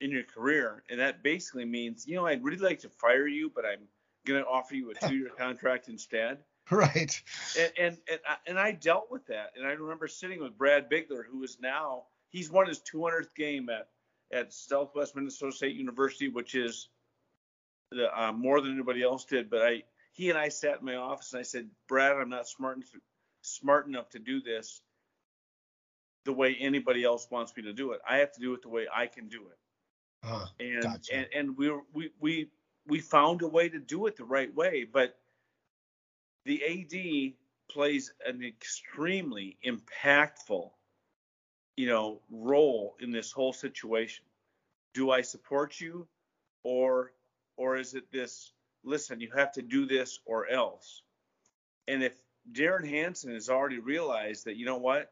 in 0.00 0.10
your 0.10 0.24
career, 0.24 0.84
and 0.90 1.00
that 1.00 1.22
basically 1.22 1.64
means, 1.64 2.06
you 2.06 2.14
know, 2.14 2.26
I'd 2.26 2.44
really 2.44 2.58
like 2.58 2.80
to 2.80 2.88
fire 2.88 3.26
you, 3.26 3.50
but 3.54 3.64
I'm 3.64 3.80
going 4.26 4.42
to 4.42 4.48
offer 4.48 4.74
you 4.74 4.90
a 4.90 4.94
two-year 5.08 5.30
contract 5.36 5.88
instead. 5.88 6.38
Right. 6.70 7.20
And, 7.58 7.72
and 7.78 7.98
and 8.10 8.20
and 8.46 8.58
I 8.58 8.72
dealt 8.72 9.10
with 9.10 9.26
that, 9.28 9.52
and 9.56 9.66
I 9.66 9.70
remember 9.70 10.06
sitting 10.06 10.42
with 10.42 10.58
Brad 10.58 10.90
Bigler, 10.90 11.24
who 11.30 11.42
is 11.42 11.58
now 11.60 12.04
he's 12.28 12.50
won 12.50 12.68
his 12.68 12.80
200th 12.80 13.34
game 13.34 13.70
at 13.70 13.88
at 14.32 14.52
Southwest 14.52 15.16
Minnesota 15.16 15.52
State 15.52 15.76
University, 15.76 16.28
which 16.28 16.54
is 16.54 16.88
the, 17.90 18.08
uh, 18.18 18.32
more 18.32 18.60
than 18.60 18.72
anybody 18.72 19.02
else 19.02 19.24
did. 19.24 19.48
But 19.50 19.62
I, 19.62 19.82
he 20.12 20.30
and 20.30 20.38
I 20.38 20.48
sat 20.48 20.80
in 20.80 20.84
my 20.84 20.96
office 20.96 21.32
and 21.32 21.40
I 21.40 21.44
said, 21.44 21.68
Brad, 21.88 22.12
I'm 22.12 22.28
not 22.28 22.48
smart 22.48 22.76
enough, 22.76 22.88
smart 23.42 23.86
enough 23.86 24.08
to 24.10 24.18
do 24.18 24.40
this 24.40 24.82
the 26.24 26.32
way 26.32 26.56
anybody 26.60 27.04
else 27.04 27.28
wants 27.30 27.56
me 27.56 27.62
to 27.62 27.72
do 27.72 27.92
it. 27.92 28.00
I 28.08 28.18
have 28.18 28.32
to 28.32 28.40
do 28.40 28.52
it 28.54 28.62
the 28.62 28.68
way 28.68 28.86
I 28.94 29.06
can 29.06 29.28
do 29.28 29.46
it. 29.48 29.58
Uh, 30.24 30.46
and, 30.58 30.82
gotcha. 30.82 31.14
and 31.14 31.26
and 31.34 31.56
we 31.56 31.70
we 31.92 32.10
we 32.20 32.50
we 32.86 33.00
found 33.00 33.42
a 33.42 33.48
way 33.48 33.68
to 33.68 33.78
do 33.78 34.06
it 34.06 34.16
the 34.16 34.24
right 34.24 34.52
way, 34.54 34.84
but 34.84 35.16
the 36.44 36.62
AD 36.64 37.34
plays 37.72 38.12
an 38.26 38.42
extremely 38.42 39.56
impactful 39.64 40.70
you 41.78 41.86
know, 41.86 42.20
role 42.28 42.96
in 42.98 43.12
this 43.12 43.30
whole 43.30 43.52
situation? 43.52 44.24
Do 44.94 45.12
I 45.12 45.20
support 45.20 45.80
you 45.80 46.08
or 46.64 47.12
or 47.56 47.76
is 47.76 47.94
it 47.94 48.10
this 48.10 48.52
listen, 48.82 49.20
you 49.20 49.30
have 49.36 49.52
to 49.52 49.62
do 49.62 49.86
this 49.86 50.18
or 50.24 50.48
else? 50.48 51.02
And 51.86 52.02
if 52.02 52.14
Derrin 52.52 52.88
Hansen 52.88 53.32
has 53.34 53.48
already 53.48 53.78
realized 53.78 54.46
that, 54.46 54.56
you 54.56 54.64
know 54.64 54.78
what, 54.78 55.10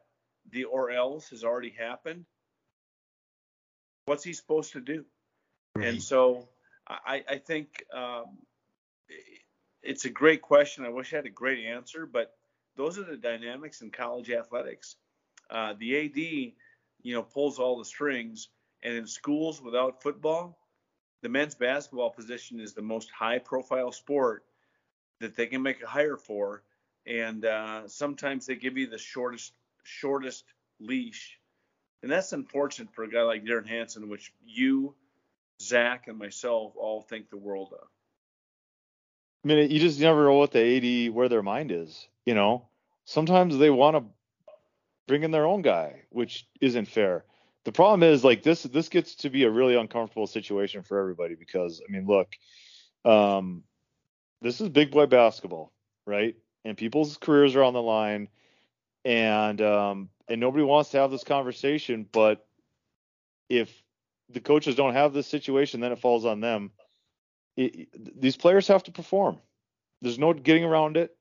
the 0.51 0.63
or 0.65 0.91
else 0.91 1.29
has 1.29 1.43
already 1.43 1.69
happened, 1.69 2.25
what's 4.05 4.23
he 4.23 4.33
supposed 4.33 4.73
to 4.73 4.81
do? 4.81 5.05
Right. 5.75 5.87
And 5.87 6.01
so 6.01 6.47
I, 6.87 7.23
I 7.29 7.37
think 7.37 7.83
um, 7.93 8.37
it's 9.83 10.05
a 10.05 10.09
great 10.09 10.41
question. 10.41 10.85
I 10.85 10.89
wish 10.89 11.13
I 11.13 11.17
had 11.17 11.25
a 11.25 11.29
great 11.29 11.65
answer, 11.65 12.05
but 12.05 12.33
those 12.75 12.97
are 12.97 13.03
the 13.03 13.17
dynamics 13.17 13.81
in 13.81 13.91
college 13.91 14.29
athletics. 14.29 14.95
Uh, 15.49 15.73
the 15.77 16.05
AD, 16.05 16.17
you 16.17 17.13
know, 17.13 17.23
pulls 17.23 17.59
all 17.59 17.77
the 17.77 17.85
strings. 17.85 18.49
And 18.83 18.93
in 18.93 19.07
schools 19.07 19.61
without 19.61 20.03
football, 20.03 20.59
the 21.23 21.29
men's 21.29 21.55
basketball 21.55 22.11
position 22.11 22.59
is 22.59 22.73
the 22.73 22.81
most 22.81 23.09
high-profile 23.09 23.91
sport 23.91 24.45
that 25.19 25.35
they 25.35 25.47
can 25.47 25.63
make 25.63 25.81
a 25.81 25.87
hire 25.87 26.15
for, 26.15 26.63
and 27.07 27.45
uh, 27.45 27.87
sometimes 27.87 28.45
they 28.45 28.55
give 28.55 28.77
you 28.77 28.87
the 28.87 28.97
shortest 28.97 29.53
shortest 29.83 30.43
leash, 30.79 31.39
and 32.03 32.11
that's 32.11 32.33
unfortunate 32.33 32.93
for 32.93 33.03
a 33.03 33.09
guy 33.09 33.21
like 33.21 33.45
Derrin 33.45 33.67
Hansen, 33.67 34.09
which 34.09 34.33
you, 34.45 34.95
Zach, 35.61 36.07
and 36.07 36.17
myself 36.17 36.73
all 36.75 37.01
think 37.01 37.29
the 37.29 37.37
world 37.37 37.73
of. 37.73 37.87
I 39.43 39.47
mean, 39.47 39.71
you 39.71 39.79
just 39.79 39.99
never 39.99 40.25
know 40.25 40.33
what 40.33 40.51
the 40.51 41.07
AD 41.07 41.13
where 41.13 41.29
their 41.29 41.43
mind 41.43 41.71
is. 41.71 42.07
You 42.25 42.35
know, 42.35 42.67
sometimes 43.05 43.57
they 43.57 43.69
want 43.69 43.95
to 43.95 44.03
bring 45.07 45.23
in 45.23 45.31
their 45.31 45.45
own 45.45 45.61
guy, 45.61 46.03
which 46.09 46.45
isn't 46.59 46.87
fair. 46.87 47.23
The 47.63 47.71
problem 47.71 48.03
is 48.03 48.23
like 48.23 48.43
this 48.43 48.63
this 48.63 48.89
gets 48.89 49.15
to 49.15 49.29
be 49.29 49.43
a 49.43 49.49
really 49.49 49.75
uncomfortable 49.75 50.27
situation 50.27 50.83
for 50.83 50.99
everybody 50.99 51.35
because 51.35 51.81
I 51.87 51.91
mean, 51.91 52.05
look, 52.05 52.29
um, 53.05 53.63
this 54.41 54.61
is 54.61 54.69
big 54.69 54.91
boy 54.91 55.05
basketball, 55.05 55.71
right? 56.05 56.35
And 56.67 56.77
people's 56.77 57.15
careers 57.15 57.55
are 57.55 57.63
on 57.63 57.73
the 57.73 57.81
line, 57.81 58.27
and 59.05 59.61
um, 59.61 60.09
and 60.27 60.41
nobody 60.41 60.65
wants 60.65 60.89
to 60.91 60.97
have 60.97 61.11
this 61.11 61.23
conversation. 61.23 62.05
But 62.11 62.45
if 63.47 63.71
the 64.29 64.41
coaches 64.41 64.75
don't 64.75 64.93
have 64.93 65.13
this 65.13 65.27
situation, 65.27 65.79
then 65.79 65.93
it 65.93 65.99
falls 65.99 66.25
on 66.25 66.41
them. 66.41 66.71
it, 67.55 67.87
these 68.19 68.35
players 68.35 68.67
have 68.67 68.83
to 68.83 68.91
perform. 68.91 69.37
There's 70.01 70.19
no 70.19 70.33
getting 70.33 70.65
around 70.65 70.97
it, 70.97 71.15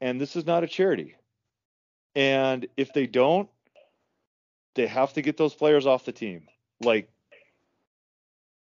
and 0.00 0.20
this 0.20 0.36
is 0.36 0.46
not 0.46 0.62
a 0.62 0.68
charity. 0.68 1.16
And 2.14 2.68
if 2.76 2.92
they 2.92 3.08
don't, 3.08 3.48
they 4.76 4.86
have 4.86 5.14
to 5.14 5.22
get 5.22 5.36
those 5.36 5.54
players 5.54 5.84
off 5.84 6.04
the 6.04 6.12
team. 6.12 6.46
Like 6.80 7.10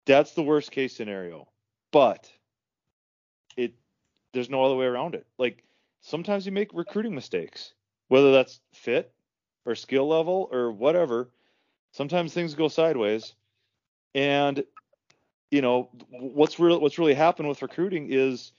that's 0.06 0.34
the 0.34 0.44
worst 0.44 0.70
case 0.70 0.96
scenario. 0.96 1.48
But 1.92 2.32
it 3.58 3.74
there's 4.34 4.52
no 4.52 4.64
other 4.64 4.76
way 4.76 4.86
around 4.86 5.16
it. 5.16 5.26
Like 5.40 5.64
sometimes 6.02 6.46
you 6.46 6.52
make 6.52 6.74
recruiting 6.74 7.16
mistakes, 7.16 7.74
whether 8.08 8.32
that's 8.32 8.60
fit 8.74 9.12
or 9.66 9.76
skill 9.76 10.08
level 10.08 10.50
or 10.52 10.72
whatever. 10.72 11.30
Sometimes 11.92 12.34
things 12.34 12.54
go 12.54 12.68
sideways, 12.68 13.34
and 14.14 14.64
you 15.52 15.62
know 15.62 15.90
what's 16.10 16.60
real 16.60 16.80
what's 16.80 17.00
really 17.00 17.14
happened 17.14 17.50
with 17.50 17.62
recruiting 17.62 18.12
is 18.12 18.52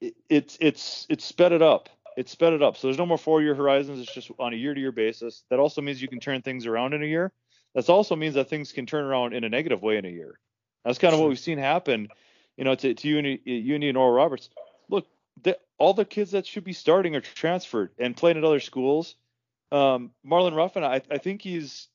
it, 0.00 0.14
it's 0.28 0.58
it's 0.60 1.06
it's 1.08 1.24
sped 1.24 1.52
it 1.52 1.62
up. 1.62 1.88
It's 2.16 2.32
sped 2.32 2.52
it 2.52 2.62
up. 2.62 2.76
So 2.76 2.86
there's 2.86 2.98
no 2.98 3.06
more 3.06 3.18
four 3.18 3.40
year 3.40 3.54
horizons. 3.54 3.98
It's 3.98 4.14
just 4.14 4.30
on 4.38 4.52
a 4.52 4.56
year 4.56 4.74
to 4.74 4.80
year 4.80 4.92
basis. 4.92 5.44
That 5.48 5.58
also 5.58 5.80
means 5.80 6.02
you 6.02 6.08
can 6.08 6.20
turn 6.20 6.42
things 6.42 6.66
around 6.66 6.92
in 6.92 7.02
a 7.02 7.06
year. 7.06 7.32
That 7.74 7.88
also 7.88 8.16
means 8.16 8.34
that 8.34 8.50
things 8.50 8.72
can 8.72 8.84
turn 8.84 9.04
around 9.04 9.32
in 9.32 9.44
a 9.44 9.48
negative 9.48 9.80
way 9.80 9.96
in 9.96 10.04
a 10.04 10.10
year. 10.10 10.38
That's 10.84 10.98
kind 10.98 11.14
of 11.14 11.20
what 11.20 11.30
we've 11.30 11.38
seen 11.38 11.56
happen 11.56 12.08
you 12.56 12.64
know, 12.64 12.74
to, 12.74 12.94
to 12.94 13.08
Uni, 13.08 13.40
Uni 13.44 13.88
and 13.88 13.98
Oral 13.98 14.12
Roberts. 14.12 14.50
Look, 14.88 15.06
all 15.82 15.94
the 15.94 16.04
kids 16.04 16.30
that 16.30 16.46
should 16.46 16.62
be 16.62 16.72
starting 16.72 17.16
are 17.16 17.20
transferred 17.20 17.90
and 17.98 18.16
playing 18.16 18.36
at 18.36 18.44
other 18.44 18.60
schools. 18.60 19.16
Um, 19.72 20.12
Marlon 20.24 20.54
Ruffin, 20.54 20.84
I, 20.84 21.02
I 21.10 21.18
think 21.18 21.42
he's 21.42 21.88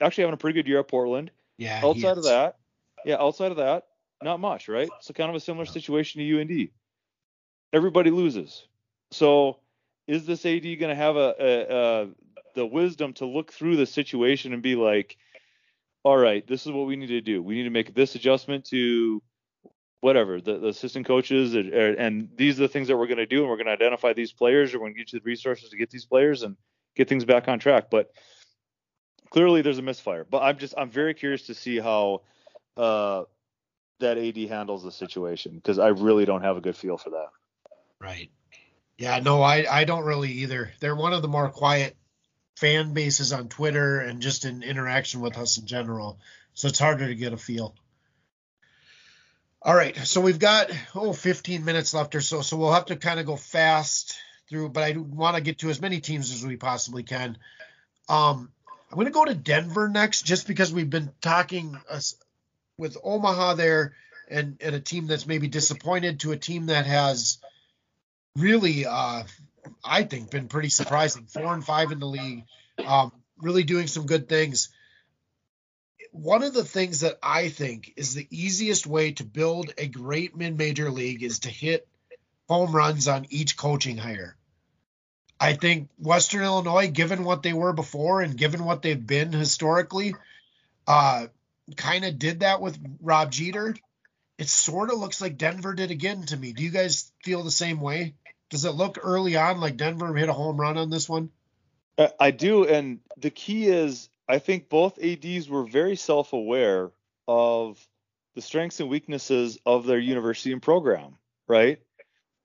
actually 0.00 0.22
having 0.22 0.32
a 0.32 0.38
pretty 0.38 0.58
good 0.58 0.66
year 0.66 0.80
at 0.80 0.88
Portland. 0.88 1.30
Yeah. 1.58 1.82
Outside 1.84 2.16
of 2.16 2.24
that, 2.24 2.56
yeah, 3.04 3.16
outside 3.20 3.50
of 3.50 3.58
that, 3.58 3.88
not 4.22 4.40
much, 4.40 4.70
right? 4.70 4.88
So 5.02 5.12
kind 5.12 5.28
of 5.28 5.36
a 5.36 5.40
similar 5.40 5.66
situation 5.66 6.22
to 6.22 6.40
UND. 6.40 6.70
Everybody 7.74 8.10
loses. 8.10 8.66
So 9.10 9.58
is 10.08 10.24
this 10.24 10.46
AD 10.46 10.62
going 10.62 10.88
to 10.88 10.94
have 10.94 11.16
a, 11.16 11.34
a, 11.38 12.04
a 12.04 12.08
the 12.54 12.64
wisdom 12.64 13.12
to 13.14 13.26
look 13.26 13.52
through 13.52 13.76
the 13.76 13.84
situation 13.84 14.54
and 14.54 14.62
be 14.62 14.76
like, 14.76 15.18
all 16.04 16.16
right, 16.16 16.46
this 16.46 16.64
is 16.64 16.72
what 16.72 16.86
we 16.86 16.96
need 16.96 17.08
to 17.08 17.20
do. 17.20 17.42
We 17.42 17.56
need 17.56 17.64
to 17.64 17.70
make 17.70 17.94
this 17.94 18.14
adjustment 18.14 18.64
to 18.70 19.22
whatever 20.00 20.40
the, 20.40 20.58
the 20.58 20.68
assistant 20.68 21.06
coaches 21.06 21.54
and, 21.54 21.72
and 21.72 22.28
these 22.36 22.58
are 22.58 22.62
the 22.62 22.68
things 22.68 22.88
that 22.88 22.96
we're 22.96 23.06
going 23.06 23.18
to 23.18 23.26
do 23.26 23.40
and 23.40 23.48
we're 23.50 23.56
going 23.56 23.66
to 23.66 23.72
identify 23.72 24.12
these 24.12 24.32
players 24.32 24.72
and 24.72 24.80
we're 24.80 24.86
going 24.86 24.94
to 24.94 24.98
get 24.98 25.12
you 25.12 25.20
the 25.20 25.24
resources 25.24 25.70
to 25.70 25.76
get 25.76 25.90
these 25.90 26.06
players 26.06 26.42
and 26.42 26.56
get 26.96 27.08
things 27.08 27.24
back 27.24 27.48
on 27.48 27.58
track 27.58 27.90
but 27.90 28.10
clearly 29.28 29.62
there's 29.62 29.78
a 29.78 29.82
misfire 29.82 30.24
but 30.28 30.42
i'm 30.42 30.58
just 30.58 30.74
i'm 30.78 30.90
very 30.90 31.12
curious 31.12 31.46
to 31.46 31.54
see 31.54 31.78
how 31.78 32.22
uh, 32.76 33.24
that 33.98 34.16
ad 34.16 34.36
handles 34.36 34.82
the 34.82 34.92
situation 34.92 35.54
because 35.54 35.78
i 35.78 35.88
really 35.88 36.24
don't 36.24 36.42
have 36.42 36.56
a 36.56 36.60
good 36.60 36.76
feel 36.76 36.96
for 36.96 37.10
that. 37.10 37.28
Right. 38.00 38.30
Yeah 38.96 39.18
no 39.18 39.42
i 39.42 39.66
i 39.70 39.84
don't 39.84 40.04
really 40.04 40.30
either. 40.30 40.72
They're 40.80 40.96
one 40.96 41.12
of 41.12 41.20
the 41.20 41.28
more 41.28 41.50
quiet 41.50 41.94
fan 42.56 42.94
bases 42.94 43.32
on 43.32 43.48
twitter 43.48 44.00
and 44.00 44.20
just 44.20 44.44
in 44.46 44.62
interaction 44.62 45.20
with 45.20 45.36
us 45.36 45.58
in 45.58 45.66
general 45.66 46.18
so 46.54 46.68
it's 46.68 46.78
harder 46.78 47.06
to 47.06 47.14
get 47.14 47.32
a 47.32 47.36
feel 47.36 47.74
all 49.62 49.74
right, 49.74 49.96
so 49.96 50.20
we've 50.20 50.38
got 50.38 50.70
oh 50.94 51.12
15 51.12 51.64
minutes 51.64 51.92
left 51.92 52.14
or 52.14 52.22
so, 52.22 52.40
so 52.40 52.56
we'll 52.56 52.72
have 52.72 52.86
to 52.86 52.96
kind 52.96 53.20
of 53.20 53.26
go 53.26 53.36
fast 53.36 54.18
through, 54.48 54.70
but 54.70 54.82
I 54.82 54.92
want 54.96 55.36
to 55.36 55.42
get 55.42 55.58
to 55.58 55.70
as 55.70 55.80
many 55.80 56.00
teams 56.00 56.32
as 56.32 56.44
we 56.44 56.56
possibly 56.56 57.02
can. 57.02 57.36
Um, 58.08 58.50
I'm 58.90 58.96
going 58.96 59.06
to 59.06 59.12
go 59.12 59.24
to 59.24 59.34
Denver 59.34 59.88
next, 59.88 60.22
just 60.22 60.46
because 60.46 60.72
we've 60.72 60.88
been 60.88 61.12
talking 61.20 61.78
uh, 61.90 62.00
with 62.78 62.96
Omaha 63.04 63.54
there, 63.54 63.94
and 64.28 64.56
and 64.62 64.74
a 64.74 64.80
team 64.80 65.06
that's 65.06 65.26
maybe 65.26 65.46
disappointed 65.46 66.20
to 66.20 66.32
a 66.32 66.36
team 66.36 66.66
that 66.66 66.86
has 66.86 67.38
really, 68.36 68.86
uh, 68.86 69.24
I 69.84 70.04
think, 70.04 70.30
been 70.30 70.48
pretty 70.48 70.70
surprising. 70.70 71.26
Four 71.26 71.52
and 71.52 71.64
five 71.64 71.92
in 71.92 72.00
the 72.00 72.06
league, 72.06 72.44
um, 72.84 73.12
really 73.38 73.64
doing 73.64 73.88
some 73.88 74.06
good 74.06 74.28
things 74.28 74.70
one 76.12 76.42
of 76.42 76.54
the 76.54 76.64
things 76.64 77.00
that 77.00 77.18
I 77.22 77.48
think 77.48 77.92
is 77.96 78.14
the 78.14 78.26
easiest 78.30 78.86
way 78.86 79.12
to 79.12 79.24
build 79.24 79.72
a 79.78 79.86
great 79.86 80.36
mid 80.36 80.56
major 80.56 80.90
league 80.90 81.22
is 81.22 81.40
to 81.40 81.48
hit 81.48 81.86
home 82.48 82.74
runs 82.74 83.08
on 83.08 83.26
each 83.30 83.56
coaching 83.56 83.96
hire. 83.96 84.36
I 85.38 85.54
think 85.54 85.88
Western 85.98 86.42
Illinois, 86.42 86.90
given 86.90 87.24
what 87.24 87.42
they 87.42 87.52
were 87.52 87.72
before 87.72 88.20
and 88.20 88.36
given 88.36 88.64
what 88.64 88.82
they've 88.82 89.06
been 89.06 89.32
historically, 89.32 90.14
uh, 90.86 91.28
kind 91.76 92.04
of 92.04 92.18
did 92.18 92.40
that 92.40 92.60
with 92.60 92.78
Rob 93.00 93.30
Jeter. 93.30 93.74
It 94.36 94.48
sort 94.48 94.90
of 94.90 94.98
looks 94.98 95.20
like 95.20 95.38
Denver 95.38 95.74
did 95.74 95.90
again 95.90 96.22
to 96.26 96.36
me. 96.36 96.52
Do 96.52 96.62
you 96.62 96.70
guys 96.70 97.12
feel 97.22 97.42
the 97.42 97.50
same 97.50 97.80
way? 97.80 98.14
Does 98.50 98.64
it 98.64 98.72
look 98.72 98.98
early 99.02 99.36
on 99.36 99.60
like 99.60 99.76
Denver 99.76 100.14
hit 100.14 100.28
a 100.28 100.34
home 100.34 100.60
run 100.60 100.76
on 100.76 100.90
this 100.90 101.08
one? 101.08 101.30
I 102.18 102.30
do, 102.30 102.66
and 102.66 103.00
the 103.18 103.30
key 103.30 103.66
is 103.66 104.08
I 104.30 104.38
think 104.38 104.68
both 104.68 105.02
ADs 105.02 105.48
were 105.48 105.64
very 105.64 105.96
self 105.96 106.32
aware 106.32 106.92
of 107.26 107.84
the 108.36 108.40
strengths 108.40 108.78
and 108.78 108.88
weaknesses 108.88 109.58
of 109.66 109.86
their 109.86 109.98
university 109.98 110.52
and 110.52 110.62
program, 110.62 111.16
right? 111.48 111.80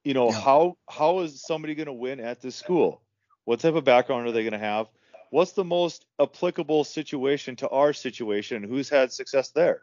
You 0.04 0.16
know, 0.16 0.32
yeah. 0.32 0.40
how 0.40 0.78
how 0.90 1.20
is 1.20 1.46
somebody 1.46 1.76
going 1.76 1.86
to 1.86 1.94
win 1.94 2.20
at 2.20 2.42
this 2.42 2.56
school? 2.56 3.04
What 3.44 3.60
type 3.60 3.76
of 3.76 3.84
background 3.84 4.28
are 4.28 4.32
they 4.32 4.42
going 4.42 4.54
to 4.54 4.58
have? 4.58 4.88
What's 5.30 5.52
the 5.52 5.64
most 5.64 6.08
applicable 6.20 6.86
situation 6.86 7.56
to 7.58 7.70
our 7.70 7.94
situation? 7.94 8.64
Who's 8.64 8.90
had 8.90 9.12
success 9.12 9.52
there? 9.52 9.82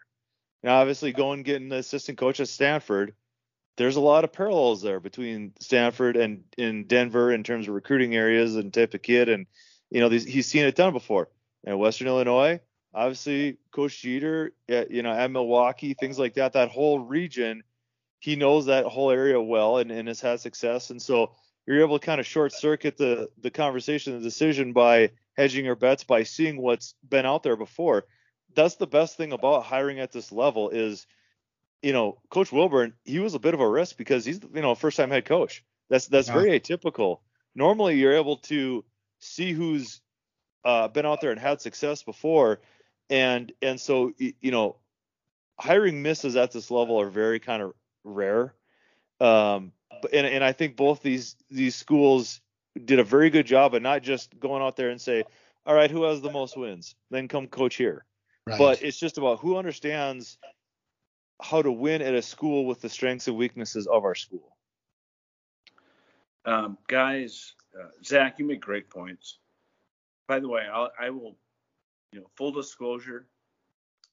Now, 0.64 0.80
obviously, 0.80 1.12
going 1.12 1.44
getting 1.44 1.68
the 1.68 1.76
assistant 1.76 2.18
coach 2.18 2.40
at 2.40 2.48
Stanford, 2.48 3.14
there's 3.76 3.96
a 3.96 4.00
lot 4.00 4.24
of 4.24 4.32
parallels 4.32 4.82
there 4.82 4.98
between 4.98 5.52
Stanford 5.60 6.16
and 6.16 6.42
in 6.58 6.88
Denver 6.88 7.30
in 7.30 7.44
terms 7.44 7.68
of 7.68 7.74
recruiting 7.74 8.16
areas 8.16 8.56
and 8.56 8.74
type 8.74 8.94
of 8.94 9.02
kid, 9.02 9.28
and 9.28 9.46
you 9.88 10.00
know, 10.00 10.08
he's 10.08 10.48
seen 10.48 10.64
it 10.64 10.74
done 10.74 10.92
before 10.92 11.28
and 11.64 11.78
Western 11.78 12.08
Illinois, 12.08 12.60
obviously 12.94 13.58
Coach 13.70 14.00
Jeter, 14.00 14.52
at, 14.68 14.90
you 14.90 15.02
know, 15.02 15.12
at 15.12 15.30
Milwaukee, 15.30 15.94
things 15.94 16.18
like 16.18 16.34
that, 16.34 16.54
that 16.54 16.70
whole 16.70 16.98
region, 16.98 17.62
he 18.18 18.36
knows 18.36 18.66
that 18.66 18.86
whole 18.86 19.10
area 19.10 19.40
well 19.40 19.78
and, 19.78 19.90
and 19.90 20.08
has 20.08 20.20
had 20.20 20.40
success. 20.40 20.90
And 20.90 21.00
so 21.00 21.32
you're 21.66 21.80
able 21.80 21.98
to 21.98 22.04
kind 22.04 22.20
of 22.20 22.26
short 22.26 22.52
circuit 22.52 22.96
the 22.96 23.28
the 23.40 23.50
conversation, 23.50 24.14
the 24.14 24.20
decision 24.20 24.72
by 24.72 25.10
hedging 25.36 25.64
your 25.64 25.76
bets 25.76 26.04
by 26.04 26.24
seeing 26.24 26.60
what's 26.60 26.94
been 27.08 27.26
out 27.26 27.42
there 27.42 27.56
before. 27.56 28.04
That's 28.54 28.76
the 28.76 28.86
best 28.86 29.16
thing 29.16 29.32
about 29.32 29.64
hiring 29.64 29.98
at 29.98 30.12
this 30.12 30.30
level 30.30 30.68
is, 30.70 31.06
you 31.80 31.92
know, 31.92 32.18
Coach 32.28 32.50
Wulbrun, 32.50 32.92
he 33.04 33.18
was 33.18 33.34
a 33.34 33.38
bit 33.38 33.54
of 33.54 33.60
a 33.60 33.68
risk 33.68 33.96
because 33.96 34.24
he's 34.24 34.40
you 34.54 34.60
know 34.60 34.74
first 34.74 34.96
time 34.96 35.10
head 35.10 35.24
coach. 35.24 35.64
That's 35.88 36.06
that's 36.06 36.28
yeah. 36.28 36.34
very 36.34 36.60
atypical. 36.60 37.20
Normally 37.54 37.96
you're 37.96 38.16
able 38.16 38.38
to 38.38 38.84
see 39.20 39.52
who's 39.52 40.00
uh, 40.64 40.88
been 40.88 41.06
out 41.06 41.20
there 41.20 41.30
and 41.30 41.40
had 41.40 41.60
success 41.60 42.02
before, 42.02 42.60
and 43.10 43.52
and 43.62 43.80
so 43.80 44.12
you 44.18 44.50
know, 44.50 44.76
hiring 45.58 46.02
misses 46.02 46.36
at 46.36 46.52
this 46.52 46.70
level 46.70 47.00
are 47.00 47.10
very 47.10 47.40
kind 47.40 47.62
of 47.62 47.72
rare. 48.04 48.54
Um, 49.20 49.72
and 50.12 50.26
and 50.26 50.44
I 50.44 50.52
think 50.52 50.76
both 50.76 51.02
these 51.02 51.36
these 51.50 51.74
schools 51.74 52.40
did 52.84 52.98
a 52.98 53.04
very 53.04 53.30
good 53.30 53.46
job 53.46 53.74
of 53.74 53.82
not 53.82 54.02
just 54.02 54.38
going 54.38 54.62
out 54.62 54.76
there 54.76 54.90
and 54.90 55.00
say, 55.00 55.24
all 55.66 55.74
right, 55.74 55.90
who 55.90 56.04
has 56.04 56.20
the 56.20 56.30
most 56.30 56.56
wins? 56.56 56.94
Then 57.10 57.28
come 57.28 57.46
coach 57.46 57.76
here. 57.76 58.04
Right. 58.46 58.58
But 58.58 58.82
it's 58.82 58.98
just 58.98 59.18
about 59.18 59.40
who 59.40 59.56
understands 59.56 60.38
how 61.40 61.62
to 61.62 61.70
win 61.70 62.02
at 62.02 62.14
a 62.14 62.22
school 62.22 62.66
with 62.66 62.80
the 62.80 62.88
strengths 62.88 63.28
and 63.28 63.36
weaknesses 63.36 63.86
of 63.86 64.04
our 64.04 64.14
school. 64.14 64.56
Um, 66.44 66.78
guys, 66.88 67.54
uh, 67.78 67.88
Zach, 68.04 68.38
you 68.38 68.44
make 68.44 68.60
great 68.60 68.90
points 68.90 69.38
by 70.32 70.40
the 70.40 70.48
way, 70.48 70.62
I'll, 70.72 70.90
I 70.98 71.10
will, 71.10 71.36
you 72.10 72.20
know, 72.20 72.26
full 72.36 72.52
disclosure, 72.52 73.26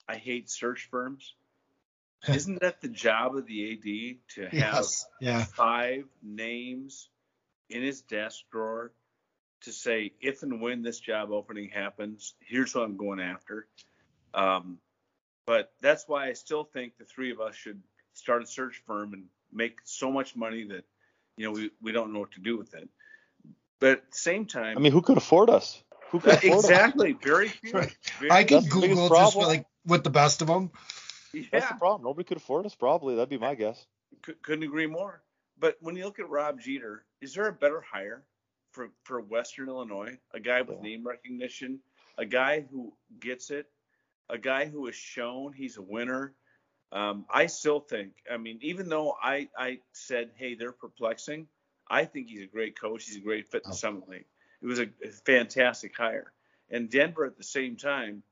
I 0.05 0.17
hate 0.17 0.49
search 0.49 0.89
firms. 0.91 1.34
Isn't 2.28 2.59
that 2.59 2.82
the 2.82 2.89
job 2.89 3.38
of 3.38 3.45
the 3.45 3.72
AD 3.72 4.36
to 4.36 4.41
have 4.43 4.53
yes, 4.53 5.07
yeah. 5.22 5.45
five 5.45 6.03
names 6.22 7.07
in 7.70 7.82
his 7.82 8.01
desk 8.01 8.43
drawer 8.51 8.91
to 9.61 9.72
say, 9.72 10.11
if 10.20 10.43
and 10.43 10.59
when 10.59 10.82
this 10.82 10.99
job 10.99 11.32
opening 11.32 11.70
happens, 11.70 12.34
here's 12.41 12.76
what 12.76 12.84
I'm 12.84 12.97
going 12.97 13.22
after. 13.22 13.65
Um, 14.34 14.80
but 15.45 15.72
that's 15.80 16.05
why 16.05 16.28
I 16.28 16.34
still 16.34 16.65
think 16.65 16.97
the 16.97 17.05
three 17.05 17.32
of 17.32 17.39
us 17.39 17.55
should 17.55 17.82
start 18.13 18.43
a 18.43 18.45
search 18.45 18.84
firm 18.86 19.13
and 19.13 19.24
make 19.53 19.78
so 19.86 20.11
much 20.11 20.36
money 20.36 20.65
that, 20.65 20.84
you 21.38 21.45
know, 21.45 21.53
we, 21.53 21.72
we 21.82 21.93
don't 21.93 22.11
know 22.11 22.20
what 22.20 22.34
to 22.34 22.41
do 22.41 22.57
with 22.57 22.74
it. 22.74 22.89
But 23.80 23.89
at 23.91 24.11
the 24.11 24.17
same 24.17 24.45
time, 24.47 24.78
I 24.78 24.82
mean, 24.82 24.91
who 24.91 25.01
could 25.01 25.15
afford 25.15 25.49
us? 25.49 25.82
Who 26.12 26.20
can 26.20 26.39
exactly? 26.43 27.14
Very 27.14 27.47
few. 27.49 27.72
Very 27.72 28.32
I 28.32 28.43
could 28.43 28.70
Google 28.70 29.10
just 29.10 29.36
like 29.36 29.66
with 29.86 30.03
the 30.03 30.10
best 30.10 30.41
of 30.41 30.47
them. 30.47 30.72
Yeah. 31.34 31.43
That's 31.51 31.70
the 31.70 31.76
problem. 31.76 32.03
Nobody 32.03 32.26
could 32.26 32.38
afford 32.38 32.66
us. 32.66 32.76
Probably 32.76 33.16
that'd 33.16 33.30
be 33.30 33.38
my 33.38 33.55
guess. 33.55 33.86
C- 34.26 34.34
couldn't 34.41 34.64
agree 34.64 34.88
more. 34.88 35.22
But 35.60 35.78
when 35.82 35.95
you 35.95 36.05
look 36.05 36.20
at 36.20 36.30
Rob 36.30 36.60
Jeter, 36.60 37.05
is 37.22 37.34
there 37.34 37.47
a 37.47 37.53
better 37.53 37.82
hire 37.82 38.24
for 38.72 38.89
for 39.03 39.22
Western 39.22 39.70
Illinois? 39.70 40.18
A 40.34 40.39
guy 40.39 40.62
with 40.62 40.78
yeah. 40.78 40.89
name 40.89 41.05
recognition, 41.05 41.80
a 42.18 42.26
guy 42.26 42.66
who 42.72 42.93
gets 43.20 43.51
it, 43.51 43.68
a 44.30 44.38
guy 44.38 44.66
who 44.66 44.86
has 44.86 44.95
shown 44.95 45.53
he's 45.53 45.78
a 45.78 45.82
winner, 45.82 46.34
Um, 46.91 47.26
I 47.30 47.47
still 47.47 47.80
think, 47.80 48.14
I 48.32 48.38
mean, 48.38 48.60
even 48.62 48.89
though 48.89 49.16
I, 49.22 49.49
I 49.57 49.80
said, 49.93 50.32
hey, 50.36 50.55
they're 50.55 50.72
perplexing, 50.72 51.47
I 51.88 52.05
think 52.05 52.30
he's 52.30 52.43
a 52.43 52.47
great 52.47 52.80
coach. 52.80 53.05
He's 53.05 53.18
a 53.18 53.22
great 53.22 53.47
fit 53.51 53.64
in 53.66 53.70
the 53.70 53.76
oh. 53.76 53.78
Summit 53.78 54.10
League. 54.10 54.26
It 54.62 54.68
was 54.68 54.80
a, 54.80 54.88
fantastic 55.26 55.95
hire. 55.95 56.32
And 56.70 56.89
Denver 56.89 57.26
at 57.26 57.38
the 57.38 57.43
same 57.43 57.78
time, 57.78 58.24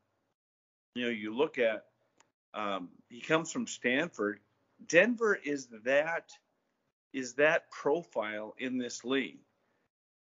you 0.93 1.05
know, 1.05 1.09
you 1.09 1.35
look 1.35 1.57
at, 1.57 1.85
um, 2.53 2.89
he 3.09 3.21
comes 3.21 3.51
from 3.51 3.67
Stanford. 3.67 4.39
Denver 4.87 5.35
is 5.35 5.67
that 5.85 6.31
is 7.13 7.33
that 7.35 7.71
profile 7.71 8.53
in 8.59 8.77
this 8.77 9.03
league, 9.03 9.39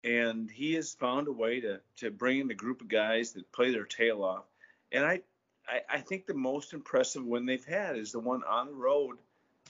and 0.03 0.51
he 0.51 0.73
has 0.73 0.93
found 0.93 1.27
a 1.27 1.31
way 1.31 1.61
to 1.61 1.79
to 1.97 2.11
bring 2.11 2.39
in 2.39 2.51
a 2.51 2.55
group 2.55 2.81
of 2.81 2.87
guys 2.87 3.33
that 3.33 3.51
play 3.51 3.71
their 3.71 3.85
tail 3.85 4.23
off. 4.23 4.45
And 4.91 5.05
I 5.05 5.21
I, 5.67 5.81
I 5.89 5.99
think 5.99 6.25
the 6.25 6.33
most 6.33 6.73
impressive 6.73 7.25
win 7.25 7.45
they've 7.45 7.65
had 7.65 7.97
is 7.97 8.11
the 8.11 8.19
one 8.19 8.43
on 8.43 8.67
the 8.67 8.73
road 8.73 9.17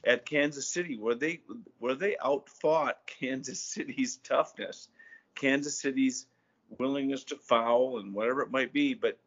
at 0.04 0.26
Kansas 0.26 0.68
City, 0.68 0.98
where 0.98 1.16
they 1.16 1.42
where 1.80 1.96
they 1.96 2.18
outfought 2.24 3.00
Kansas 3.20 3.60
City's 3.60 4.18
toughness, 4.18 4.90
Kansas 5.36 5.80
City's 5.80 6.28
willingness 6.80 7.24
to 7.26 7.36
foul 7.36 8.00
and 8.00 8.14
whatever 8.14 8.42
it 8.42 8.52
might 8.52 8.74
be. 8.74 8.94
But 8.94 9.20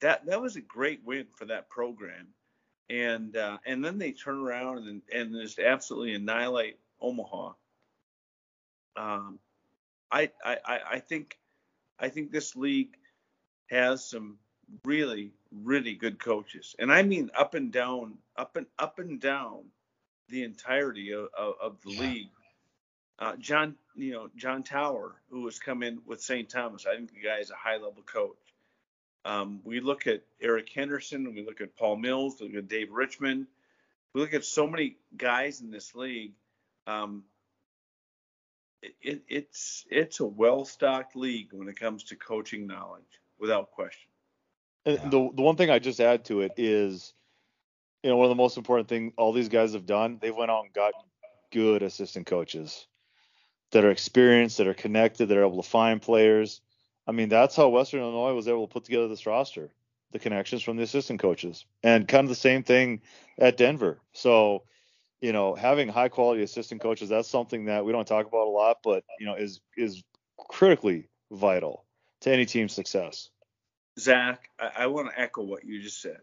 that 0.00 0.26
that 0.26 0.40
was 0.40 0.56
a 0.56 0.60
great 0.60 1.00
win 1.04 1.26
for 1.36 1.46
that 1.46 1.68
program, 1.70 2.28
and 2.90 3.36
uh, 3.36 3.58
and 3.64 3.84
then 3.84 3.98
they 3.98 4.12
turn 4.12 4.38
around 4.38 4.88
and 4.88 5.02
and 5.12 5.34
just 5.40 5.58
absolutely 5.58 6.14
annihilate 6.14 6.78
Omaha. 7.00 7.52
Um, 8.96 9.38
I, 10.10 10.30
I 10.44 10.80
I 10.92 10.98
think 11.00 11.38
I 11.98 12.08
think 12.08 12.30
this 12.30 12.54
league 12.54 12.96
has 13.70 14.08
some 14.08 14.38
really, 14.84 15.32
really 15.50 15.94
good 15.94 16.18
coaches, 16.18 16.74
and 16.78 16.92
I 16.92 17.02
mean 17.02 17.30
up 17.36 17.54
and 17.54 17.72
down, 17.72 18.18
up 18.36 18.56
and 18.56 18.66
up 18.78 18.98
and 18.98 19.20
down 19.20 19.64
the 20.28 20.42
entirety 20.42 21.12
of, 21.12 21.28
of, 21.36 21.54
of 21.60 21.82
the 21.82 21.92
yeah. 21.92 22.00
league. 22.00 22.30
Uh, 23.18 23.36
John, 23.36 23.76
you 23.94 24.12
know, 24.12 24.28
John 24.36 24.62
Tauer, 24.62 25.12
who 25.30 25.44
has 25.44 25.58
come 25.58 25.82
in 25.82 26.00
with 26.04 26.20
St. 26.20 26.48
Thomas, 26.48 26.84
I 26.86 26.96
think 26.96 27.12
the 27.12 27.20
guy 27.20 27.38
is 27.38 27.50
a 27.50 27.54
high 27.54 27.76
level 27.76 28.02
coach. 28.04 28.36
Um, 29.24 29.60
we 29.64 29.80
look 29.80 30.06
at 30.06 30.22
Eric 30.40 30.68
Henderson, 30.74 31.32
we 31.34 31.44
look 31.44 31.60
at 31.60 31.76
Paul 31.76 31.96
Mills, 31.96 32.40
we 32.40 32.48
look 32.48 32.56
at 32.56 32.68
Dave 32.68 32.90
Richman, 32.90 33.46
We 34.12 34.20
look 34.20 34.34
at 34.34 34.44
so 34.44 34.66
many 34.66 34.96
guys 35.16 35.60
in 35.60 35.70
this 35.70 35.94
league. 35.94 36.32
Um, 36.86 37.24
it, 39.00 39.22
it's 39.28 39.86
it's 39.90 40.20
a 40.20 40.26
well 40.26 40.66
stocked 40.66 41.16
league 41.16 41.48
when 41.52 41.68
it 41.68 41.80
comes 41.80 42.04
to 42.04 42.16
coaching 42.16 42.66
knowledge, 42.66 43.02
without 43.38 43.70
question. 43.70 44.10
And 44.84 44.98
the 45.10 45.30
the 45.34 45.42
one 45.42 45.56
thing 45.56 45.70
I 45.70 45.78
just 45.78 46.00
add 46.00 46.26
to 46.26 46.42
it 46.42 46.52
is, 46.58 47.14
you 48.02 48.10
know, 48.10 48.16
one 48.16 48.26
of 48.26 48.30
the 48.30 48.34
most 48.34 48.58
important 48.58 48.88
things 48.88 49.14
all 49.16 49.32
these 49.32 49.48
guys 49.48 49.72
have 49.72 49.86
done, 49.86 50.18
they 50.20 50.30
went 50.30 50.50
out 50.50 50.64
and 50.64 50.72
got 50.74 50.92
good 51.50 51.82
assistant 51.82 52.26
coaches 52.26 52.86
that 53.74 53.84
are 53.84 53.90
experienced, 53.90 54.58
that 54.58 54.68
are 54.68 54.74
connected, 54.74 55.26
that 55.26 55.36
are 55.36 55.44
able 55.44 55.62
to 55.62 55.68
find 55.68 56.00
players. 56.00 56.60
I 57.06 57.12
mean, 57.12 57.28
that's 57.28 57.56
how 57.56 57.68
Western 57.68 58.00
Illinois 58.00 58.32
was 58.32 58.48
able 58.48 58.66
to 58.66 58.72
put 58.72 58.84
together 58.84 59.08
this 59.08 59.26
roster, 59.26 59.70
the 60.12 60.20
connections 60.20 60.62
from 60.62 60.76
the 60.76 60.84
assistant 60.84 61.20
coaches, 61.20 61.66
and 61.82 62.06
kind 62.08 62.24
of 62.24 62.28
the 62.28 62.36
same 62.36 62.62
thing 62.62 63.02
at 63.36 63.56
Denver. 63.56 64.00
So, 64.12 64.62
you 65.20 65.32
know, 65.32 65.54
having 65.54 65.88
high 65.88 66.08
quality 66.08 66.42
assistant 66.42 66.80
coaches, 66.80 67.08
that's 67.08 67.28
something 67.28 67.64
that 67.64 67.84
we 67.84 67.90
don't 67.90 68.06
talk 68.06 68.26
about 68.26 68.46
a 68.46 68.50
lot, 68.50 68.78
but 68.84 69.04
you 69.18 69.26
know, 69.26 69.34
is 69.34 69.60
is 69.76 70.02
critically 70.38 71.08
vital 71.32 71.84
to 72.20 72.32
any 72.32 72.46
team's 72.46 72.72
success. 72.72 73.30
Zach, 73.98 74.50
I, 74.58 74.84
I 74.84 74.86
want 74.86 75.10
to 75.10 75.20
echo 75.20 75.42
what 75.42 75.64
you 75.64 75.82
just 75.82 76.00
said. 76.00 76.20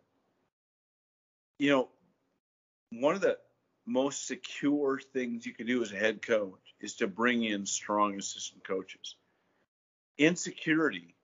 You 1.59 1.69
know, 1.69 1.89
one 2.91 3.13
of 3.13 3.21
the 3.21 3.37
most 3.85 4.27
secure 4.27 4.99
things 4.99 5.45
you 5.45 5.53
can 5.53 5.67
do 5.67 5.81
as 5.81 5.91
a 5.91 5.97
head 5.97 6.21
coach 6.21 6.75
is 6.79 6.95
to 6.95 7.07
bring 7.07 7.43
in 7.43 7.65
strong 7.65 8.17
assistant 8.17 8.63
coaches. 8.63 9.15
Insecurity 10.17 11.15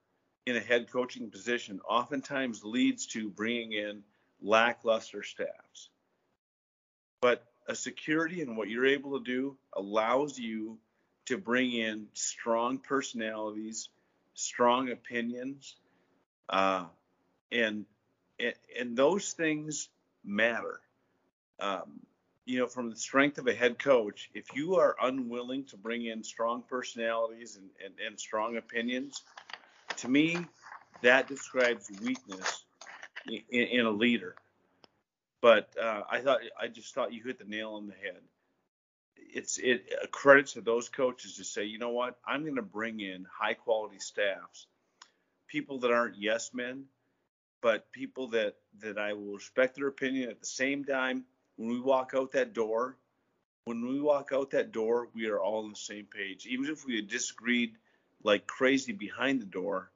in 0.46 0.56
a 0.56 0.60
head 0.60 0.90
coaching 0.90 1.30
position 1.30 1.80
oftentimes 1.88 2.64
leads 2.64 3.06
to 3.06 3.28
bringing 3.28 3.72
in 3.72 4.02
lackluster 4.40 5.22
staffs. 5.22 5.90
But 7.20 7.44
a 7.66 7.74
security 7.74 8.40
in 8.40 8.56
what 8.56 8.68
you're 8.68 8.86
able 8.86 9.18
to 9.18 9.24
do 9.24 9.56
allows 9.74 10.38
you 10.38 10.78
to 11.26 11.36
bring 11.36 11.72
in 11.72 12.06
strong 12.14 12.78
personalities, 12.78 13.90
strong 14.34 14.90
opinions, 14.90 15.76
uh, 16.48 16.86
and, 17.52 17.84
and 18.78 18.96
those 18.96 19.32
things 19.32 19.88
matter. 20.24 20.80
Um, 21.60 22.00
you 22.48 22.58
know, 22.58 22.66
from 22.66 22.88
the 22.88 22.96
strength 22.96 23.36
of 23.36 23.46
a 23.46 23.52
head 23.52 23.78
coach, 23.78 24.30
if 24.32 24.46
you 24.54 24.76
are 24.76 24.96
unwilling 25.02 25.64
to 25.64 25.76
bring 25.76 26.06
in 26.06 26.24
strong 26.24 26.62
personalities 26.66 27.56
and, 27.56 27.68
and, 27.84 27.94
and 28.04 28.18
strong 28.18 28.56
opinions, 28.56 29.22
to 29.96 30.08
me, 30.08 30.38
that 31.02 31.28
describes 31.28 31.90
weakness 32.02 32.64
in, 33.28 33.42
in 33.50 33.84
a 33.84 33.90
leader. 33.90 34.34
But 35.42 35.68
uh, 35.80 36.04
I 36.10 36.20
thought 36.20 36.38
I 36.58 36.68
just 36.68 36.94
thought 36.94 37.12
you 37.12 37.22
hit 37.22 37.38
the 37.38 37.44
nail 37.44 37.74
on 37.74 37.86
the 37.86 37.92
head. 37.92 38.22
It's 39.16 39.58
it 39.58 39.84
a 40.02 40.08
credit 40.08 40.46
to 40.48 40.62
those 40.62 40.88
coaches 40.88 41.36
to 41.36 41.44
say, 41.44 41.64
you 41.64 41.78
know 41.78 41.90
what, 41.90 42.16
I'm 42.26 42.44
going 42.44 42.56
to 42.56 42.62
bring 42.62 43.00
in 43.00 43.26
high 43.30 43.54
quality 43.54 43.98
staffs 43.98 44.66
people 45.48 45.80
that 45.80 45.90
aren't 45.90 46.16
yes 46.16 46.54
men, 46.54 46.84
but 47.60 47.92
people 47.92 48.28
that 48.28 48.54
that 48.80 48.96
I 48.96 49.12
will 49.12 49.34
respect 49.34 49.76
their 49.76 49.88
opinion 49.88 50.30
at 50.30 50.40
the 50.40 50.46
same 50.46 50.84
time. 50.84 51.24
When 51.58 51.68
we 51.68 51.80
walk 51.80 52.12
out 52.16 52.32
that 52.32 52.54
door, 52.54 52.96
when 53.64 53.86
we 53.86 54.00
walk 54.00 54.30
out 54.32 54.52
that 54.52 54.72
door, 54.72 55.08
we 55.14 55.26
are 55.28 55.38
all 55.38 55.64
on 55.64 55.70
the 55.70 55.76
same 55.76 56.06
page. 56.06 56.46
Even 56.46 56.70
if 56.70 56.86
we 56.86 56.96
had 56.96 57.08
disagreed 57.08 57.74
like 58.22 58.46
crazy 58.46 58.92
behind 58.92 59.42
the 59.42 59.46
door, 59.46 59.90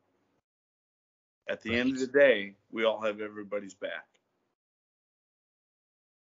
at 1.49 1.63
the 1.63 1.71
right. 1.71 1.79
end 1.79 1.93
of 1.93 2.01
the 2.01 2.07
day, 2.07 2.53
we 2.71 2.85
all 2.85 3.01
have 3.01 3.21
everybody's 3.21 3.75
back. 3.75 4.07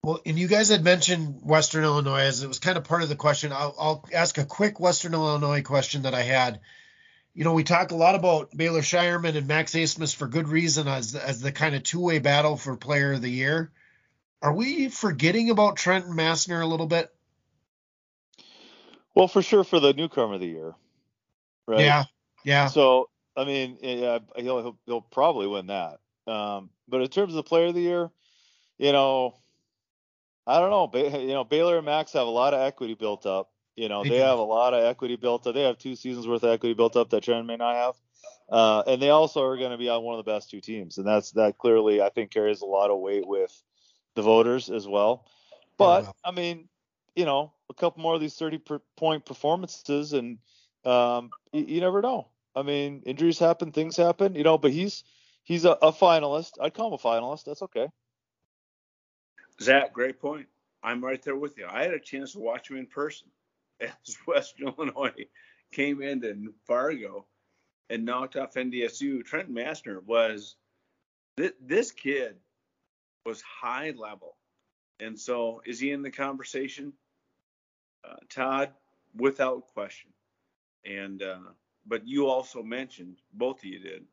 Well, 0.03 0.21
and 0.25 0.37
you 0.37 0.47
guys 0.47 0.69
had 0.69 0.83
mentioned 0.83 1.41
Western 1.41 1.83
Illinois 1.83 2.21
as 2.21 2.43
it 2.43 2.47
was 2.47 2.59
kind 2.59 2.77
of 2.77 2.83
part 2.83 3.01
of 3.01 3.09
the 3.09 3.15
question. 3.15 3.51
I'll, 3.51 3.75
I'll 3.77 4.09
ask 4.13 4.37
a 4.37 4.45
quick 4.45 4.79
Western 4.79 5.13
Illinois 5.13 5.63
question 5.63 6.03
that 6.03 6.13
I 6.13 6.21
had 6.21 6.59
you 7.35 7.43
know, 7.43 7.51
we 7.51 7.65
talk 7.65 7.91
a 7.91 7.95
lot 7.95 8.15
about 8.15 8.55
Baylor 8.55 8.79
Scheierman 8.79 9.35
and 9.35 9.45
Max 9.45 9.73
Abmas 9.73 10.15
for 10.15 10.25
good 10.25 10.47
reason 10.47 10.87
as 10.87 11.15
as 11.15 11.41
the 11.41 11.51
kind 11.51 11.75
of 11.75 11.83
two 11.83 11.99
way 11.99 12.19
battle 12.19 12.55
for 12.55 12.77
Player 12.77 13.11
of 13.11 13.21
the 13.21 13.29
Year. 13.29 13.71
Are 14.45 14.53
we 14.53 14.89
forgetting 14.89 15.49
about 15.49 15.75
Trenton 15.75 16.13
Massner 16.13 16.61
a 16.61 16.67
little 16.67 16.85
bit? 16.85 17.11
Well, 19.15 19.27
for 19.27 19.41
sure 19.41 19.63
for 19.63 19.79
the 19.79 19.91
newcomer 19.91 20.35
of 20.35 20.39
the 20.39 20.45
year, 20.45 20.75
right? 21.67 21.81
Yeah, 21.81 22.03
yeah. 22.43 22.67
So 22.67 23.09
I 23.35 23.45
mean, 23.45 23.79
yeah, 23.81 24.19
he'll 24.35 24.61
he'll, 24.61 24.77
he'll 24.85 25.01
probably 25.01 25.47
win 25.47 25.65
that. 25.67 25.97
Um, 26.27 26.69
but 26.87 27.01
in 27.01 27.07
terms 27.07 27.31
of 27.31 27.37
the 27.37 27.43
Player 27.43 27.65
of 27.65 27.73
the 27.73 27.81
Year, 27.81 28.11
you 28.77 28.91
know, 28.91 29.33
I 30.45 30.59
don't 30.59 30.69
know. 30.69 31.19
You 31.19 31.33
know, 31.33 31.43
Baylor 31.43 31.77
and 31.77 31.85
Max 31.87 32.13
have 32.13 32.27
a 32.27 32.29
lot 32.29 32.53
of 32.53 32.59
equity 32.61 32.93
built 32.93 33.25
up. 33.25 33.49
You 33.75 33.89
know, 33.89 34.03
they 34.03 34.19
have 34.19 34.37
a 34.37 34.43
lot 34.43 34.75
of 34.75 34.83
equity 34.83 35.15
built 35.15 35.47
up. 35.47 35.55
They 35.55 35.63
have 35.63 35.79
two 35.79 35.95
seasons 35.95 36.27
worth 36.27 36.43
of 36.43 36.51
equity 36.51 36.75
built 36.75 36.95
up 36.95 37.09
that 37.09 37.23
Trent 37.23 37.47
may 37.47 37.57
not 37.57 37.73
have. 37.73 37.95
Uh, 38.47 38.83
and 38.85 39.01
they 39.01 39.09
also 39.09 39.43
are 39.43 39.57
going 39.57 39.71
to 39.71 39.77
be 39.77 39.89
on 39.89 40.03
one 40.03 40.19
of 40.19 40.23
the 40.23 40.31
best 40.31 40.51
two 40.51 40.61
teams, 40.61 40.99
and 40.99 41.07
that's 41.07 41.31
that 41.31 41.57
clearly 41.57 41.99
I 41.99 42.09
think 42.09 42.29
carries 42.29 42.61
a 42.61 42.65
lot 42.67 42.91
of 42.91 42.99
weight 42.99 43.27
with 43.27 43.51
the 44.15 44.21
voters 44.21 44.69
as 44.69 44.87
well. 44.87 45.25
But 45.77 46.13
I 46.23 46.31
mean, 46.31 46.67
you 47.15 47.25
know, 47.25 47.51
a 47.69 47.73
couple 47.73 48.01
more 48.01 48.15
of 48.15 48.21
these 48.21 48.35
30 48.35 48.57
per 48.59 48.79
point 48.97 49.25
performances, 49.25 50.13
and 50.13 50.37
um, 50.85 51.29
you, 51.51 51.65
you, 51.67 51.81
never 51.81 52.01
know. 52.01 52.27
I 52.55 52.63
mean, 52.63 53.03
injuries 53.05 53.39
happen, 53.39 53.71
things 53.71 53.97
happen, 53.97 54.35
you 54.35 54.43
know. 54.43 54.57
But 54.57 54.71
he's 54.71 55.03
he's 55.43 55.65
a, 55.65 55.71
a 55.71 55.91
finalist. 55.91 56.53
I'd 56.61 56.73
call 56.73 56.87
him 56.87 56.93
a 56.93 56.97
finalist. 56.97 57.45
That's 57.45 57.61
okay. 57.61 57.87
Zach, 59.61 59.93
great 59.93 60.19
point. 60.19 60.47
I'm 60.83 61.03
right 61.03 61.21
there 61.21 61.35
with 61.35 61.57
you. 61.57 61.65
I 61.69 61.83
had 61.83 61.93
a 61.93 61.99
chance 61.99 62.33
to 62.33 62.39
watch 62.39 62.69
him 62.69 62.77
in 62.77 62.85
person 62.85 63.27
as 63.79 64.17
Western 64.27 64.67
Illinois 64.77 65.25
came 65.71 66.01
into 66.01 66.53
Fargo 66.67 67.25
and 67.89 68.05
knocked 68.05 68.35
off 68.35 68.53
NDSU, 68.53 69.23
Trent 69.23 69.51
Massner 69.51 70.03
was 70.03 70.55
th- 71.37 71.55
this 71.61 71.91
kid 71.91 72.35
was 73.25 73.41
high 73.41 73.91
level. 73.91 74.35
And 74.99 75.19
so 75.19 75.61
is 75.65 75.79
he 75.79 75.91
in 75.91 76.01
the 76.01 76.11
conversation? 76.11 76.93
Uh, 78.07 78.15
Todd, 78.29 78.71
without 79.15 79.67
question. 79.73 80.11
And 80.85 81.21
uh, 81.21 81.39
but 81.85 82.07
you 82.07 82.27
also 82.27 82.63
mentioned, 82.63 83.17
both 83.33 83.59
of 83.59 83.65
you 83.65 83.79
did. 83.79 84.03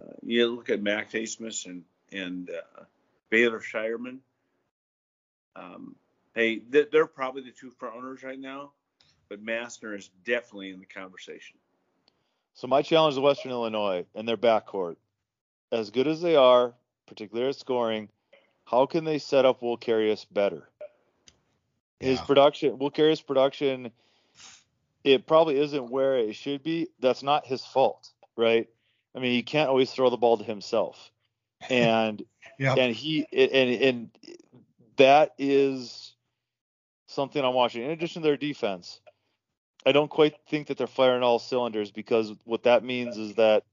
Uh, 0.00 0.12
you 0.22 0.46
look 0.48 0.70
at 0.70 0.82
Max 0.82 1.12
Abmas 1.12 1.66
and 1.66 1.82
and 2.12 2.50
uh, 2.50 2.84
Baylor 3.30 3.60
Scheierman. 3.60 4.18
Um, 5.56 5.96
hey, 6.34 6.60
they're 6.68 7.06
probably 7.06 7.42
the 7.42 7.50
two 7.50 7.70
front 7.70 7.96
runners 7.96 8.22
right 8.22 8.38
now 8.38 8.72
but 9.28 9.44
Massner 9.44 9.96
is 9.96 10.10
definitely 10.24 10.70
in 10.70 10.80
the 10.80 10.86
conversation. 10.86 11.58
So 12.54 12.66
my 12.66 12.82
challenge 12.82 13.16
to 13.16 13.20
Western 13.20 13.50
Illinois 13.50 14.06
and 14.14 14.26
their 14.26 14.36
backcourt, 14.36 14.96
as 15.72 15.90
good 15.90 16.06
as 16.06 16.20
they 16.20 16.36
are, 16.36 16.74
particularly 17.06 17.48
at 17.48 17.56
scoring, 17.56 18.08
how 18.66 18.84
can 18.86 19.04
they 19.04 19.18
set 19.18 19.44
up 19.46 19.62
Will 19.62 19.78
Carius 19.78 20.26
better? 20.30 20.68
His 22.00 22.18
Yeah. 22.18 22.24
production, 22.26 22.78
Will 22.78 22.90
Carius 22.90 23.24
production, 23.24 23.92
it 25.04 25.26
probably 25.26 25.58
isn't 25.58 25.88
where 25.88 26.18
it 26.18 26.34
should 26.34 26.62
be. 26.62 26.88
That's 26.98 27.22
not 27.22 27.46
his 27.46 27.64
fault, 27.64 28.12
right? 28.36 28.68
I 29.14 29.20
mean, 29.20 29.32
he 29.32 29.42
can't 29.42 29.70
always 29.70 29.90
throw 29.92 30.10
the 30.10 30.16
ball 30.16 30.36
to 30.36 30.44
himself, 30.44 31.10
and 31.70 32.22
Yeah. 32.58 32.74
and 32.74 32.94
he 32.94 33.26
and 33.32 33.70
and 33.82 34.10
that 34.96 35.34
is 35.38 36.14
something 37.06 37.42
I'm 37.42 37.54
watching. 37.54 37.82
In 37.84 37.90
addition 37.92 38.22
to 38.22 38.28
their 38.28 38.36
defense, 38.36 39.00
I 39.86 39.92
don't 39.92 40.10
quite 40.10 40.34
think 40.48 40.66
that 40.66 40.76
they're 40.76 40.86
firing 40.86 41.22
all 41.22 41.38
cylinders 41.38 41.92
because 41.92 42.34
what 42.44 42.64
that 42.64 42.82
means 42.82 43.16
is 43.16 43.36
that 43.36 43.64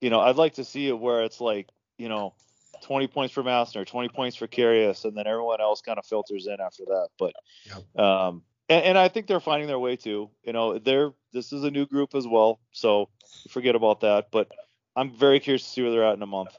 you 0.00 0.10
know 0.10 0.20
I'd 0.20 0.36
like 0.36 0.54
to 0.54 0.64
see 0.64 0.86
it 0.86 0.98
where 0.98 1.22
it's 1.24 1.40
like 1.40 1.68
you 1.96 2.08
know 2.08 2.34
20 2.82 3.06
points 3.08 3.34
for 3.34 3.42
Massner, 3.42 3.86
20 3.86 4.08
points 4.08 4.36
for 4.36 4.46
Carius, 4.46 5.04
and 5.04 5.16
then 5.16 5.26
everyone 5.26 5.60
else 5.60 5.80
kind 5.80 5.98
of 5.98 6.06
filters 6.06 6.46
in 6.46 6.56
after 6.60 6.84
that. 6.86 7.08
But 7.18 8.00
um, 8.00 8.42
and, 8.68 8.84
and 8.84 8.98
I 8.98 9.08
think 9.08 9.26
they're 9.26 9.40
finding 9.40 9.68
their 9.68 9.78
way 9.78 9.96
too. 9.96 10.30
You 10.44 10.52
know, 10.52 10.78
they're 10.78 11.12
this 11.32 11.52
is 11.52 11.64
a 11.64 11.70
new 11.70 11.86
group 11.86 12.14
as 12.14 12.26
well, 12.26 12.60
so 12.72 13.08
forget 13.50 13.74
about 13.74 14.00
that. 14.00 14.28
But 14.30 14.48
I'm 14.96 15.10
very 15.10 15.40
curious 15.40 15.62
to 15.64 15.68
see 15.70 15.82
where 15.82 15.90
they're 15.90 16.06
at 16.06 16.14
in 16.14 16.22
a 16.22 16.26
month. 16.26 16.56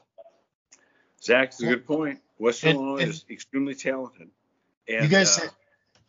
Zach, 1.22 1.48
it's 1.48 1.62
a 1.62 1.66
good 1.66 1.86
point. 1.86 2.20
Western 2.38 2.70
And- 2.70 2.78
Illinois 2.78 3.02
and- 3.02 3.10
is 3.10 3.24
extremely 3.30 3.74
talented. 3.74 4.30
And, 4.88 5.04
you 5.04 5.10
guys 5.10 5.36
uh, 5.36 5.40
said, 5.42 5.50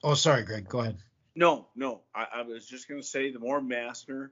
oh, 0.03 0.13
sorry, 0.13 0.43
Greg. 0.43 0.67
Go 0.67 0.79
ahead. 0.79 0.97
No, 1.35 1.67
no. 1.75 2.01
I, 2.15 2.25
I 2.35 2.41
was 2.41 2.65
just 2.65 2.87
going 2.87 3.01
to 3.01 3.05
say 3.07 3.31
the 3.31 3.39
more 3.39 3.61
Massner 3.61 4.29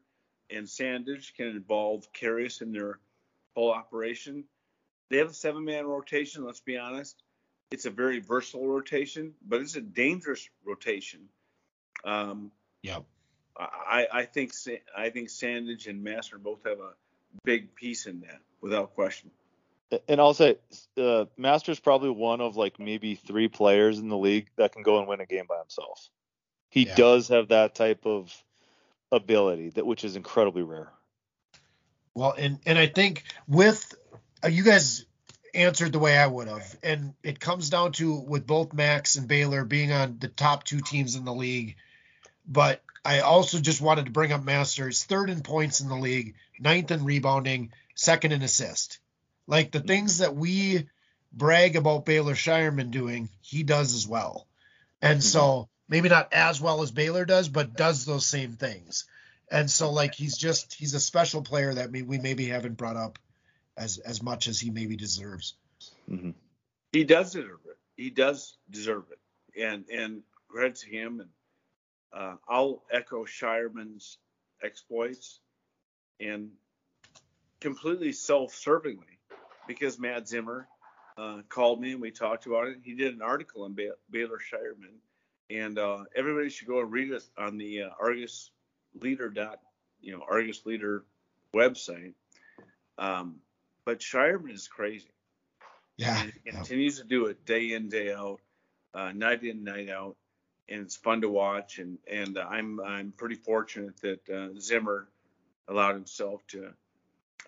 and 0.50 0.66
Sandage 0.66 1.36
can 1.36 1.48
involve 1.48 2.12
Carius 2.14 2.62
in 2.62 2.72
their 2.72 3.00
whole 3.56 3.72
operation. 3.72 4.46
They 5.10 5.18
have 5.18 5.30
a 5.30 5.34
seven 5.34 5.66
man 5.66 5.86
rotation, 5.86 6.46
let's 6.46 6.60
be 6.60 6.78
honest. 6.78 7.24
It's 7.72 7.86
a 7.86 7.92
very 7.92 8.20
versatile 8.20 8.68
rotation, 8.68 9.34
but 9.48 9.62
it's 9.62 9.76
a 9.76 9.82
dangerous 9.82 10.50
rotation. 10.66 11.30
Um, 12.04 12.52
Yep. 12.84 13.04
I, 13.58 14.08
I 14.12 14.24
think 14.24 14.54
I 14.96 15.10
think 15.10 15.28
Sandage 15.28 15.88
and 15.88 16.06
Massner 16.06 16.42
both 16.42 16.64
have 16.66 16.80
a 16.80 16.92
big 17.44 17.76
piece 17.76 18.06
in 18.06 18.22
that, 18.22 18.40
without 18.62 18.96
question. 18.96 19.32
And 20.08 20.22
I'll 20.22 20.34
say, 20.34 20.58
uh, 20.98 21.26
Massner's 21.38 21.80
probably 21.80 22.12
one 22.12 22.40
of 22.40 22.56
like 22.56 22.80
maybe 22.80 23.16
three 23.16 23.50
players 23.50 24.00
in 24.00 24.08
the 24.08 24.18
league 24.18 24.50
that 24.56 24.72
can 24.72 24.84
go 24.84 25.00
and 25.00 25.10
win 25.10 25.20
a 25.20 25.26
game 25.26 25.46
by 25.50 25.58
himself. 25.58 26.10
He 26.70 26.86
Yeah. 26.86 26.96
does 26.96 27.28
have 27.30 27.50
that 27.50 27.76
type 27.76 28.06
of 28.06 28.34
ability, 29.12 29.72
that 29.72 29.86
which 29.86 30.06
is 30.06 30.16
incredibly 30.16 30.64
rare. 30.64 30.94
Well, 32.14 32.34
and 32.38 32.60
and 32.66 32.78
I 32.78 32.88
think 32.88 33.26
with 33.48 33.94
Uh, 34.44 34.48
you 34.48 34.64
guys 34.64 35.06
answered 35.54 35.92
the 35.92 36.00
way 36.00 36.18
I 36.18 36.28
would 36.28 36.48
have, 36.48 36.78
and 36.84 37.14
it 37.24 37.40
comes 37.40 37.70
down 37.70 37.92
to 37.94 38.20
with 38.20 38.48
both 38.48 38.74
Max 38.74 39.16
and 39.16 39.28
Baylor 39.28 39.66
being 39.66 39.92
on 39.92 40.18
the 40.20 40.28
top 40.28 40.64
two 40.64 40.82
teams 40.82 41.16
in 41.16 41.26
the 41.26 41.34
league. 41.34 41.76
But 42.48 42.82
I 43.04 43.20
also 43.20 43.60
just 43.60 43.82
wanted 43.82 44.06
to 44.06 44.12
bring 44.12 44.32
up 44.32 44.44
Massner's, 44.44 45.04
third 45.04 45.30
in 45.30 45.42
points 45.42 45.82
in 45.82 45.90
the 45.90 45.96
league, 45.96 46.36
ninth 46.60 46.92
in 46.92 47.06
rebounding, 47.06 47.72
second 47.96 48.32
in 48.32 48.42
assist. 48.42 49.00
Like 49.48 49.72
the 49.72 49.80
things 49.80 50.20
that 50.20 50.36
we 50.36 50.88
brag 51.32 51.76
about 51.76 52.06
Baylor 52.06 52.36
Scheierman 52.36 52.92
doing, 52.92 53.30
he 53.42 53.64
does 53.64 53.94
as 53.94 54.08
well. 54.08 54.48
And 55.02 55.24
so 55.24 55.42
mm-hmm. 55.42 55.64
maybe 55.90 56.10
not 56.10 56.34
as 56.34 56.62
well 56.62 56.82
as 56.82 56.92
Baylor 56.92 57.26
does, 57.26 57.50
but 57.50 57.76
does 57.76 58.06
those 58.06 58.26
same 58.26 58.54
things. 58.54 59.06
And 59.52 59.70
so 59.70 59.92
like 59.92 60.14
he's 60.14 60.38
just 60.38 60.74
he's 60.74 60.94
a 60.94 61.00
special 61.00 61.42
player 61.42 61.74
that 61.74 61.92
we, 61.92 62.04
we 62.04 62.20
maybe 62.20 62.48
haven't 62.48 62.78
brought 62.78 62.98
up 62.98 63.18
as 63.80 63.98
as 64.00 64.22
much 64.22 64.48
as 64.48 64.60
he 64.60 64.70
maybe 64.70 64.96
deserves. 64.96 65.56
hmm 66.08 66.32
He 66.92 67.04
does 67.04 67.32
deserve 67.32 67.62
it. 67.66 67.78
He 67.96 68.10
does 68.10 68.58
deserve 68.70 69.06
it, 69.12 69.62
and 69.62 69.86
and 69.90 70.22
credit 70.48 70.76
to 70.78 70.90
him. 70.90 71.22
And 71.22 71.30
uh, 72.14 72.36
I'll 72.48 72.84
echo 72.92 73.26
Scheierman's 73.26 74.18
exploits, 74.62 75.40
and 76.20 76.52
completely 77.62 78.12
self-servingly, 78.12 79.18
because 79.68 80.00
Matt 80.00 80.28
Zimmer 80.28 80.68
uh, 81.18 81.42
called 81.50 81.82
me 81.82 81.94
and 81.94 82.02
we 82.02 82.12
talked 82.12 82.46
about 82.46 82.68
it. 82.68 82.78
He 82.84 82.96
did 82.96 83.14
an 83.14 83.22
article 83.22 83.64
on 83.64 83.74
ba- 83.74 83.98
Baylor 84.10 84.40
Scheierman, 84.40 84.98
and 85.50 85.78
uh, 85.80 86.04
everybody 86.16 86.50
should 86.50 86.68
go 86.68 86.80
and 86.82 86.92
read 86.92 87.12
it 87.12 87.24
on 87.38 87.58
the 87.58 87.84
uh, 87.84 87.90
Argus 88.00 88.52
Leader 89.02 89.30
dot 89.30 89.60
you 90.02 90.12
know 90.14 90.24
Argus 90.30 90.66
Leader 90.66 91.06
website. 91.54 92.14
Um, 92.98 93.36
but 93.86 94.00
Scheierman 94.00 94.54
is 94.54 94.68
crazy. 94.68 95.12
Yeah. 95.98 96.22
And 96.22 96.34
he 96.44 96.52
continues 96.52 96.98
to 97.00 97.04
do 97.04 97.26
it 97.26 97.46
day 97.46 97.74
in, 97.74 97.90
day 97.90 98.14
out, 98.14 98.40
uh, 98.94 99.12
night 99.12 99.44
in, 99.44 99.64
night 99.64 99.90
out, 99.90 100.16
and 100.70 100.82
it's 100.82 100.96
fun 100.96 101.22
to 101.22 101.30
watch. 101.30 101.80
And 101.80 101.98
and 102.10 102.38
uh, 102.38 102.46
I'm 102.50 102.80
I'm 102.80 103.12
pretty 103.12 103.36
fortunate 103.36 104.00
that 104.02 104.30
uh, 104.30 104.60
Zimmer 104.60 105.10
allowed 105.68 105.96
himself 105.96 106.46
to 106.48 106.72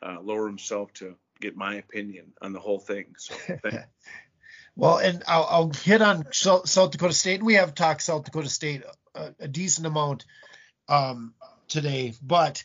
uh, 0.01 0.17
lower 0.21 0.47
himself 0.47 0.93
to 0.93 1.15
get 1.39 1.55
my 1.55 1.75
opinion 1.75 2.33
on 2.41 2.53
the 2.53 2.59
whole 2.59 2.79
thing. 2.79 3.15
So 3.17 3.35
Well, 4.75 4.97
and 4.97 5.23
I'll, 5.27 5.47
I'll 5.49 5.69
hit 5.69 6.01
on 6.01 6.25
South 6.31 6.69
South 6.69 6.91
Dakota 6.91 7.13
State, 7.13 7.43
we 7.43 7.55
have 7.55 7.75
talked 7.75 8.01
South 8.01 8.23
Dakota 8.23 8.49
State 8.49 8.83
a, 9.13 9.33
a 9.39 9.47
decent 9.47 9.85
amount 9.85 10.25
um, 10.87 11.33
today, 11.67 12.13
but 12.21 12.63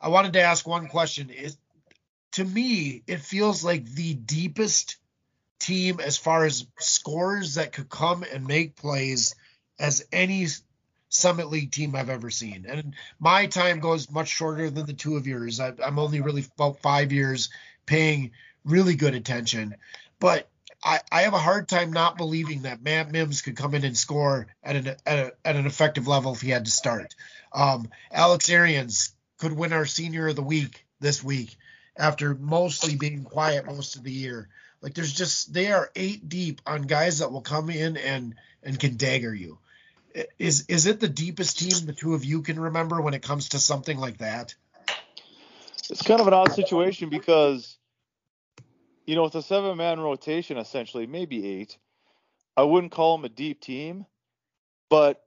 I 0.00 0.08
wanted 0.08 0.34
to 0.34 0.40
ask 0.40 0.66
one 0.66 0.88
question. 0.88 1.30
Is 1.30 1.56
to 2.38 2.44
me, 2.44 3.02
it 3.08 3.20
feels 3.20 3.64
like 3.64 3.84
the 3.84 4.14
deepest 4.14 4.98
team 5.58 5.98
as 5.98 6.16
far 6.16 6.44
as 6.44 6.68
scores 6.78 7.56
that 7.56 7.72
could 7.72 7.88
come 7.88 8.24
and 8.32 8.46
make 8.46 8.76
plays 8.76 9.34
as 9.76 10.06
any 10.12 10.46
Summit 11.08 11.48
League 11.48 11.72
team 11.72 11.96
I've 11.96 12.10
ever 12.10 12.30
seen. 12.30 12.64
And 12.68 12.94
my 13.18 13.46
time 13.46 13.80
goes 13.80 14.08
much 14.08 14.28
shorter 14.28 14.70
than 14.70 14.86
the 14.86 14.92
two 14.92 15.16
of 15.16 15.26
yours. 15.26 15.58
I, 15.58 15.72
I'm 15.84 15.98
only 15.98 16.20
really 16.20 16.46
about 16.54 16.78
five 16.78 17.10
years 17.10 17.50
paying 17.86 18.30
really 18.64 18.94
good 18.94 19.16
attention, 19.16 19.74
but 20.20 20.48
I, 20.84 21.00
I 21.10 21.22
have 21.22 21.34
a 21.34 21.38
hard 21.38 21.66
time 21.66 21.92
not 21.92 22.18
believing 22.18 22.62
that 22.62 22.84
Matt 22.84 23.10
Mims 23.10 23.42
could 23.42 23.56
come 23.56 23.74
in 23.74 23.84
and 23.84 23.98
score 23.98 24.46
at 24.62 24.76
an 24.76 24.86
at, 25.04 25.18
a, 25.18 25.32
at 25.44 25.56
an 25.56 25.66
effective 25.66 26.06
level 26.06 26.34
if 26.34 26.40
he 26.40 26.50
had 26.50 26.66
to 26.66 26.70
start. 26.70 27.16
Um, 27.52 27.90
Alex 28.12 28.48
Arians 28.48 29.12
could 29.38 29.52
win 29.52 29.72
our 29.72 29.86
Senior 29.86 30.28
of 30.28 30.36
the 30.36 30.42
Week 30.42 30.86
this 31.00 31.24
week 31.24 31.56
after 31.98 32.34
mostly 32.34 32.96
being 32.96 33.24
quiet 33.24 33.66
most 33.66 33.96
of 33.96 34.04
the 34.04 34.12
year. 34.12 34.48
Like 34.80 34.94
there's 34.94 35.12
just 35.12 35.52
they 35.52 35.72
are 35.72 35.90
eight 35.96 36.28
deep 36.28 36.62
on 36.64 36.82
guys 36.82 37.18
that 37.18 37.32
will 37.32 37.40
come 37.40 37.68
in 37.68 37.96
and 37.96 38.36
and 38.62 38.78
can 38.78 38.96
dagger 38.96 39.34
you. 39.34 39.58
Is 40.38 40.66
is 40.68 40.86
it 40.86 41.00
the 41.00 41.08
deepest 41.08 41.58
team 41.58 41.86
the 41.86 41.92
two 41.92 42.14
of 42.14 42.24
you 42.24 42.42
can 42.42 42.58
remember 42.58 43.00
when 43.00 43.14
it 43.14 43.22
comes 43.22 43.50
to 43.50 43.58
something 43.58 43.98
like 43.98 44.18
that? 44.18 44.54
It's 45.90 46.02
kind 46.02 46.20
of 46.20 46.26
an 46.26 46.34
odd 46.34 46.52
situation 46.52 47.08
because, 47.08 47.78
you 49.06 49.14
know, 49.14 49.24
with 49.24 49.34
a 49.34 49.42
seven 49.42 49.76
man 49.76 49.98
rotation, 50.00 50.58
essentially, 50.58 51.06
maybe 51.06 51.46
eight, 51.46 51.78
I 52.56 52.62
wouldn't 52.62 52.92
call 52.92 53.16
them 53.16 53.24
a 53.24 53.30
deep 53.30 53.60
team, 53.60 54.04
but 54.90 55.22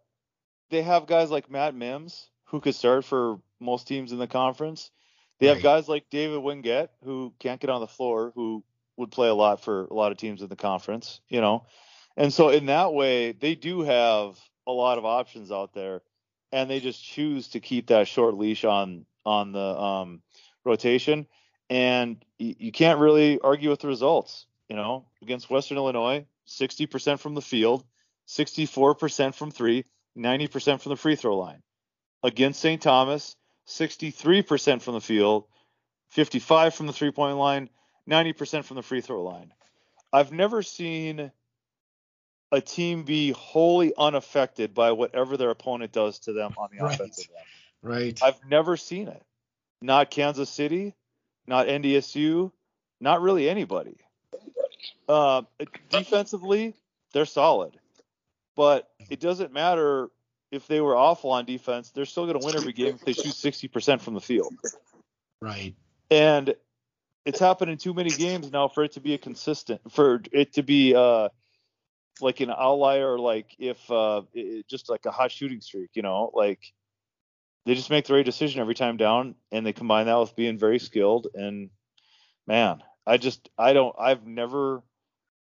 they 0.69 0.83
have 0.83 1.07
guys 1.07 1.31
like 1.31 1.49
Matt 1.49 1.75
Mims 1.75 2.29
who 2.45 2.61
could 2.61 2.75
start 2.75 3.05
for 3.05 3.39
most 3.59 3.87
teams 3.87 4.11
in 4.11 4.19
the 4.19 4.27
conference. 4.27 4.91
They 5.41 5.47
have 5.47 5.57
Right. 5.57 5.63
guys 5.63 5.89
like 5.89 6.09
David 6.11 6.39
Wingett 6.39 6.89
who 7.03 7.33
can't 7.39 7.59
get 7.59 7.71
on 7.71 7.81
the 7.81 7.87
floor, 7.87 8.31
who 8.35 8.63
would 8.97 9.11
play 9.11 9.27
a 9.27 9.33
lot 9.33 9.63
for 9.63 9.85
a 9.85 9.93
lot 9.93 10.11
of 10.11 10.19
teams 10.19 10.43
in 10.43 10.49
the 10.49 10.55
conference, 10.55 11.19
you 11.29 11.41
know. 11.41 11.65
And 12.15 12.31
so 12.31 12.49
in 12.49 12.67
that 12.67 12.93
way, 12.93 13.31
they 13.31 13.55
do 13.55 13.81
have 13.81 14.39
a 14.67 14.71
lot 14.71 14.99
of 14.99 15.05
options 15.05 15.51
out 15.51 15.73
there, 15.73 16.03
and 16.51 16.69
they 16.69 16.79
just 16.79 17.03
choose 17.03 17.49
to 17.49 17.59
keep 17.59 17.87
that 17.87 18.07
short 18.07 18.35
leash 18.35 18.63
on 18.63 19.07
on 19.25 19.51
the 19.51 19.59
um, 19.59 20.21
rotation. 20.63 21.25
And 21.71 22.23
you, 22.37 22.55
you 22.59 22.71
can't 22.71 22.99
really 22.99 23.39
argue 23.39 23.71
with 23.71 23.79
the 23.79 23.87
results. 23.87 24.45
You 24.69 24.75
know, 24.75 25.07
against 25.23 25.49
Western 25.49 25.77
Illinois, 25.77 26.25
60% 26.47 27.19
from 27.19 27.33
the 27.33 27.41
field, 27.41 27.83
64% 28.27 29.33
from 29.33 29.51
three, 29.51 29.85
90% 30.15 30.81
from 30.81 30.91
the 30.91 30.95
free 30.95 31.15
throw 31.15 31.37
line. 31.37 31.63
Against 32.23 32.61
St. 32.61 32.81
Thomas, 32.81 33.35
63% 33.79 34.81
from 34.81 34.93
the 34.93 35.01
field, 35.01 35.45
55 36.09 36.73
from 36.75 36.87
the 36.87 36.93
three 36.93 37.11
point 37.11 37.37
line, 37.37 37.69
90% 38.09 38.65
from 38.65 38.75
the 38.75 38.83
free 38.83 39.01
throw 39.01 39.23
line. 39.23 39.53
I've 40.11 40.31
never 40.31 40.61
seen 40.61 41.31
a 42.51 42.59
team 42.59 43.03
be 43.03 43.31
wholly 43.31 43.93
unaffected 43.97 44.73
by 44.73 44.91
whatever 44.91 45.37
their 45.37 45.51
opponent 45.51 45.93
does 45.93 46.19
to 46.19 46.33
them 46.33 46.53
on 46.57 46.69
the 46.71 46.83
Right. 46.83 46.95
offensive 46.95 47.27
end. 47.37 47.45
Right. 47.81 48.19
I've 48.21 48.43
never 48.45 48.75
seen 48.75 49.07
it. 49.07 49.23
Not 49.81 50.11
Kansas 50.11 50.49
City, 50.49 50.93
not 51.47 51.67
NDSU, 51.67 52.51
not 52.99 53.21
really 53.21 53.49
anybody. 53.49 53.97
Uh, 55.07 55.43
defensively, 55.89 56.75
they're 57.13 57.25
solid, 57.25 57.79
but 58.55 58.91
it 59.09 59.19
doesn't 59.19 59.51
matter 59.53 60.09
if 60.51 60.67
they 60.67 60.81
were 60.81 60.95
awful 60.95 61.31
on 61.31 61.45
defense. 61.45 61.91
They're 61.91 62.05
still 62.05 62.25
going 62.25 62.39
to 62.39 62.45
win 62.45 62.55
every 62.55 62.73
game 62.73 62.95
if 62.95 63.05
they 63.05 63.13
shoot 63.13 63.33
60% 63.33 64.01
from 64.01 64.13
the 64.13 64.21
field. 64.21 64.53
Right. 65.41 65.75
And 66.09 66.53
it's 67.25 67.39
happened 67.39 67.71
in 67.71 67.77
too 67.77 67.93
many 67.93 68.09
games 68.09 68.51
now 68.51 68.67
for 68.67 68.83
it 68.83 68.93
to 68.93 68.99
be 68.99 69.13
a 69.13 69.17
consistent, 69.17 69.81
for 69.91 70.21
it 70.31 70.53
to 70.53 70.63
be 70.63 70.93
uh, 70.93 71.29
like 72.19 72.39
an 72.41 72.51
outlier, 72.51 73.17
like 73.17 73.55
if 73.59 73.89
uh, 73.89 74.23
it, 74.33 74.67
just 74.67 74.89
like 74.89 75.05
a 75.05 75.11
hot 75.11 75.31
shooting 75.31 75.61
streak, 75.61 75.91
you 75.93 76.01
know, 76.01 76.31
like 76.33 76.59
they 77.65 77.75
just 77.75 77.89
make 77.89 78.05
the 78.05 78.13
right 78.13 78.25
decision 78.25 78.59
every 78.59 78.75
time 78.75 78.97
down, 78.97 79.35
and 79.51 79.65
they 79.65 79.73
combine 79.73 80.07
that 80.07 80.19
with 80.19 80.35
being 80.35 80.57
very 80.57 80.79
skilled. 80.79 81.27
And 81.33 81.69
man, 82.47 82.81
I 83.05 83.17
just 83.17 83.49
I 83.57 83.73
don't 83.73 83.95
I've 83.99 84.25
never 84.25 84.83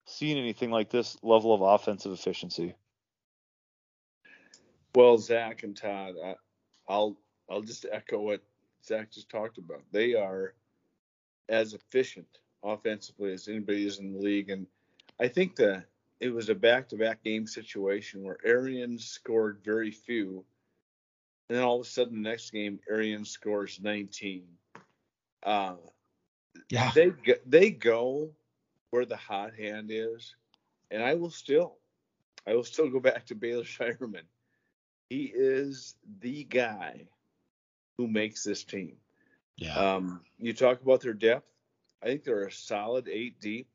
seen 0.05 0.37
anything 0.37 0.69
like 0.69 0.89
this 0.89 1.17
level 1.23 1.53
of 1.53 1.61
offensive 1.61 2.11
efficiency. 2.11 2.75
Well, 4.95 5.17
Zach 5.17 5.63
and 5.63 5.75
Todd, 5.75 6.15
I, 6.23 6.35
I'll 6.87 7.17
I'll 7.49 7.61
just 7.61 7.85
echo 7.91 8.19
what 8.19 8.41
Zach 8.85 9.11
just 9.11 9.29
talked 9.29 9.57
about. 9.57 9.81
They 9.91 10.13
are 10.13 10.53
as 11.49 11.73
efficient 11.73 12.27
offensively 12.63 13.33
as 13.33 13.47
anybody 13.47 13.85
is 13.85 13.99
in 13.99 14.13
the 14.13 14.19
league, 14.19 14.49
and 14.49 14.67
I 15.19 15.27
think 15.27 15.55
that 15.57 15.85
it 16.19 16.33
was 16.33 16.49
a 16.49 16.55
back-to-back 16.55 17.23
game 17.23 17.45
situation 17.45 18.23
where 18.23 18.37
Arian 18.45 18.97
scored 18.97 19.59
very 19.63 19.91
few, 19.91 20.45
and 21.49 21.57
then 21.57 21.63
all 21.63 21.81
of 21.81 21.85
a 21.85 21.89
sudden 21.89 22.21
the 22.21 22.29
next 22.29 22.51
game 22.51 22.79
Arian 22.89 23.25
scores 23.25 23.79
19. 23.81 24.45
Uh, 25.41 25.75
yeah, 26.69 26.91
they 26.93 27.11
they 27.47 27.71
go 27.71 28.29
where 28.91 29.05
the 29.05 29.17
hot 29.17 29.55
hand 29.55 29.89
is, 29.91 30.35
and 30.91 31.03
I 31.03 31.15
will 31.15 31.31
still, 31.31 31.77
I 32.45 32.53
will 32.53 32.63
still 32.63 32.89
go 32.89 32.99
back 32.99 33.25
to 33.25 33.35
Baylor 33.35 33.63
Scheierman. 33.63 34.25
He 35.09 35.31
is 35.33 35.95
the 36.21 36.43
guy 36.43 37.07
who 37.97 38.07
makes 38.07 38.43
this 38.43 38.63
team. 38.63 38.97
Yeah. 39.57 39.75
Um, 39.75 40.21
you 40.39 40.53
talk 40.53 40.81
about 40.81 41.01
their 41.01 41.13
depth. 41.13 41.47
I 42.01 42.07
think 42.07 42.23
they're 42.23 42.45
a 42.45 42.51
solid 42.51 43.07
eight 43.07 43.39
deep, 43.39 43.67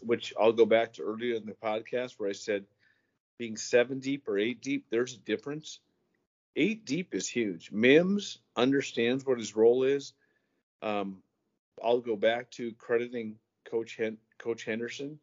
which 0.00 0.34
I'll 0.38 0.52
go 0.52 0.66
back 0.66 0.94
to 0.94 1.02
earlier 1.02 1.36
in 1.36 1.46
the 1.46 1.52
podcast 1.52 2.14
where 2.18 2.28
I 2.28 2.32
said 2.32 2.64
being 3.38 3.56
seven 3.56 4.00
deep 4.00 4.28
or 4.28 4.38
eight 4.38 4.60
deep, 4.60 4.86
there's 4.90 5.14
a 5.14 5.18
difference. 5.18 5.80
Eight 6.56 6.84
deep 6.84 7.14
is 7.14 7.28
huge. 7.28 7.72
Mims 7.72 8.38
understands 8.56 9.24
what 9.24 9.38
his 9.38 9.56
role 9.56 9.82
is. 9.84 10.12
Um, 10.82 11.22
I'll 11.82 12.00
go 12.00 12.16
back 12.16 12.50
to 12.52 12.72
crediting 12.74 13.36
Coach 13.64 13.96
Hen- 13.96 14.18
Coach 14.38 14.64
Henderson, 14.64 15.18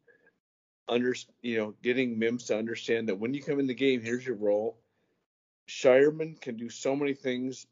under 0.90 1.16
you 1.42 1.58
know, 1.58 1.74
getting 1.82 2.20
Mims 2.20 2.46
to 2.46 2.58
understand 2.58 3.08
that 3.08 3.16
when 3.16 3.34
you 3.34 3.42
come 3.42 3.60
in 3.60 3.68
the 3.68 3.74
game, 3.74 4.02
here's 4.02 4.26
your 4.26 4.36
role. 4.36 4.78
Scheierman 5.68 6.40
can 6.40 6.58
do 6.58 6.70
so 6.70 6.96
many 6.96 7.14
things 7.14 7.66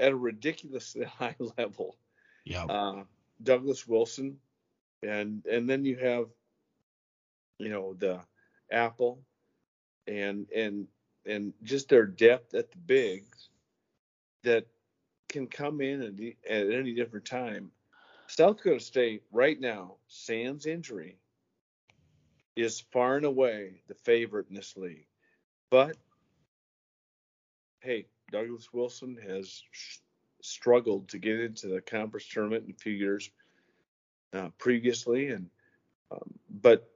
at 0.00 0.12
a 0.12 0.16
ridiculously 0.16 1.04
high 1.18 1.36
level. 1.56 1.96
Yeah. 2.44 2.64
Uh, 2.64 3.04
Douglas 3.42 3.86
Wilson, 3.86 4.38
and 5.02 5.44
and 5.46 5.68
then 5.68 5.84
you 5.84 5.96
have, 5.96 6.26
you 7.58 7.68
know, 7.68 7.94
the 7.94 8.20
Appel, 8.70 9.18
and 10.06 10.48
and 10.54 10.86
and 11.26 11.52
just 11.62 11.88
their 11.88 12.06
depth 12.06 12.54
at 12.54 12.70
the 12.70 12.78
bigs 12.78 13.50
that 14.44 14.66
can 15.28 15.46
come 15.46 15.80
in 15.80 16.02
at, 16.02 16.50
at 16.50 16.72
any 16.72 16.94
different 16.94 17.26
time. 17.26 17.70
South 18.28 18.56
Dakota 18.56 18.80
State 18.80 19.22
right 19.32 19.60
now, 19.60 19.96
sans 20.08 20.66
injury, 20.66 21.18
is 22.56 22.80
far 22.92 23.16
and 23.16 23.26
away 23.26 23.82
the 23.88 23.94
favorite 23.94 24.46
in 24.48 24.56
this 24.56 24.76
league. 24.76 25.06
But 25.70 25.96
hey, 27.86 28.06
Douglas 28.30 28.72
Wilson 28.72 29.16
has 29.26 29.62
struggled 30.42 31.08
to 31.08 31.18
get 31.18 31.40
into 31.40 31.68
the 31.68 31.80
conference 31.80 32.26
tournament 32.26 32.64
in 32.66 32.72
a 32.72 32.74
few 32.74 32.92
years 32.92 33.30
uh, 34.32 34.48
previously, 34.58 35.28
and 35.28 35.48
um, 36.10 36.34
but 36.50 36.90